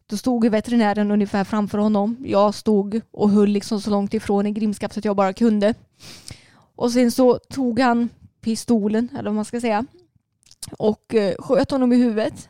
då 0.05 0.17
stod 0.17 0.47
veterinären 0.47 1.11
ungefär 1.11 1.43
framför 1.43 1.77
honom. 1.77 2.17
Jag 2.25 2.55
stod 2.55 3.01
och 3.11 3.29
höll 3.29 3.49
liksom 3.49 3.81
så 3.81 3.89
långt 3.89 4.13
ifrån 4.13 4.47
i 4.47 4.51
grimskaps 4.51 4.93
så 4.93 4.99
att 4.99 5.05
jag 5.05 5.15
bara 5.15 5.33
kunde. 5.33 5.73
Och 6.75 6.91
sen 6.91 7.11
så 7.11 7.39
tog 7.49 7.79
han 7.79 8.09
pistolen, 8.41 9.09
eller 9.13 9.23
vad 9.23 9.35
man 9.35 9.45
ska 9.45 9.61
säga, 9.61 9.85
och 10.77 11.15
eh, 11.15 11.35
sköt 11.39 11.71
honom 11.71 11.93
i 11.93 11.95
huvudet. 11.95 12.49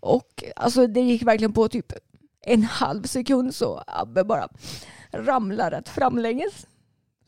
Och 0.00 0.44
alltså 0.56 0.86
det 0.86 1.00
gick 1.00 1.22
verkligen 1.22 1.52
på 1.52 1.68
typ 1.68 1.92
en 2.40 2.62
halv 2.62 3.02
sekund 3.02 3.54
så 3.54 3.82
Abbe 3.86 4.24
bara 4.24 4.48
ramlade 5.12 5.76
rätt 5.76 5.88
framlänges. 5.88 6.66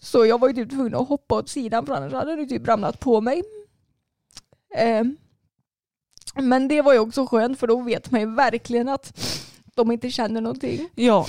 Så 0.01 0.27
jag 0.27 0.41
var 0.41 0.49
ju 0.49 0.55
typ 0.55 0.71
tvungen 0.71 0.95
att 0.95 1.09
hoppa 1.09 1.35
åt 1.35 1.49
sidan 1.49 1.87
för 1.87 1.95
annars 1.95 2.13
hade 2.13 2.37
det 2.37 2.47
typ 2.47 2.69
ramlat 2.69 3.01
på 3.01 3.21
mig. 3.21 3.43
Eh, 4.77 5.05
men 6.35 6.69
det 6.69 6.83
var 6.83 6.93
ju 6.93 6.99
också 6.99 7.27
skönt 7.27 7.59
för 7.59 7.67
då 7.67 7.81
vet 7.81 8.11
man 8.11 8.21
ju 8.21 8.35
verkligen 8.35 8.89
att 8.89 9.19
de 9.75 9.93
inte 9.93 10.11
känner 10.11 10.41
någonting. 10.41 10.89
Ja. 10.95 11.27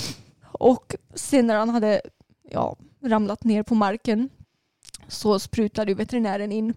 Och 0.52 0.96
sen 1.16 1.48
när 1.48 1.56
han 1.56 1.70
hade 1.70 2.02
ja, 2.50 2.76
ramlat 3.04 3.44
ner 3.44 3.64
på 3.64 3.76
marken 3.76 4.30
så 5.08 5.40
sprutade 5.40 5.94
veterinären 5.94 6.52
in 6.52 6.74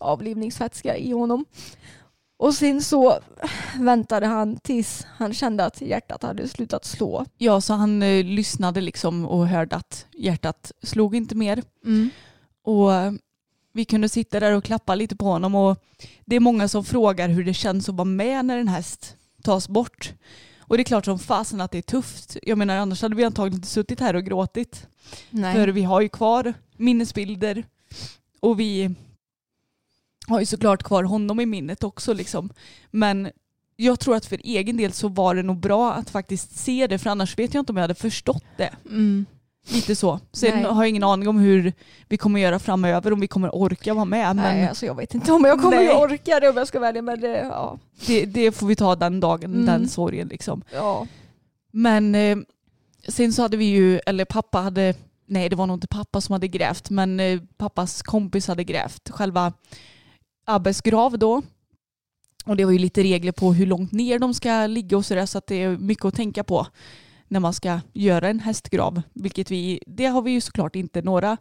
avlivningsvätska 0.00 0.96
i 0.96 1.12
honom. 1.12 1.44
Och 2.38 2.54
sen 2.54 2.82
så 2.82 3.18
väntade 3.78 4.26
han 4.26 4.56
tills 4.56 5.06
han 5.16 5.34
kände 5.34 5.64
att 5.64 5.80
hjärtat 5.80 6.22
hade 6.22 6.48
slutat 6.48 6.84
slå. 6.84 7.24
Ja, 7.38 7.60
så 7.60 7.74
han 7.74 8.02
eh, 8.02 8.24
lyssnade 8.24 8.80
liksom 8.80 9.26
och 9.26 9.48
hörde 9.48 9.76
att 9.76 10.06
hjärtat 10.12 10.72
slog 10.82 11.16
inte 11.16 11.34
mer. 11.34 11.62
Och 12.64 12.94
eh, 12.94 13.12
vi 13.72 13.84
kunde 13.84 14.08
sitta 14.08 14.40
där 14.40 14.52
och 14.52 14.64
klappa 14.64 14.94
lite 14.94 15.16
på 15.16 15.24
honom 15.24 15.54
och 15.54 15.78
det 16.24 16.36
är 16.36 16.40
många 16.40 16.68
som 16.68 16.84
frågar 16.84 17.28
hur 17.28 17.44
det 17.44 17.54
känns 17.54 17.88
att 17.88 17.94
vara 17.94 18.04
med 18.04 18.44
när 18.44 18.58
en 18.58 18.68
häst 18.68 19.16
tas 19.42 19.68
bort. 19.68 20.12
Och 20.58 20.76
det 20.76 20.82
är 20.82 20.84
klart 20.84 21.04
som 21.04 21.18
fasen 21.18 21.60
att 21.60 21.70
det 21.70 21.78
är 21.78 21.82
tufft. 21.82 22.36
Jag 22.42 22.58
menar 22.58 22.76
annars 22.76 23.02
hade 23.02 23.16
vi 23.16 23.24
antagligen 23.24 23.58
inte 23.58 23.68
suttit 23.68 24.00
här 24.00 24.16
och 24.16 24.24
gråtit. 24.24 24.86
Nej. 25.30 25.54
För 25.54 25.68
vi 25.68 25.82
har 25.82 26.00
ju 26.00 26.08
kvar 26.08 26.54
minnesbilder 26.76 27.64
och 28.40 28.60
vi 28.60 28.94
har 30.26 30.40
ju 30.40 30.46
såklart 30.46 30.82
kvar 30.82 31.04
honom 31.04 31.40
i 31.40 31.46
minnet 31.46 31.84
också 31.84 32.12
liksom. 32.12 32.52
Men 32.90 33.30
jag 33.76 34.00
tror 34.00 34.16
att 34.16 34.26
för 34.26 34.40
egen 34.44 34.76
del 34.76 34.92
så 34.92 35.08
var 35.08 35.34
det 35.34 35.42
nog 35.42 35.60
bra 35.60 35.92
att 35.92 36.10
faktiskt 36.10 36.58
se 36.58 36.86
det 36.86 36.98
för 36.98 37.10
annars 37.10 37.38
vet 37.38 37.54
jag 37.54 37.60
inte 37.60 37.72
om 37.72 37.76
jag 37.76 37.84
hade 37.84 37.94
förstått 37.94 38.44
det. 38.56 38.70
Mm. 38.86 39.26
Lite 39.68 39.96
så. 39.96 40.20
Sen 40.32 40.54
Nej. 40.54 40.64
har 40.64 40.82
jag 40.82 40.88
ingen 40.88 41.02
aning 41.04 41.28
om 41.28 41.38
hur 41.38 41.72
vi 42.08 42.16
kommer 42.16 42.40
göra 42.40 42.58
framöver, 42.58 43.12
om 43.12 43.20
vi 43.20 43.28
kommer 43.28 43.54
orka 43.54 43.94
vara 43.94 44.04
med. 44.04 44.36
Men 44.36 44.56
Nej, 44.56 44.68
alltså 44.68 44.86
jag 44.86 44.94
vet 44.94 45.14
inte 45.14 45.32
om 45.32 45.44
jag 45.44 45.60
kommer 45.62 45.76
Nej. 45.76 45.88
att 45.88 46.00
orka 46.10 46.40
det 46.40 46.48
om 46.48 46.56
jag 46.56 46.68
ska 46.68 46.80
välja 46.80 47.02
men 47.02 47.20
det, 47.20 47.38
ja. 47.38 47.78
det, 48.06 48.24
det 48.24 48.52
får 48.52 48.66
vi 48.66 48.76
ta 48.76 48.96
den 48.96 49.20
dagen, 49.20 49.52
Mm. 49.54 49.66
den 49.66 49.88
sorgen 49.88 50.28
liksom. 50.28 50.62
ja. 50.72 51.06
Men 51.72 52.14
eh, 52.14 52.36
sen 53.08 53.32
så 53.32 53.42
hade 53.42 53.56
vi 53.56 53.64
ju, 53.64 53.98
eller 54.06 54.24
pappa 54.24 54.58
hade, 54.58 54.94
nej 55.26 55.48
det 55.48 55.56
var 55.56 55.66
nog 55.66 55.76
inte 55.76 55.86
pappa 55.86 56.20
som 56.20 56.32
hade 56.32 56.48
grävt, 56.48 56.90
men 56.90 57.20
eh, 57.20 57.40
pappas 57.56 58.02
kompis 58.02 58.48
hade 58.48 58.64
grävt 58.64 59.10
själva 59.10 59.52
Abbes 60.46 60.80
grav 60.80 61.18
då. 61.18 61.42
Och 62.44 62.56
det 62.56 62.64
var 62.64 62.72
ju 62.72 62.78
lite 62.78 63.02
regler 63.02 63.32
på 63.32 63.52
hur 63.52 63.66
långt 63.66 63.92
ner 63.92 64.18
de 64.18 64.34
ska 64.34 64.66
ligga 64.66 64.96
och 64.96 65.06
sådär 65.06 65.26
så 65.26 65.38
att 65.38 65.46
det 65.46 65.62
är 65.62 65.76
mycket 65.76 66.04
att 66.04 66.14
tänka 66.14 66.44
på 66.44 66.66
när 67.32 67.40
man 67.40 67.52
ska 67.52 67.80
göra 67.92 68.28
en 68.28 68.40
hästgrav. 68.40 69.02
Vilket 69.12 69.50
vi, 69.50 69.80
det 69.86 70.06
har 70.06 70.22
vi 70.22 70.30
ju 70.30 70.40
såklart 70.40 70.76
inte 70.76 71.02
några 71.02 71.36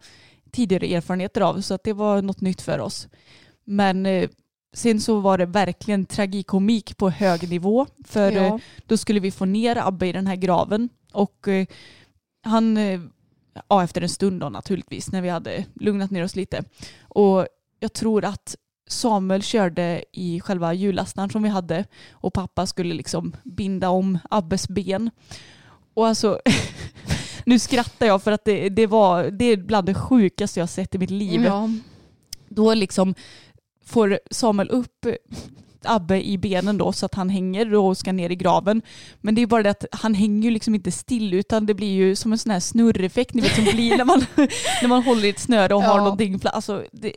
tidigare 0.52 0.94
erfarenheter 0.94 1.42
av 1.42 1.62
så 1.62 1.74
att 1.74 1.84
det 1.84 1.94
var 1.94 2.22
något 2.22 2.42
nytt 2.42 2.62
för 2.62 2.80
oss. 2.80 3.08
Men 3.64 4.06
eh, 4.06 4.30
sen 4.74 5.02
så 5.02 5.20
var 5.20 5.38
det 5.38 5.46
verkligen 5.46 6.06
tragikomik 6.06 6.98
på 6.98 7.10
hög 7.10 7.50
nivå 7.50 7.88
för 8.06 8.32
eh, 8.32 8.44
ja. 8.44 8.60
då 8.86 8.98
skulle 8.98 9.20
vi 9.20 9.32
få 9.32 9.46
ner 9.46 9.88
Abbe 9.88 10.08
i 10.08 10.12
den 10.12 10.28
här 10.28 10.36
graven 10.36 10.90
och 11.12 11.48
eh, 11.48 11.66
han, 12.44 12.78
eh, 12.78 13.00
ja 13.70 13.84
efter 13.84 14.02
en 14.02 14.10
stund 14.10 14.40
då 14.40 14.50
naturligtvis 14.50 15.12
när 15.12 15.22
vi 15.22 15.30
hade 15.30 15.66
lugnat 15.74 16.12
ner 16.12 16.24
oss 16.24 16.36
lite 16.36 16.64
och 17.02 17.48
jag 17.80 17.94
tror 17.94 18.26
att 18.26 18.56
Samuel 18.90 19.44
körde 19.44 20.04
i 20.12 20.40
själva 20.40 20.74
hjullastaren 20.74 21.30
som 21.30 21.44
vi 21.44 21.50
hade 21.50 21.86
och 22.12 22.34
pappa 22.34 22.66
skulle 22.66 22.94
liksom 22.94 23.36
binda 23.44 23.90
om 23.90 24.20
Abbes 24.30 24.68
ben. 24.68 25.10
Och 25.94 26.08
alltså, 26.08 26.40
nu 27.46 27.60
skrattar 27.60 28.06
jag 28.08 28.24
för 28.24 28.32
att 28.32 28.46
det, 28.46 28.70
det 28.70 28.88
var 28.88 29.24
det 29.24 29.46
är 29.46 29.58
bland 29.58 29.86
det 29.86 29.94
sjukaste 29.94 30.60
jag 30.60 30.70
sett 30.70 30.96
i 30.96 30.98
mitt 30.98 31.10
liv. 31.10 31.44
Ja. 31.44 31.70
Då 32.50 32.74
liksom 32.74 33.16
får 33.86 34.20
Samuel 34.32 34.70
upp 34.70 35.06
Abbe 35.84 36.28
i 36.28 36.38
benen 36.38 36.78
då 36.78 36.92
så 36.94 37.06
att 37.06 37.16
han 37.16 37.30
hänger 37.30 37.74
och 37.76 37.98
ska 37.98 38.12
ner 38.12 38.30
i 38.30 38.36
graven. 38.36 38.82
Men 39.22 39.36
det 39.36 39.42
är 39.42 39.46
bara 39.48 39.64
det 39.64 39.70
att 39.70 39.86
han 39.92 40.14
hänger 40.14 40.44
ju 40.44 40.52
liksom 40.54 40.76
inte 40.76 40.92
still 40.92 41.34
utan 41.34 41.66
det 41.66 41.74
blir 41.74 41.92
ju 41.94 42.16
som 42.16 42.32
en 42.32 42.38
sån 42.38 42.52
här 42.52 42.60
snurreffekt 42.60 43.34
ni 43.34 43.42
vet 43.42 43.56
som 43.56 43.64
blir 43.64 43.98
när 43.98 44.06
man, 44.06 44.26
när 44.82 44.88
man 44.88 45.04
håller 45.04 45.26
i 45.26 45.30
ett 45.30 45.40
snöre 45.40 45.74
och 45.74 45.84
har 45.84 45.98
Ja. 45.98 46.04
någonting. 46.04 46.38
fla- 46.40 46.50
Alltså, 46.50 46.84
det, 46.92 47.14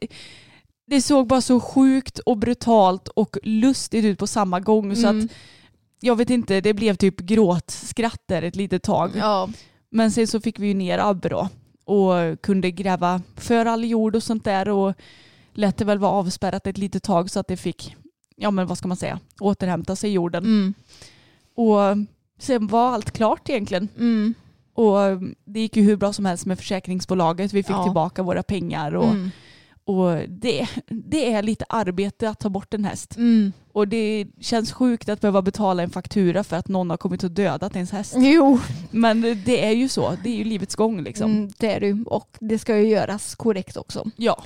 det 0.87 1.03
såg 1.03 1.27
bara 1.27 1.41
så 1.41 1.61
sjukt 1.61 2.19
och 2.19 2.39
brutalt 2.39 3.09
och 3.09 3.37
lustigt 3.43 4.05
ut 4.05 4.19
på 4.19 4.27
samma 4.27 4.61
gång 4.61 4.97
så 4.97 5.07
Mm. 5.09 5.25
att 5.25 5.31
jag 6.05 6.17
vet 6.17 6.31
inte, 6.31 6.61
det 6.61 6.75
blev 6.75 6.95
typ 6.95 7.17
gråtskratt 7.21 8.21
där 8.27 8.43
ett 8.43 8.57
litet 8.57 8.83
tag. 8.83 9.11
ja. 9.17 9.49
Men 9.91 10.11
sen 10.11 10.27
så 10.27 10.41
fick 10.41 10.59
vi 10.59 10.67
ju 10.67 10.75
ner 10.75 10.99
Abbe 10.99 11.29
då 11.29 11.49
och 11.85 12.41
kunde 12.43 12.71
gräva 12.71 13.23
för 13.37 13.67
all 13.67 13.85
jord 13.85 14.17
och 14.17 14.23
sånt 14.23 14.45
där 14.45 14.69
och 14.69 14.95
lät 15.53 15.77
det 15.77 15.85
väl 15.85 15.99
vara 15.99 16.13
avspärrat 16.13 16.67
ett 16.67 16.79
litet 16.79 17.03
tag 17.03 17.31
så 17.31 17.41
att 17.41 17.47
det 17.49 17.57
fick, 17.57 17.97
ja 18.37 18.51
men 18.51 18.67
vad 18.67 18.79
ska 18.79 18.89
man 18.89 18.97
säga, 18.97 19.21
återhämta 19.41 19.97
sig 19.97 20.13
jorden. 20.13 20.45
Mm. 20.45 20.75
Och 21.55 21.79
sen 22.39 22.67
var 22.67 22.93
allt 22.93 23.11
klart 23.11 23.49
egentligen. 23.49 23.89
Mm. 23.99 24.35
Och 24.75 24.97
det 25.45 25.61
gick 25.61 25.77
ju 25.77 25.83
hur 25.83 25.97
bra 25.97 26.13
som 26.13 26.25
helst 26.25 26.47
med 26.47 26.59
försäkringsbolaget. 26.59 27.53
Vi 27.53 27.63
fick 27.63 27.77
Ja. 27.77 27.85
tillbaka 27.85 28.23
våra 28.23 28.43
pengar 28.43 28.95
och, 28.95 29.11
Mm. 29.11 29.31
Och 29.87 30.29
det, 30.29 30.69
det 30.87 31.33
är 31.33 31.43
lite 31.43 31.65
arbete 31.69 32.29
att 32.29 32.41
ta 32.41 32.49
bort 32.49 32.75
en 32.75 32.85
häst. 32.85 33.17
Mm. 33.17 33.53
Och 33.73 33.89
det 33.89 34.27
känns 34.41 34.73
sjukt 34.73 35.09
att 35.09 35.21
behöva 35.21 35.43
betala 35.43 35.83
en 35.83 35.91
faktura 35.91 36.45
för 36.45 36.57
att 36.57 36.69
någon 36.69 36.91
har 36.91 36.97
kommit 36.97 37.25
och 37.25 37.31
dödat 37.31 37.77
ens 37.77 37.93
häst. 37.93 38.15
Jo, 38.19 38.61
Men 38.91 39.21
det 39.21 39.65
är 39.65 39.73
ju 39.73 39.89
så, 39.89 40.17
det 40.23 40.29
är 40.29 40.37
ju 40.37 40.45
livets 40.45 40.75
gång 40.75 41.03
liksom. 41.03 41.31
mm, 41.31 41.51
det 41.59 41.75
är 41.75 41.81
du. 41.81 42.05
Och 42.07 42.37
det 42.41 42.59
ska 42.59 42.79
ju 42.79 42.89
göras 42.89 43.35
korrekt 43.35 43.77
också. 43.77 44.11
Ja. 44.17 44.45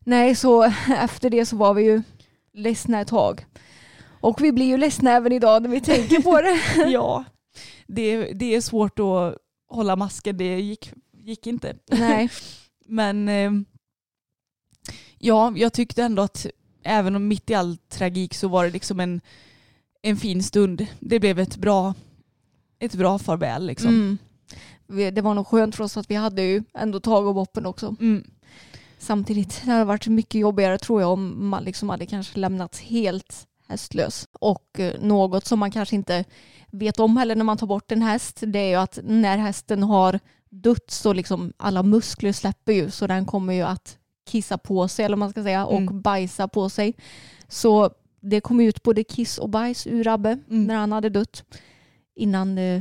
Nej, 0.00 0.34
så 0.34 0.62
efter 1.02 1.30
det 1.30 1.46
så 1.46 1.56
var 1.56 1.74
vi 1.74 1.82
ju 1.84 2.02
ledsna 2.54 3.00
ett 3.00 3.08
tag. 3.08 3.46
Och 4.20 4.42
vi 4.42 4.52
blir 4.52 4.66
ju 4.66 4.76
ledsna 4.76 5.12
även 5.12 5.32
idag 5.32 5.62
när 5.62 5.70
vi 5.70 5.80
tänker 5.80 6.22
på 6.22 6.40
det. 6.40 6.90
ja, 6.90 7.24
det, 7.86 8.32
det 8.32 8.54
är 8.54 8.60
svårt 8.60 8.98
att 8.98 9.36
hålla 9.68 9.96
masken. 9.96 10.36
Det 10.36 10.60
gick, 10.60 10.92
gick 11.12 11.46
inte. 11.46 11.76
Nej. 11.90 12.28
Men 12.86 13.28
eh, 13.28 13.50
ja, 15.18 15.52
jag 15.56 15.72
tyckte 15.72 16.02
ändå 16.02 16.22
att 16.22 16.46
även 16.82 17.16
om 17.16 17.28
mitt 17.28 17.50
i 17.50 17.54
all 17.54 17.76
tragik 17.76 18.34
så 18.34 18.48
var 18.48 18.64
det 18.64 18.70
liksom 18.70 19.00
en, 19.00 19.20
en 20.02 20.16
fin 20.16 20.42
stund. 20.42 20.86
Det 21.00 21.20
blev 21.20 21.38
ett 21.38 21.56
bra, 21.56 21.94
ett 22.78 22.94
bra 22.94 23.18
farväl 23.18 23.66
liksom. 23.66 23.88
Mm. 23.88 24.18
Det 25.14 25.20
var 25.20 25.34
nog 25.34 25.46
skönt 25.46 25.76
för 25.76 25.84
oss 25.84 25.96
att 25.96 26.10
vi 26.10 26.14
hade 26.14 26.42
ju 26.42 26.62
ändå 26.74 27.00
tag 27.00 27.26
om 27.26 27.34
boppen 27.34 27.66
också. 27.66 27.96
Mm. 28.00 28.24
Samtidigt, 28.98 29.62
det 29.64 29.70
hade 29.70 29.84
varit 29.84 30.06
mycket 30.06 30.40
jobbigare 30.40 30.78
tror 30.78 31.00
jag 31.00 31.12
om 31.12 31.48
man 31.48 31.64
liksom 31.64 31.88
hade 31.88 32.06
kanske 32.06 32.38
lämnats 32.38 32.80
helt 32.80 33.46
hästlös. 33.68 34.28
Och 34.32 34.80
eh, 34.80 35.00
något 35.00 35.46
som 35.46 35.58
man 35.58 35.70
kanske 35.70 35.96
inte 35.96 36.24
vet 36.70 37.00
om 37.00 37.16
heller 37.16 37.36
när 37.36 37.44
man 37.44 37.58
tar 37.58 37.66
bort 37.66 37.92
en 37.92 38.02
häst, 38.02 38.38
det 38.46 38.58
är 38.58 38.68
ju 38.68 38.74
att 38.74 38.98
när 39.04 39.38
hästen 39.38 39.82
har 39.82 40.20
dött 40.50 40.90
så 40.90 41.12
liksom 41.12 41.52
alla 41.56 41.82
muskler 41.82 42.32
släpper 42.32 42.72
ju 42.72 42.90
så 42.90 43.06
den 43.06 43.26
kommer 43.26 43.52
ju 43.52 43.62
att 43.62 43.97
kissa 44.28 44.58
på 44.58 44.88
sig 44.88 45.04
eller 45.04 45.16
man 45.16 45.30
ska 45.30 45.42
säga 45.42 45.66
och 45.66 45.78
Mm. 45.80 46.00
bajsa 46.00 46.48
på 46.48 46.68
sig. 46.68 46.94
Så 47.48 47.90
det 48.20 48.40
kom 48.40 48.60
ut 48.60 48.82
både 48.82 49.04
kiss 49.04 49.38
och 49.38 49.48
bajs 49.48 49.86
ur 49.86 50.08
Abbe 50.08 50.30
Mm. 50.50 50.64
när 50.66 50.74
han 50.74 50.92
hade 50.92 51.08
dött 51.08 51.44
innan 52.16 52.58
eh, 52.58 52.80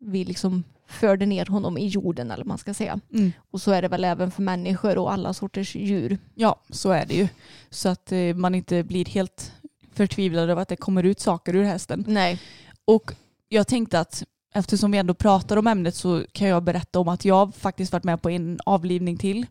vi 0.00 0.24
liksom 0.24 0.64
förde 0.86 1.26
ner 1.26 1.46
honom 1.46 1.78
i 1.78 1.86
jorden 1.86 2.30
eller 2.30 2.44
man 2.44 2.58
ska 2.58 2.74
säga. 2.74 3.00
Mm. 3.14 3.32
Och 3.50 3.60
så 3.60 3.70
är 3.72 3.82
det 3.82 3.88
väl 3.88 4.04
även 4.04 4.30
för 4.30 4.42
människor 4.42 4.98
och 4.98 5.12
alla 5.12 5.32
sorters 5.32 5.76
djur. 5.76 6.18
Ja, 6.34 6.60
så 6.70 6.90
är 6.90 7.06
det 7.06 7.14
ju. 7.14 7.28
Så 7.70 7.88
att 7.88 8.12
eh, 8.12 8.34
man 8.34 8.54
inte 8.54 8.82
blir 8.82 9.04
helt 9.04 9.52
förtvivlad 9.92 10.50
över 10.50 10.62
att 10.62 10.68
det 10.68 10.76
kommer 10.76 11.02
ut 11.02 11.20
saker 11.20 11.56
ur 11.56 11.62
hästen. 11.64 12.04
Nej. 12.08 12.40
Och 12.84 13.12
jag 13.48 13.66
tänkte 13.66 14.00
att 14.00 14.24
eftersom 14.54 14.90
vi 14.90 14.98
ändå 14.98 15.14
pratar 15.14 15.56
om 15.56 15.66
ämnet 15.66 15.94
så 15.94 16.22
kan 16.32 16.48
jag 16.48 16.62
berätta 16.62 16.98
om 17.00 17.08
att 17.08 17.24
jag 17.24 17.54
faktiskt 17.54 17.92
varit 17.92 18.04
med 18.04 18.22
på 18.22 18.30
en 18.30 18.58
avlivning 18.66 19.16
till. 19.16 19.46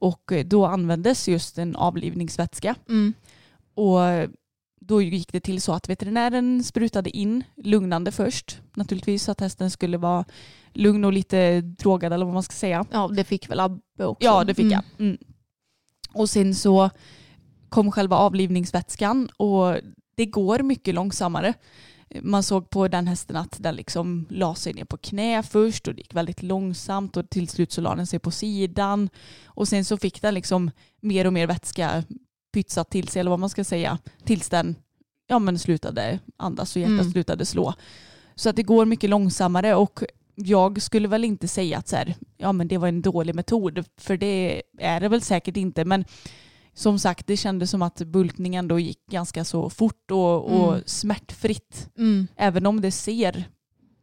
Och 0.00 0.32
eh, 0.32 0.44
då 0.46 0.66
användes 0.66 1.28
just 1.28 1.58
en 1.58 1.76
avlivningsvätska. 1.76 2.74
Mm. 2.88 3.14
Och 3.74 3.98
då 4.80 5.02
gick 5.02 5.32
det 5.32 5.40
till 5.40 5.60
så 5.60 5.72
att 5.72 5.88
veterinären 5.88 6.64
sprutade 6.64 7.10
in 7.16 7.44
lugnande 7.56 8.12
först. 8.12 8.60
Naturligtvis 8.74 9.22
så 9.22 9.32
att 9.32 9.40
hästen 9.40 9.70
skulle 9.70 9.96
vara 9.98 10.24
lugn 10.72 11.04
och 11.04 11.12
lite 11.12 11.60
drogad 11.60 12.12
eller 12.12 12.24
vad 12.24 12.34
man 12.34 12.42
ska 12.42 12.52
säga. 12.52 12.84
Ja, 12.92 13.08
det 13.08 13.24
fick 13.24 13.50
väl 13.50 13.60
Abbe 13.60 14.04
också. 14.04 14.24
Ja, 14.24 14.44
det 14.44 14.54
fick 14.54 14.64
Mm. 14.64 14.72
jag. 14.72 15.06
Mm. 15.06 15.18
Och 16.12 16.30
sen 16.30 16.54
så 16.54 16.90
kom 17.68 17.92
själva 17.92 18.16
avlivningsvätskan 18.16 19.28
och 19.36 19.76
det 20.16 20.26
går 20.26 20.58
mycket 20.58 20.94
långsammare. 20.94 21.54
Man 22.22 22.42
såg 22.42 22.70
på 22.70 22.88
den 22.88 23.06
hästen 23.06 23.36
att 23.36 23.56
den 23.60 23.76
liksom 23.76 24.26
la 24.30 24.54
sig 24.54 24.72
ner 24.74 24.84
på 24.84 24.96
knä 24.96 25.42
först 25.42 25.88
och 25.88 25.94
det 25.94 26.00
gick 26.00 26.14
väldigt 26.14 26.42
långsamt 26.42 27.16
och 27.16 27.30
till 27.30 27.48
slut 27.48 27.72
så 27.72 27.80
la 27.80 27.94
den 27.94 28.06
sig 28.06 28.18
på 28.18 28.30
sidan 28.30 29.08
och 29.46 29.68
sen 29.68 29.84
så 29.84 29.96
fick 29.96 30.22
den 30.22 30.34
liksom 30.34 30.70
mer 31.00 31.26
och 31.26 31.32
mer 31.32 31.46
vätska 31.46 32.04
pytsat 32.52 32.90
till 32.90 33.08
sig 33.08 33.20
eller 33.20 33.30
vad 33.30 33.40
man 33.40 33.50
ska 33.50 33.64
säga 33.64 33.98
tills 34.24 34.48
den 34.48 34.76
ja, 35.26 35.38
men 35.38 35.58
slutade 35.58 36.18
andas 36.36 36.76
och 36.76 36.82
hjärtat 36.82 37.00
Mm. 37.00 37.12
slutade 37.12 37.44
slå. 37.44 37.74
Så 38.34 38.48
att 38.50 38.56
det 38.56 38.62
går 38.62 38.84
mycket 38.84 39.10
långsammare 39.10 39.74
och 39.74 40.02
jag 40.34 40.82
skulle 40.82 41.08
väl 41.08 41.24
inte 41.24 41.48
säga 41.48 41.78
att 41.78 41.88
så 41.88 41.96
här, 41.96 42.14
ja, 42.36 42.52
men 42.52 42.68
det 42.68 42.78
var 42.78 42.88
en 42.88 43.02
dålig 43.02 43.34
metod 43.34 43.84
för 43.96 44.16
det 44.16 44.62
är 44.78 45.00
det 45.00 45.08
väl 45.08 45.22
säkert 45.22 45.56
inte 45.56 45.84
men 45.84 46.04
som 46.78 46.98
sagt 46.98 47.26
det 47.26 47.36
kändes 47.36 47.70
som 47.70 47.82
att 47.82 47.96
bultningen 48.02 48.68
då 48.68 48.78
gick 48.78 49.06
ganska 49.10 49.44
så 49.44 49.70
fort 49.70 50.10
och, 50.10 50.44
och 50.44 50.68
Mm. 50.72 50.82
smärtfritt. 50.86 51.90
Mm. 51.98 52.26
Även 52.36 52.66
om 52.66 52.80
det 52.80 52.90
ser 52.90 53.44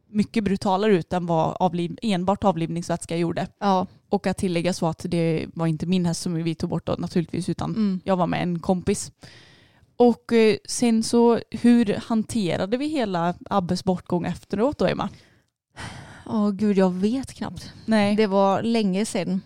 mycket 0.09 0.43
brutalare 0.43 0.91
ut 0.93 1.13
än 1.13 1.25
vad 1.25 1.55
avliv, 1.59 1.97
enbart 2.01 2.43
avlivningsvätska 2.43 3.17
gjorde. 3.17 3.47
Ja. 3.59 3.87
Och 4.09 4.27
att 4.27 4.37
tillägga 4.37 4.73
så 4.73 4.87
att 4.87 5.05
det 5.07 5.45
var 5.53 5.67
inte 5.67 5.85
min 5.85 6.05
häst 6.05 6.21
som 6.21 6.33
vi 6.33 6.55
tog 6.55 6.69
bort 6.69 6.85
då, 6.85 6.95
naturligtvis 6.97 7.49
utan 7.49 7.69
Mm. 7.75 7.99
jag 8.03 8.17
var 8.17 8.27
med 8.27 8.41
en 8.43 8.59
kompis. 8.59 9.11
Och 9.97 10.33
eh, 10.33 10.55
sen 10.67 11.03
så 11.03 11.39
hur 11.51 11.99
hanterade 12.05 12.77
vi 12.77 12.87
hela 12.87 13.33
Abbes 13.49 13.83
bortgång 13.83 14.25
efteråt 14.25 14.77
då 14.79 14.85
Emma? 14.85 15.09
Åh 16.25 16.51
gud, 16.51 16.77
jag 16.77 16.93
vet 16.93 17.33
knappt. 17.33 17.73
Nej, 17.85 18.15
Det 18.15 18.27
var 18.27 18.63
länge 18.63 19.05
sedan. 19.05 19.41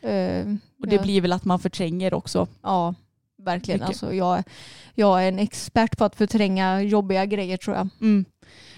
Eh, 0.00 0.46
och 0.80 0.86
det 0.86 0.96
ja. 0.96 1.02
blir 1.02 1.20
väl 1.20 1.32
att 1.32 1.44
man 1.44 1.58
förtränger 1.58 2.14
också. 2.14 2.48
Ja, 2.62 2.94
verkligen. 3.38 3.80
Mycket. 3.80 3.88
Alltså, 3.88 4.14
jag, 4.14 4.42
jag 4.94 5.24
är 5.24 5.28
en 5.28 5.38
expert 5.38 5.98
på 5.98 6.04
att 6.04 6.16
förtränga 6.16 6.82
jobbiga 6.82 7.26
grejer 7.26 7.56
tror 7.56 7.76
jag. 7.76 7.88
Mm. 8.00 8.24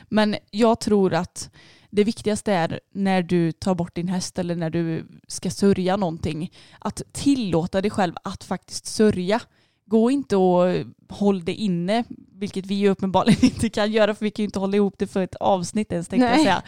Men 0.08 0.36
jag 0.50 0.80
tror 0.80 1.14
att 1.14 1.50
det 1.90 2.04
viktigaste 2.04 2.52
är 2.52 2.80
när 2.92 3.22
du 3.22 3.52
tar 3.52 3.74
bort 3.74 3.94
din 3.94 4.08
häst 4.08 4.38
eller 4.38 4.56
när 4.56 4.70
du 4.70 5.06
ska 5.28 5.50
sörja 5.50 5.96
någonting 5.96 6.52
att 6.78 7.02
tillåta 7.12 7.80
dig 7.80 7.90
själv 7.90 8.14
att 8.24 8.44
faktiskt 8.44 8.86
sörja. 8.86 9.40
Gå 9.86 10.10
inte 10.10 10.36
och 10.36 10.76
håll 11.08 11.44
det 11.44 11.54
inne, 11.54 12.04
vilket 12.32 12.66
vi 12.66 12.74
ju 12.74 12.88
uppenbarligen 12.88 13.44
inte 13.52 13.70
kan 13.70 13.92
göra 13.92 14.14
för 14.14 14.24
vi 14.24 14.30
kan 14.30 14.42
ju 14.42 14.46
inte 14.46 14.58
hålla 14.58 14.76
ihop 14.76 14.94
det 14.98 15.06
för 15.06 15.22
ett 15.22 15.34
avsnitt 15.34 15.92
ens 15.92 16.08
tänkte 16.08 16.26
jag 16.26 16.36
Nej. 16.36 16.44
säga. 16.44 16.62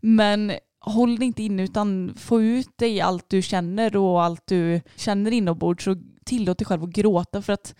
Men 0.00 0.52
håll 0.84 1.18
det 1.18 1.24
inte 1.24 1.42
inne 1.42 1.62
utan 1.62 2.14
få 2.16 2.42
ut 2.42 2.78
dig 2.78 3.00
allt 3.00 3.28
du 3.28 3.42
känner 3.42 3.96
och 3.96 4.22
allt 4.22 4.46
du 4.46 4.80
känner 4.96 5.30
inombords 5.30 5.84
så 5.84 5.96
tillåt 6.24 6.58
dig 6.58 6.66
själv 6.66 6.84
att 6.84 6.90
gråta 6.90 7.42
för 7.42 7.52
att 7.52 7.74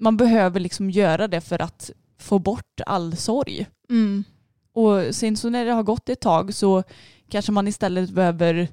man 0.00 0.16
behöver 0.16 0.60
liksom 0.60 0.90
göra 0.90 1.28
det 1.28 1.40
för 1.40 1.62
att 1.62 1.90
få 2.18 2.38
bort 2.38 2.80
all 2.86 3.16
sorg. 3.16 3.66
Mm. 3.90 4.24
Och 4.72 5.14
sen 5.14 5.36
så 5.36 5.50
när 5.50 5.64
det 5.64 5.72
har 5.72 5.82
gått 5.82 6.08
ett 6.08 6.20
tag 6.20 6.54
så 6.54 6.82
kanske 7.28 7.52
man 7.52 7.68
istället 7.68 8.10
behöver 8.10 8.68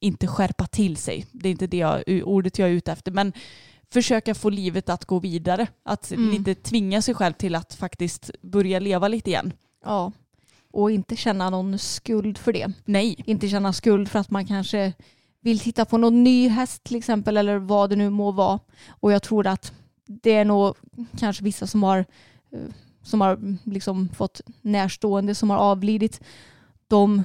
inte 0.00 0.26
skärpa 0.26 0.66
till 0.66 0.96
sig. 0.96 1.26
Det 1.32 1.48
är 1.48 1.52
inte 1.52 1.66
det 1.66 1.76
jag, 1.76 2.02
ordet 2.24 2.58
jag 2.58 2.68
är 2.68 2.72
ute 2.72 2.92
efter. 2.92 3.12
Men 3.12 3.32
försöka 3.92 4.34
få 4.34 4.50
livet 4.50 4.88
att 4.88 5.04
gå 5.04 5.18
vidare. 5.18 5.66
Att 5.82 6.12
Mm. 6.12 6.30
lite 6.30 6.54
tvinga 6.54 7.02
sig 7.02 7.14
själv 7.14 7.32
till 7.32 7.54
att 7.54 7.74
faktiskt 7.74 8.30
börja 8.42 8.78
leva 8.78 9.08
lite 9.08 9.30
igen. 9.30 9.52
Ja. 9.84 10.12
Och 10.72 10.90
inte 10.90 11.16
känna 11.16 11.50
någon 11.50 11.78
skuld 11.78 12.38
för 12.38 12.52
det. 12.52 12.72
Nej. 12.84 13.16
Inte 13.26 13.48
känna 13.48 13.72
skuld 13.72 14.08
för 14.08 14.18
att 14.18 14.30
man 14.30 14.46
kanske 14.46 14.92
vill 15.40 15.58
titta 15.58 15.84
på 15.84 15.98
någon 15.98 16.24
ny 16.24 16.48
häst 16.48 16.84
till 16.84 16.96
exempel 16.96 17.36
eller 17.36 17.58
vad 17.58 17.90
det 17.90 17.96
nu 17.96 18.10
må 18.10 18.30
vara. 18.30 18.60
Och 18.88 19.12
jag 19.12 19.22
tror 19.22 19.46
att 19.46 19.72
det 20.06 20.34
är 20.34 20.44
nog 20.44 20.74
kanske 21.18 21.44
vissa 21.44 21.66
som 21.66 21.82
har, 21.82 21.98
eh, 22.52 22.58
som 23.02 23.20
har 23.20 23.58
liksom 23.64 24.08
fått 24.08 24.40
närstående 24.60 25.34
som 25.34 25.50
har 25.50 25.56
avlidit. 25.56 26.20
De 26.88 27.24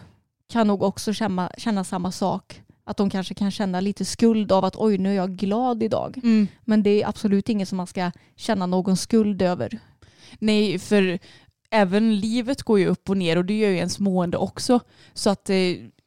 kan 0.50 0.68
nog 0.68 0.84
också 0.84 1.14
känna, 1.14 1.52
känna 1.58 1.84
samma 1.84 2.12
sak. 2.12 2.62
Att 2.84 2.98
de 2.98 3.10
kanske 3.10 3.34
kan 3.34 3.52
känna 3.52 3.80
lite 3.80 4.06
skuld 4.06 4.52
av 4.52 4.66
att 4.66 4.76
oj 4.76 4.98
nu 4.98 5.10
är 5.10 5.14
jag 5.14 5.36
glad 5.36 5.84
idag. 5.84 6.20
Mm. 6.24 6.48
Men 6.66 6.84
det 6.84 7.04
är 7.04 7.08
absolut 7.08 7.50
inget 7.50 7.70
som 7.70 7.78
man 7.78 7.88
ska 7.88 8.12
känna 8.36 8.66
någon 8.66 8.98
skuld 8.98 9.42
över. 9.42 9.80
Nej, 10.40 10.80
för 10.80 11.20
även 11.70 12.16
livet 12.16 12.64
går 12.64 12.80
ju 12.80 12.88
upp 12.88 13.10
och 13.10 13.18
ner 13.18 13.38
och 13.38 13.46
det 13.46 13.58
gör 13.58 13.70
ju 13.70 13.78
ens 13.78 14.00
mående 14.00 14.38
också. 14.38 14.80
Så 15.14 15.30
att 15.30 15.50
eh, 15.50 15.58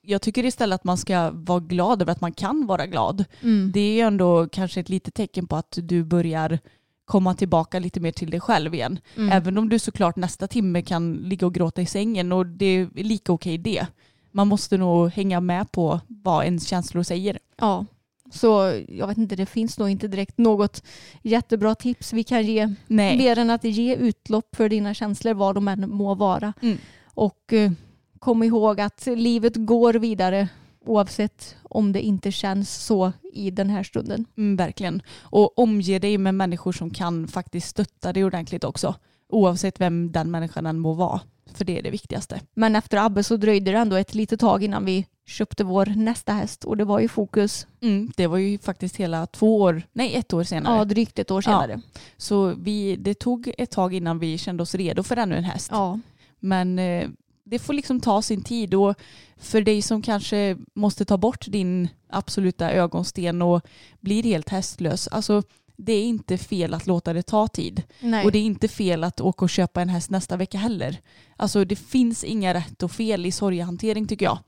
jag 0.02 0.22
tycker 0.22 0.44
istället 0.44 0.74
att 0.74 0.84
man 0.84 0.96
ska 0.96 1.30
vara 1.30 1.60
glad 1.60 2.02
över 2.02 2.12
att 2.12 2.20
man 2.20 2.32
kan 2.32 2.66
vara 2.66 2.86
glad. 2.86 3.24
Det 3.72 3.80
är 3.80 3.92
ju 3.92 4.00
ändå 4.00 4.48
kanske 4.48 4.80
ett 4.80 4.88
litet 4.88 5.14
tecken 5.14 5.46
på 5.46 5.56
att 5.56 5.78
du 5.82 6.04
börjar 6.04 6.58
komma 7.04 7.34
tillbaka 7.34 7.78
lite 7.78 8.00
mer 8.00 8.12
till 8.12 8.30
dig 8.30 8.40
själv 8.40 8.74
igen. 8.74 8.98
Mm. 9.16 9.32
Även 9.32 9.58
om 9.58 9.68
du 9.68 9.78
såklart 9.78 10.16
nästa 10.16 10.48
timme 10.48 10.82
kan 10.82 11.12
ligga 11.12 11.46
och 11.46 11.54
gråta 11.54 11.82
i 11.82 11.86
sängen 11.86 12.32
och 12.32 12.46
det 12.46 12.66
är 12.66 12.88
lika 12.94 13.32
okej 13.32 13.58
det. 13.58 13.86
Man 14.30 14.48
måste 14.48 14.76
nog 14.78 15.10
hänga 15.10 15.40
med 15.40 15.72
på 15.72 16.00
vad 16.06 16.44
ens 16.44 16.66
känslor 16.66 17.02
säger. 17.02 17.38
Ja, 17.56 17.86
så 18.30 18.82
jag 18.88 19.06
vet 19.06 19.18
inte, 19.18 19.36
det 19.36 19.46
finns 19.46 19.78
nog 19.78 19.90
inte 19.90 20.08
direkt 20.08 20.38
något 20.38 20.82
jättebra 21.22 21.74
tips 21.74 22.12
vi 22.12 22.24
kan 22.24 22.46
ge. 22.46 22.74
Nej. 22.86 23.18
Mer 23.18 23.38
än 23.38 23.50
att 23.50 23.64
ge 23.64 23.94
utlopp 23.94 24.56
för 24.56 24.68
dina 24.68 24.94
känslor, 24.94 25.34
vad 25.34 25.54
de 25.54 25.68
än 25.68 25.90
må 25.90 26.14
vara. 26.14 26.52
Mm. 26.62 26.78
Och 27.14 27.52
eh, 27.52 27.72
kom 28.18 28.42
ihåg 28.42 28.80
att 28.80 29.06
livet 29.06 29.52
går 29.56 29.94
vidare 29.94 30.48
oavsett 30.86 31.56
om 31.62 31.92
det 31.92 32.00
inte 32.00 32.32
känns 32.32 32.84
så 32.84 33.12
i 33.32 33.50
den 33.50 33.70
här 33.70 33.82
stunden. 33.82 34.26
Mm, 34.36 34.56
verkligen. 34.56 35.02
Och 35.20 35.58
omge 35.58 35.98
dig 35.98 36.18
med 36.18 36.34
människor 36.34 36.72
som 36.72 36.90
kan 36.90 37.28
faktiskt 37.28 37.68
stötta 37.68 38.12
dig 38.12 38.24
ordentligt 38.24 38.64
också. 38.64 38.94
Oavsett 39.28 39.80
vem 39.80 40.12
den 40.12 40.30
människan 40.30 40.66
än 40.66 40.78
må 40.78 40.92
vara. 40.92 41.20
För 41.54 41.64
det 41.64 41.78
är 41.78 41.82
det 41.82 41.90
viktigaste. 41.90 42.40
Men 42.54 42.76
efter 42.76 42.96
Abbe 42.96 43.22
så 43.24 43.36
dröjde 43.36 43.70
det 43.70 43.78
ändå 43.78 43.96
ett 43.96 44.14
litet 44.14 44.40
tag 44.40 44.64
innan 44.64 44.84
vi 44.84 45.06
köpte 45.26 45.64
vår 45.64 45.86
nästa 45.86 46.32
häst 46.32 46.64
och 46.64 46.76
det 46.76 46.84
var 46.84 47.00
ju 47.00 47.08
fokus 47.08 47.66
Mm, 47.82 48.12
det 48.16 48.26
var 48.26 48.38
ju 48.38 48.58
faktiskt 48.58 48.96
hela 48.96 49.26
två 49.26 49.60
år, 49.60 49.82
nej 49.92 50.14
ett 50.14 50.32
år 50.32 50.44
senare. 50.44 50.76
ja, 50.76 50.84
drygt 50.84 51.18
ett 51.18 51.30
år 51.30 51.40
senare. 51.42 51.80
Så 52.16 52.54
vi, 52.58 52.96
det 52.96 53.14
tog 53.14 53.52
ett 53.58 53.70
tag 53.70 53.94
innan 53.94 54.18
vi 54.18 54.38
kände 54.38 54.62
oss 54.62 54.74
redo 54.74 55.02
för 55.02 55.16
ännu 55.16 55.36
en 55.36 55.44
häst. 55.44 55.68
Ja. 55.70 55.98
Men 56.38 56.78
eh, 56.78 57.08
det 57.44 57.58
får 57.58 57.72
liksom 57.74 58.00
ta 58.00 58.22
sin 58.22 58.42
tid 58.42 58.74
och 58.74 58.94
för 59.36 59.60
dig 59.60 59.82
som 59.82 60.02
kanske 60.02 60.56
måste 60.74 61.04
ta 61.04 61.16
bort 61.16 61.46
din 61.48 61.88
absoluta 62.10 62.70
ögonsten 62.72 63.42
och 63.42 63.60
blir 64.00 64.22
helt 64.22 64.48
hästlös, 64.48 65.08
alltså 65.08 65.42
det 65.84 65.92
är 65.92 66.04
inte 66.04 66.38
fel 66.38 66.74
att 66.74 66.86
låta 66.86 67.12
det 67.12 67.22
ta 67.22 67.48
tid. 67.48 67.82
Nej. 68.00 68.24
Och 68.24 68.32
det 68.32 68.38
är 68.38 68.42
inte 68.42 68.68
fel 68.68 69.04
att 69.04 69.20
åka 69.20 69.44
och 69.44 69.50
köpa 69.50 69.82
en 69.82 69.88
häst 69.88 70.10
nästa 70.10 70.36
vecka 70.36 70.58
heller. 70.58 71.00
Alltså 71.36 71.64
det 71.64 71.76
finns 71.76 72.24
inga 72.24 72.54
rätt 72.54 72.82
och 72.82 72.92
fel 72.92 73.26
i 73.26 73.32
sorgehantering 73.32 74.06
tycker 74.06 74.26
jag. 74.26 74.38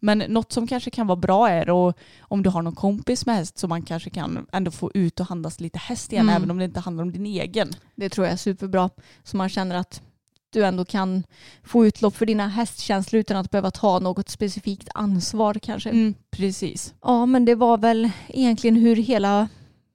Men 0.00 0.18
något 0.18 0.52
som 0.52 0.66
kanske 0.66 0.90
kan 0.90 1.06
vara 1.06 1.16
bra 1.16 1.48
är 1.48 1.70
och 1.70 1.98
om 2.20 2.42
du 2.42 2.50
har 2.50 2.62
någon 2.62 2.74
kompis 2.74 3.26
med 3.26 3.34
häst 3.36 3.58
så 3.58 3.68
man 3.68 3.82
kanske 3.82 4.10
kan 4.10 4.46
ändå 4.52 4.70
få 4.70 4.90
ut 4.94 5.20
och 5.20 5.26
handlas 5.26 5.60
lite 5.60 5.78
häst 5.78 6.12
igen 6.12 6.24
Mm. 6.28 6.36
även 6.36 6.50
om 6.50 6.58
det 6.58 6.64
inte 6.64 6.80
handlar 6.80 7.02
om 7.04 7.12
din 7.12 7.26
egen. 7.26 7.70
Det 7.94 8.08
tror 8.08 8.26
jag 8.26 8.32
är 8.32 8.36
superbra. 8.36 8.90
Så 9.24 9.36
man 9.36 9.48
känner 9.48 9.76
att 9.76 10.02
du 10.50 10.64
ändå 10.64 10.84
kan 10.84 11.24
få 11.64 11.86
utlopp 11.86 12.16
för 12.16 12.26
dina 12.26 12.48
hästkänslor 12.48 13.20
utan 13.20 13.36
att 13.36 13.50
behöva 13.50 13.70
ta 13.70 13.98
något 13.98 14.28
specifikt 14.28 14.88
ansvar 14.94 15.54
kanske. 15.54 15.90
Mm, 15.90 16.14
precis. 16.30 16.94
Ja, 17.02 17.26
men 17.26 17.44
det 17.44 17.54
var 17.54 17.78
väl 17.78 18.10
egentligen 18.28 18.76
hur 18.76 18.96
hela 18.96 19.48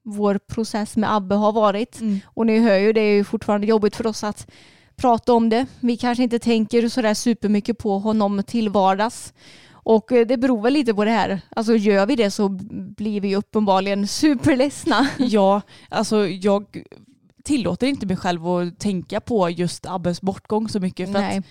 vår 0.04 0.38
process 0.38 0.98
med 0.98 1.16
Abbe 1.16 1.36
har 1.36 1.52
varit. 1.52 2.02
Mm. 2.02 2.20
Och 2.26 2.46
ni 2.46 2.60
hör 2.60 2.78
ju, 2.78 2.94
det 2.94 3.02
är 3.02 3.16
ju 3.16 3.24
fortfarande 3.24 3.68
jobbigt 3.68 3.96
för 3.96 4.08
oss 4.08 4.24
att 4.24 4.52
prata 4.96 5.34
om 5.34 5.50
det. 5.50 5.66
Vi 5.80 5.98
kanske 5.98 6.24
inte 6.24 6.40
tänker 6.40 6.90
sådär 6.90 7.14
supermycket 7.14 7.78
på 7.78 8.00
honom 8.00 8.44
till 8.48 8.70
vardags. 8.70 9.34
Och 9.72 10.12
eh, 10.12 10.28
det 10.28 10.38
beror 10.38 10.62
väl 10.62 10.74
lite 10.74 10.94
på 10.94 11.06
det 11.06 11.12
här. 11.12 11.42
Alltså 11.50 11.76
gör 11.76 12.06
vi 12.06 12.16
det 12.16 12.32
så 12.32 12.50
blir 12.98 13.22
vi 13.22 13.36
uppenbarligen 13.36 14.08
superledsna. 14.22 15.08
Ja, 15.18 15.62
alltså 15.90 16.28
jag 16.28 16.66
tillåter 17.44 17.88
inte 17.88 18.06
mig 18.06 18.18
själv 18.18 18.48
att 18.48 18.80
tänka 18.80 19.22
på 19.22 19.50
just 19.50 19.86
Abbes 19.86 20.22
bortgång 20.22 20.70
så 20.70 20.80
mycket 20.80 21.12
för 21.12 21.20
Nej. 21.20 21.38
att 21.38 21.46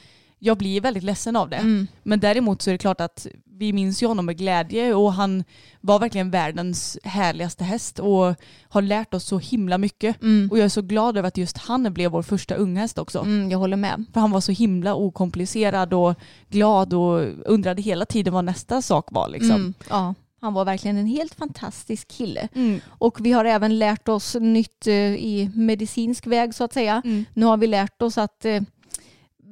jag 0.45 0.59
blir 0.59 0.81
väldigt 0.81 1.03
ledsen 1.03 1.37
av 1.37 1.51
det. 1.51 1.57
Mm. 1.57 1.87
Men 2.03 2.21
däremot 2.21 2.63
så 2.63 2.71
är 2.71 2.73
det 2.73 2.79
klart 2.79 3.01
att 3.01 3.27
vi 3.45 3.73
minns 3.73 4.03
ju 4.03 4.07
honom 4.07 4.27
med 4.27 4.39
glädje 4.39 4.95
och 4.95 5.13
han 5.13 5.45
var 5.81 5.99
verkligen 5.99 6.31
världens 6.31 6.99
härligaste 7.05 7.65
häst 7.65 7.99
och 7.99 8.35
har 8.69 8.83
lärt 8.83 9.15
oss 9.15 9.25
så 9.25 9.39
himla 9.39 9.79
mycket. 9.79 10.23
Mm. 10.23 10.49
Och 10.51 10.59
jag 10.59 10.65
är 10.65 10.69
så 10.69 10.83
glad 10.83 11.19
över 11.19 11.29
att 11.29 11.37
just 11.37 11.59
han 11.59 11.93
blev 11.93 12.11
vår 12.11 12.23
första 12.23 12.55
unghäst 12.55 12.99
också. 12.99 13.19
Mm, 13.19 13.51
jag 13.51 13.59
håller 13.59 13.77
med. 13.77 14.05
För 14.13 14.21
han 14.21 14.31
var 14.31 14.41
så 14.41 14.53
himla 14.53 14.95
okomplicerad 14.95 15.95
och 15.95 16.15
glad 16.49 16.95
och 16.95 17.27
undrade 17.47 17.83
hela 17.83 18.07
tiden 18.07 18.35
vad 18.35 18.45
nästa 18.45 18.83
sak 18.83 19.09
var. 19.11 19.29
Liksom. 19.29 19.51
Mm. 19.51 19.75
Ja, 19.91 20.15
han 20.41 20.55
var 20.55 20.65
verkligen 20.65 20.97
en 20.97 21.07
helt 21.07 21.35
fantastisk 21.35 22.09
kille. 22.09 22.49
Mm. 22.55 22.81
Och 22.89 23.19
vi 23.21 23.33
har 23.33 23.45
även 23.45 23.79
lärt 23.79 24.09
oss 24.09 24.37
nytt 24.41 24.87
eh, 24.87 24.95
i 25.15 25.51
medicinsk 25.55 26.27
väg 26.27 26.55
så 26.55 26.65
att 26.65 26.73
säga. 26.73 27.03
Mm. 27.05 27.25
Nu 27.35 27.47
har 27.47 27.57
vi 27.57 27.67
lärt 27.67 28.03
oss 28.03 28.19
att 28.19 28.45
eh, 28.45 28.63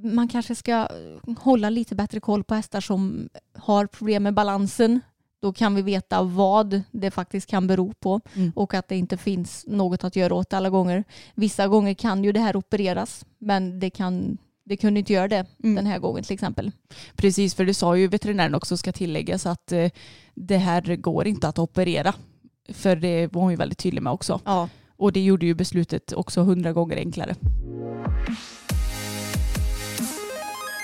man 0.02 0.28
kanske 0.28 0.54
ska 0.54 0.88
hålla 1.38 1.70
lite 1.70 1.94
bättre 1.94 2.20
koll 2.20 2.44
på 2.44 2.54
hästar 2.54 2.80
som 2.80 3.28
har 3.58 3.86
problem 3.86 4.22
med 4.22 4.34
balansen. 4.34 5.00
Då 5.42 5.52
kan 5.52 5.74
vi 5.74 5.82
veta 5.82 6.22
vad 6.22 6.82
det 6.90 7.10
faktiskt 7.10 7.50
kan 7.50 7.66
bero 7.66 7.92
på 8.00 8.20
Mm. 8.34 8.52
och 8.56 8.74
att 8.74 8.88
det 8.88 8.96
inte 8.96 9.16
finns 9.16 9.64
något 9.68 10.04
att 10.04 10.16
göra 10.16 10.34
åt 10.34 10.52
alla 10.52 10.70
gånger. 10.70 11.04
Vissa 11.34 11.68
gånger 11.68 11.94
kan 11.94 12.24
ju 12.24 12.32
det 12.32 12.40
här 12.40 12.56
opereras 12.56 13.24
men 13.38 13.80
det, 13.80 13.90
kan, 13.90 14.38
det 14.64 14.76
kunde 14.76 15.00
inte 15.00 15.12
göra 15.12 15.28
det 15.28 15.46
Mm. 15.62 15.74
den 15.74 15.86
här 15.86 15.98
gången 15.98 16.24
till 16.24 16.34
exempel. 16.34 16.72
Precis, 17.16 17.54
för 17.54 17.64
det 17.64 17.74
sa 17.74 17.96
ju 17.96 18.06
veterinären 18.08 18.54
också 18.54 18.76
ska 18.76 18.92
tilläggas 18.92 19.46
att 19.46 19.72
eh, 19.72 19.90
det 20.34 20.56
här 20.58 20.96
går 20.96 21.26
inte 21.26 21.48
att 21.48 21.58
operera. 21.58 22.14
För 22.68 22.96
det 22.96 23.26
var 23.26 23.42
hon 23.42 23.50
ju 23.50 23.56
väldigt 23.56 23.78
tydlig 23.78 24.02
med 24.02 24.12
också. 24.12 24.40
Ja, 24.44 24.68
Och 24.96 25.12
det 25.12 25.20
gjorde 25.24 25.46
ju 25.46 25.54
beslutet 25.54 26.12
också 26.12 26.42
hundra 26.42 26.72
gånger 26.72 26.96
enklare. 26.96 27.34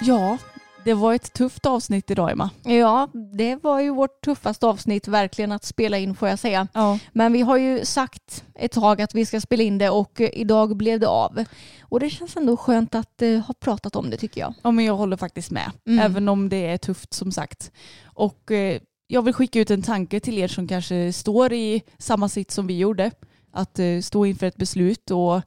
Ja, 0.01 0.39
det 0.85 0.95
var 0.95 1.15
ett 1.15 1.33
tufft 1.33 1.67
avsnitt 1.67 2.11
idag 2.11 2.31
Emma. 2.31 2.51
ja 2.65 3.09
det 3.37 3.57
var 3.57 3.81
ju 3.81 3.91
vårt 3.91 4.25
tuffaste 4.25 4.67
avsnitt 4.67 5.09
verkligen 5.09 5.53
att 5.53 5.65
spela 5.65 5.99
in 5.99 6.15
får 6.15 6.29
jag 6.29 6.39
säga. 6.39 6.69
Ja. 6.73 6.99
Men 7.13 7.33
vi 7.33 7.41
har 7.41 7.57
ju 7.57 7.85
sagt 7.85 8.45
ett 8.55 8.73
tag 8.73 9.03
att 9.03 9.15
vi 9.15 9.27
ska 9.27 9.41
spela 9.41 9.63
in 9.63 9.79
det 9.79 9.91
och 9.91 10.21
eh, 10.21 10.31
idag 10.33 10.77
blev 10.77 11.01
det 11.01 11.09
av. 11.09 11.45
Och 11.81 12.01
det 12.01 12.11
känns 12.11 12.37
ändå 12.37 12.57
skönt 12.57 12.95
att 12.95 13.23
eh, 13.23 13.39
ha 13.39 13.55
pratat 13.55 13.97
om 13.97 14.11
det 14.11 14.17
tycker 14.17 14.41
jag. 14.41 14.55
Ja 14.63 14.71
men 14.71 14.85
jag 14.85 14.95
håller 14.97 15.17
faktiskt 15.17 15.51
med. 15.51 15.71
Mm. 15.87 15.99
Även 15.99 16.29
om 16.29 16.49
det 16.49 16.67
är 16.67 16.79
tufft 16.79 17.15
som 17.15 17.33
sagt. 17.33 17.73
Och 18.05 18.51
eh, 18.51 18.81
jag 19.07 19.23
vill 19.23 19.35
skicka 19.35 19.61
ut 19.61 19.71
en 19.71 19.83
tanke 19.83 20.21
till 20.21 20.39
er 20.39 20.49
som 20.49 20.69
kanske 20.69 21.13
står 21.13 21.53
i 21.53 21.83
samma 21.99 22.29
sitt 22.29 22.51
som 22.51 22.67
vi 22.67 22.79
gjorde. 22.79 23.11
Att 23.53 23.81
stå 24.03 24.27
inför 24.27 24.47
ett 24.47 24.57
beslut 24.57 25.11
och 25.11 25.41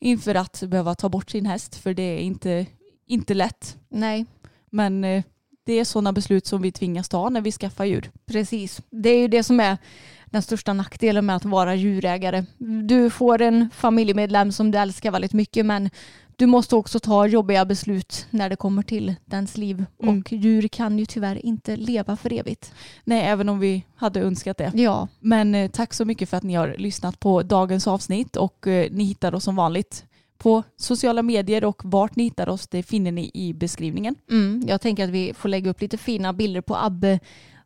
inför 0.00 0.34
att 0.34 0.62
behöva 0.66 0.94
ta 0.94 1.08
bort 1.08 1.30
sin 1.30 1.46
häst. 1.46 1.76
För 1.76 1.94
det 1.94 2.02
är 2.02 2.18
inte, 2.18 2.66
inte 3.08 3.34
lätt. 3.34 3.76
Nej, 3.88 4.26
Men 4.70 5.04
eh, 5.04 5.22
det 5.64 5.72
är 5.72 5.84
sådana 5.84 6.12
beslut 6.12 6.46
som 6.46 6.62
vi 6.62 6.72
tvingas 6.72 7.08
ta 7.08 7.28
när 7.28 7.40
vi 7.40 7.52
skaffar 7.52 7.84
djur. 7.84 8.10
precis. 8.26 8.82
Det 8.90 9.08
är 9.10 9.18
ju 9.20 9.28
det 9.28 9.42
som 9.42 9.60
är 9.60 9.78
den 10.26 10.42
största 10.42 10.72
nackdelen 10.72 11.26
med 11.26 11.36
att 11.36 11.44
vara 11.44 11.74
djurägare. 11.74 12.44
Du 12.84 13.10
får 13.10 13.42
en 13.42 13.70
familjemedlem 13.74 14.52
som 14.52 14.70
du 14.70 14.78
älskar 14.78 15.10
väldigt 15.10 15.32
mycket 15.32 15.66
men 15.66 15.90
du 16.36 16.46
måste 16.46 16.76
också 16.76 17.00
ta 17.00 17.26
jobbiga 17.26 17.64
beslut 17.64 18.26
när 18.30 18.48
det 18.48 18.56
kommer 18.56 18.82
till 18.82 19.14
dens 19.24 19.56
liv. 19.56 19.84
Mm. 20.02 20.18
Och 20.20 20.32
djur 20.32 20.68
kan 20.68 20.98
ju 20.98 21.06
tyvärr 21.06 21.46
inte 21.46 21.76
leva 21.76 22.16
för 22.16 22.32
evigt. 22.32 22.72
Nej, 23.04 23.26
även 23.26 23.48
om 23.48 23.58
vi 23.60 23.84
hade 23.94 24.20
önskat 24.20 24.56
det. 24.56 24.72
Ja, 24.74 25.08
Men 25.20 25.54
eh, 25.54 25.70
tack 25.70 25.94
så 25.94 26.04
mycket 26.04 26.28
för 26.28 26.36
att 26.36 26.42
ni 26.42 26.54
har 26.54 26.74
lyssnat 26.78 27.20
på 27.20 27.42
dagens 27.42 27.86
avsnitt 27.86 28.36
och 28.36 28.66
eh, 28.66 28.88
ni 28.90 29.04
hittar 29.04 29.34
oss 29.34 29.44
som 29.44 29.56
vanligt 29.56 30.04
på 30.38 30.62
sociala 30.76 31.22
medier 31.22 31.64
och 31.64 31.80
vart 31.84 32.16
ni 32.16 32.24
hittar 32.24 32.48
oss 32.48 32.68
det 32.68 32.82
finner 32.82 33.12
ni 33.12 33.30
i 33.34 33.52
beskrivningen. 33.54 34.14
mm, 34.30 34.62
jag 34.66 34.80
tänker 34.80 35.04
att 35.04 35.10
vi 35.10 35.34
får 35.34 35.48
lägga 35.48 35.70
upp 35.70 35.80
lite 35.80 35.98
fina 35.98 36.32
bilder 36.32 36.60
på 36.60 36.76
Abbe 36.76 37.20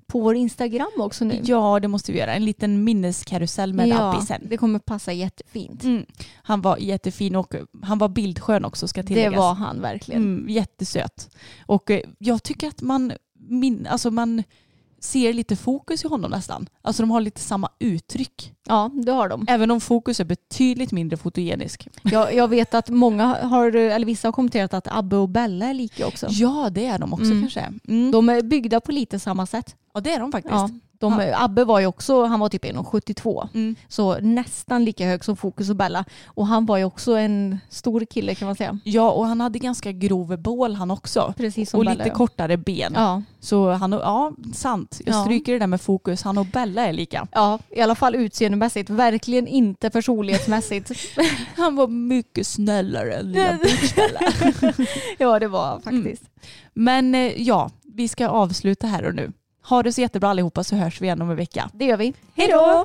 på 0.07 0.20
vår 0.20 0.35
Instagram 0.35 0.91
också 0.99 1.25
nu. 1.25 1.41
Ja, 1.45 1.81
det 1.81 1.89
måste 1.89 2.12
vi 2.12 2.18
göra. 2.18 2.35
En 2.35 2.45
liten 2.45 2.85
minneskarusell 2.85 3.75
med 3.75 3.93
Abbe 4.01 4.20
sen. 4.27 4.47
det 4.51 4.57
kommer 4.57 4.79
passa 4.79 5.12
jättefint. 5.12 5.85
Mm. 5.85 6.07
Han 6.43 6.61
var 6.61 6.77
jättefin 6.77 7.37
och 7.37 7.55
han 7.83 7.99
var 7.99 8.09
bildskön 8.09 8.64
också 8.64 8.89
ska 8.89 9.03
Det 9.03 9.07
tilläggas. 9.09 9.37
var 9.39 9.55
han 9.55 9.81
verkligen. 9.81 10.23
mm, 10.23 10.49
jättesöt. 10.49 11.37
Och 11.66 11.91
eh, 11.91 12.01
jag 12.18 12.43
tycker 12.43 12.68
att 12.68 12.83
man, 12.83 13.12
min, 13.49 13.87
alltså 13.87 14.11
man 14.11 14.43
ser 15.03 15.32
lite 15.32 15.57
fokus 15.57 16.05
i 16.05 16.09
honom 16.09 16.30
nästan. 16.30 16.66
Alltså 16.82 17.03
de 17.03 17.11
har 17.11 17.20
lite 17.20 17.40
samma 17.40 17.68
uttryck. 17.78 18.53
Ja, 18.68 18.90
det 19.07 19.12
har 19.12 19.28
de. 19.28 19.44
Även 19.48 19.70
om 19.70 19.80
fokus 19.80 20.20
är 20.20 20.24
betydligt 20.24 20.92
mindre 20.92 21.16
fotogenisk. 21.16 21.88
Jag, 22.03 22.34
jag 22.34 22.48
vet 22.48 22.74
att 22.74 22.88
många 22.88 23.26
har, 23.26 23.76
eller 23.76 24.07
vissa 24.07 24.28
har 24.28 24.32
kommenterat 24.32 24.74
att 24.74 24.88
Abbe 24.90 25.16
och 25.16 25.28
Bella 25.28 25.66
är 25.66 25.74
lika 25.74 26.07
också. 26.07 26.26
Ja, 26.30 26.68
det 26.72 26.86
är 26.86 26.98
de 26.98 27.12
också 27.12 27.24
Mm. 27.26 27.40
kanske. 27.40 27.72
Mm. 27.88 28.11
De 28.11 28.28
är 28.28 28.42
byggda 28.42 28.80
på 28.80 28.92
lite 28.92 29.18
samma 29.18 29.46
sätt. 29.46 29.76
ja, 29.94 30.00
det 30.00 30.12
är 30.12 30.20
de 30.20 30.32
faktiskt. 30.32 30.53
Ja, 30.55 30.70
de, 31.11 31.20
Ja. 31.20 31.44
Abbe 31.44 31.64
var 31.64 31.80
ju 31.80 31.86
också, 31.86 32.24
han 32.24 32.40
var 32.40 32.48
typ 32.48 32.64
1,72. 32.64 33.48
Mm. 33.55 33.76
Så 33.88 34.18
nästan 34.20 34.84
lika 34.84 35.07
hög 35.07 35.24
som 35.24 35.36
Fokus 35.36 35.70
och 35.70 35.76
Bella. 35.76 36.05
Och 36.26 36.46
han 36.46 36.66
var 36.66 36.76
ju 36.78 36.84
också 36.84 37.12
en 37.16 37.59
stor 37.68 38.05
kille 38.05 38.34
kan 38.34 38.46
man 38.46 38.57
säga. 38.57 38.78
Ja, 38.84 39.11
och 39.11 39.26
han 39.26 39.40
hade 39.40 39.59
ganska 39.59 39.92
grov 39.92 40.38
bål 40.38 40.74
han 40.74 40.90
också. 40.90 41.34
Precis 41.36 41.70
som 41.70 41.80
Och 41.80 41.84
Bella. 41.86 41.96
lite 41.98 42.09
ja. 42.09 42.14
kortare 42.14 42.57
ben. 42.57 42.92
Ja. 42.96 43.22
Så 43.40 43.70
han 43.70 43.92
ja, 43.92 44.32
sant. 44.55 45.00
Jag 45.05 45.14
Ja. 45.14 45.22
stryker 45.24 45.53
det 45.53 45.59
där 45.59 45.66
med 45.66 45.80
fokus. 45.80 46.22
Han 46.22 46.38
och 46.38 46.46
Bella 46.46 46.86
är 46.86 46.92
lika. 46.92 47.26
ja, 47.32 47.59
i 47.70 47.80
alla 47.80 47.94
fall 47.94 48.14
utseendemässigt. 48.14 48.90
Verkligen 48.90 49.46
inte 49.46 49.90
personlighetsmässigt. 49.90 50.90
Han 51.57 51.76
var 51.76 51.88
mycket 51.88 52.46
snällare 52.46 53.14
än 53.14 53.32
lilla 53.32 53.59
bitchbella. 53.62 54.20
ja, 55.18 55.38
det 55.38 55.48
var 55.48 55.66
han 55.66 55.82
faktiskt. 55.82 56.22
Men 56.74 57.14
eh, 57.14 57.42
ja, 57.42 57.70
vi 57.94 58.09
ska 58.09 58.28
avsluta 58.28 58.86
här 58.86 59.05
och 59.07 59.14
nu. 59.14 59.32
Ha 59.62 59.82
det 59.82 59.92
så 59.92 60.00
jättebra 60.00 60.28
allihopa 60.28 60.64
så 60.64 60.76
hörs 60.76 61.00
vi 61.00 61.06
igen 61.06 61.22
om 61.22 61.30
en 61.30 61.36
vecka. 61.36 61.70
Det 61.72 61.84
gör 61.84 61.96
vi. 61.96 62.14
Hej 62.36 62.48
då! 62.48 62.84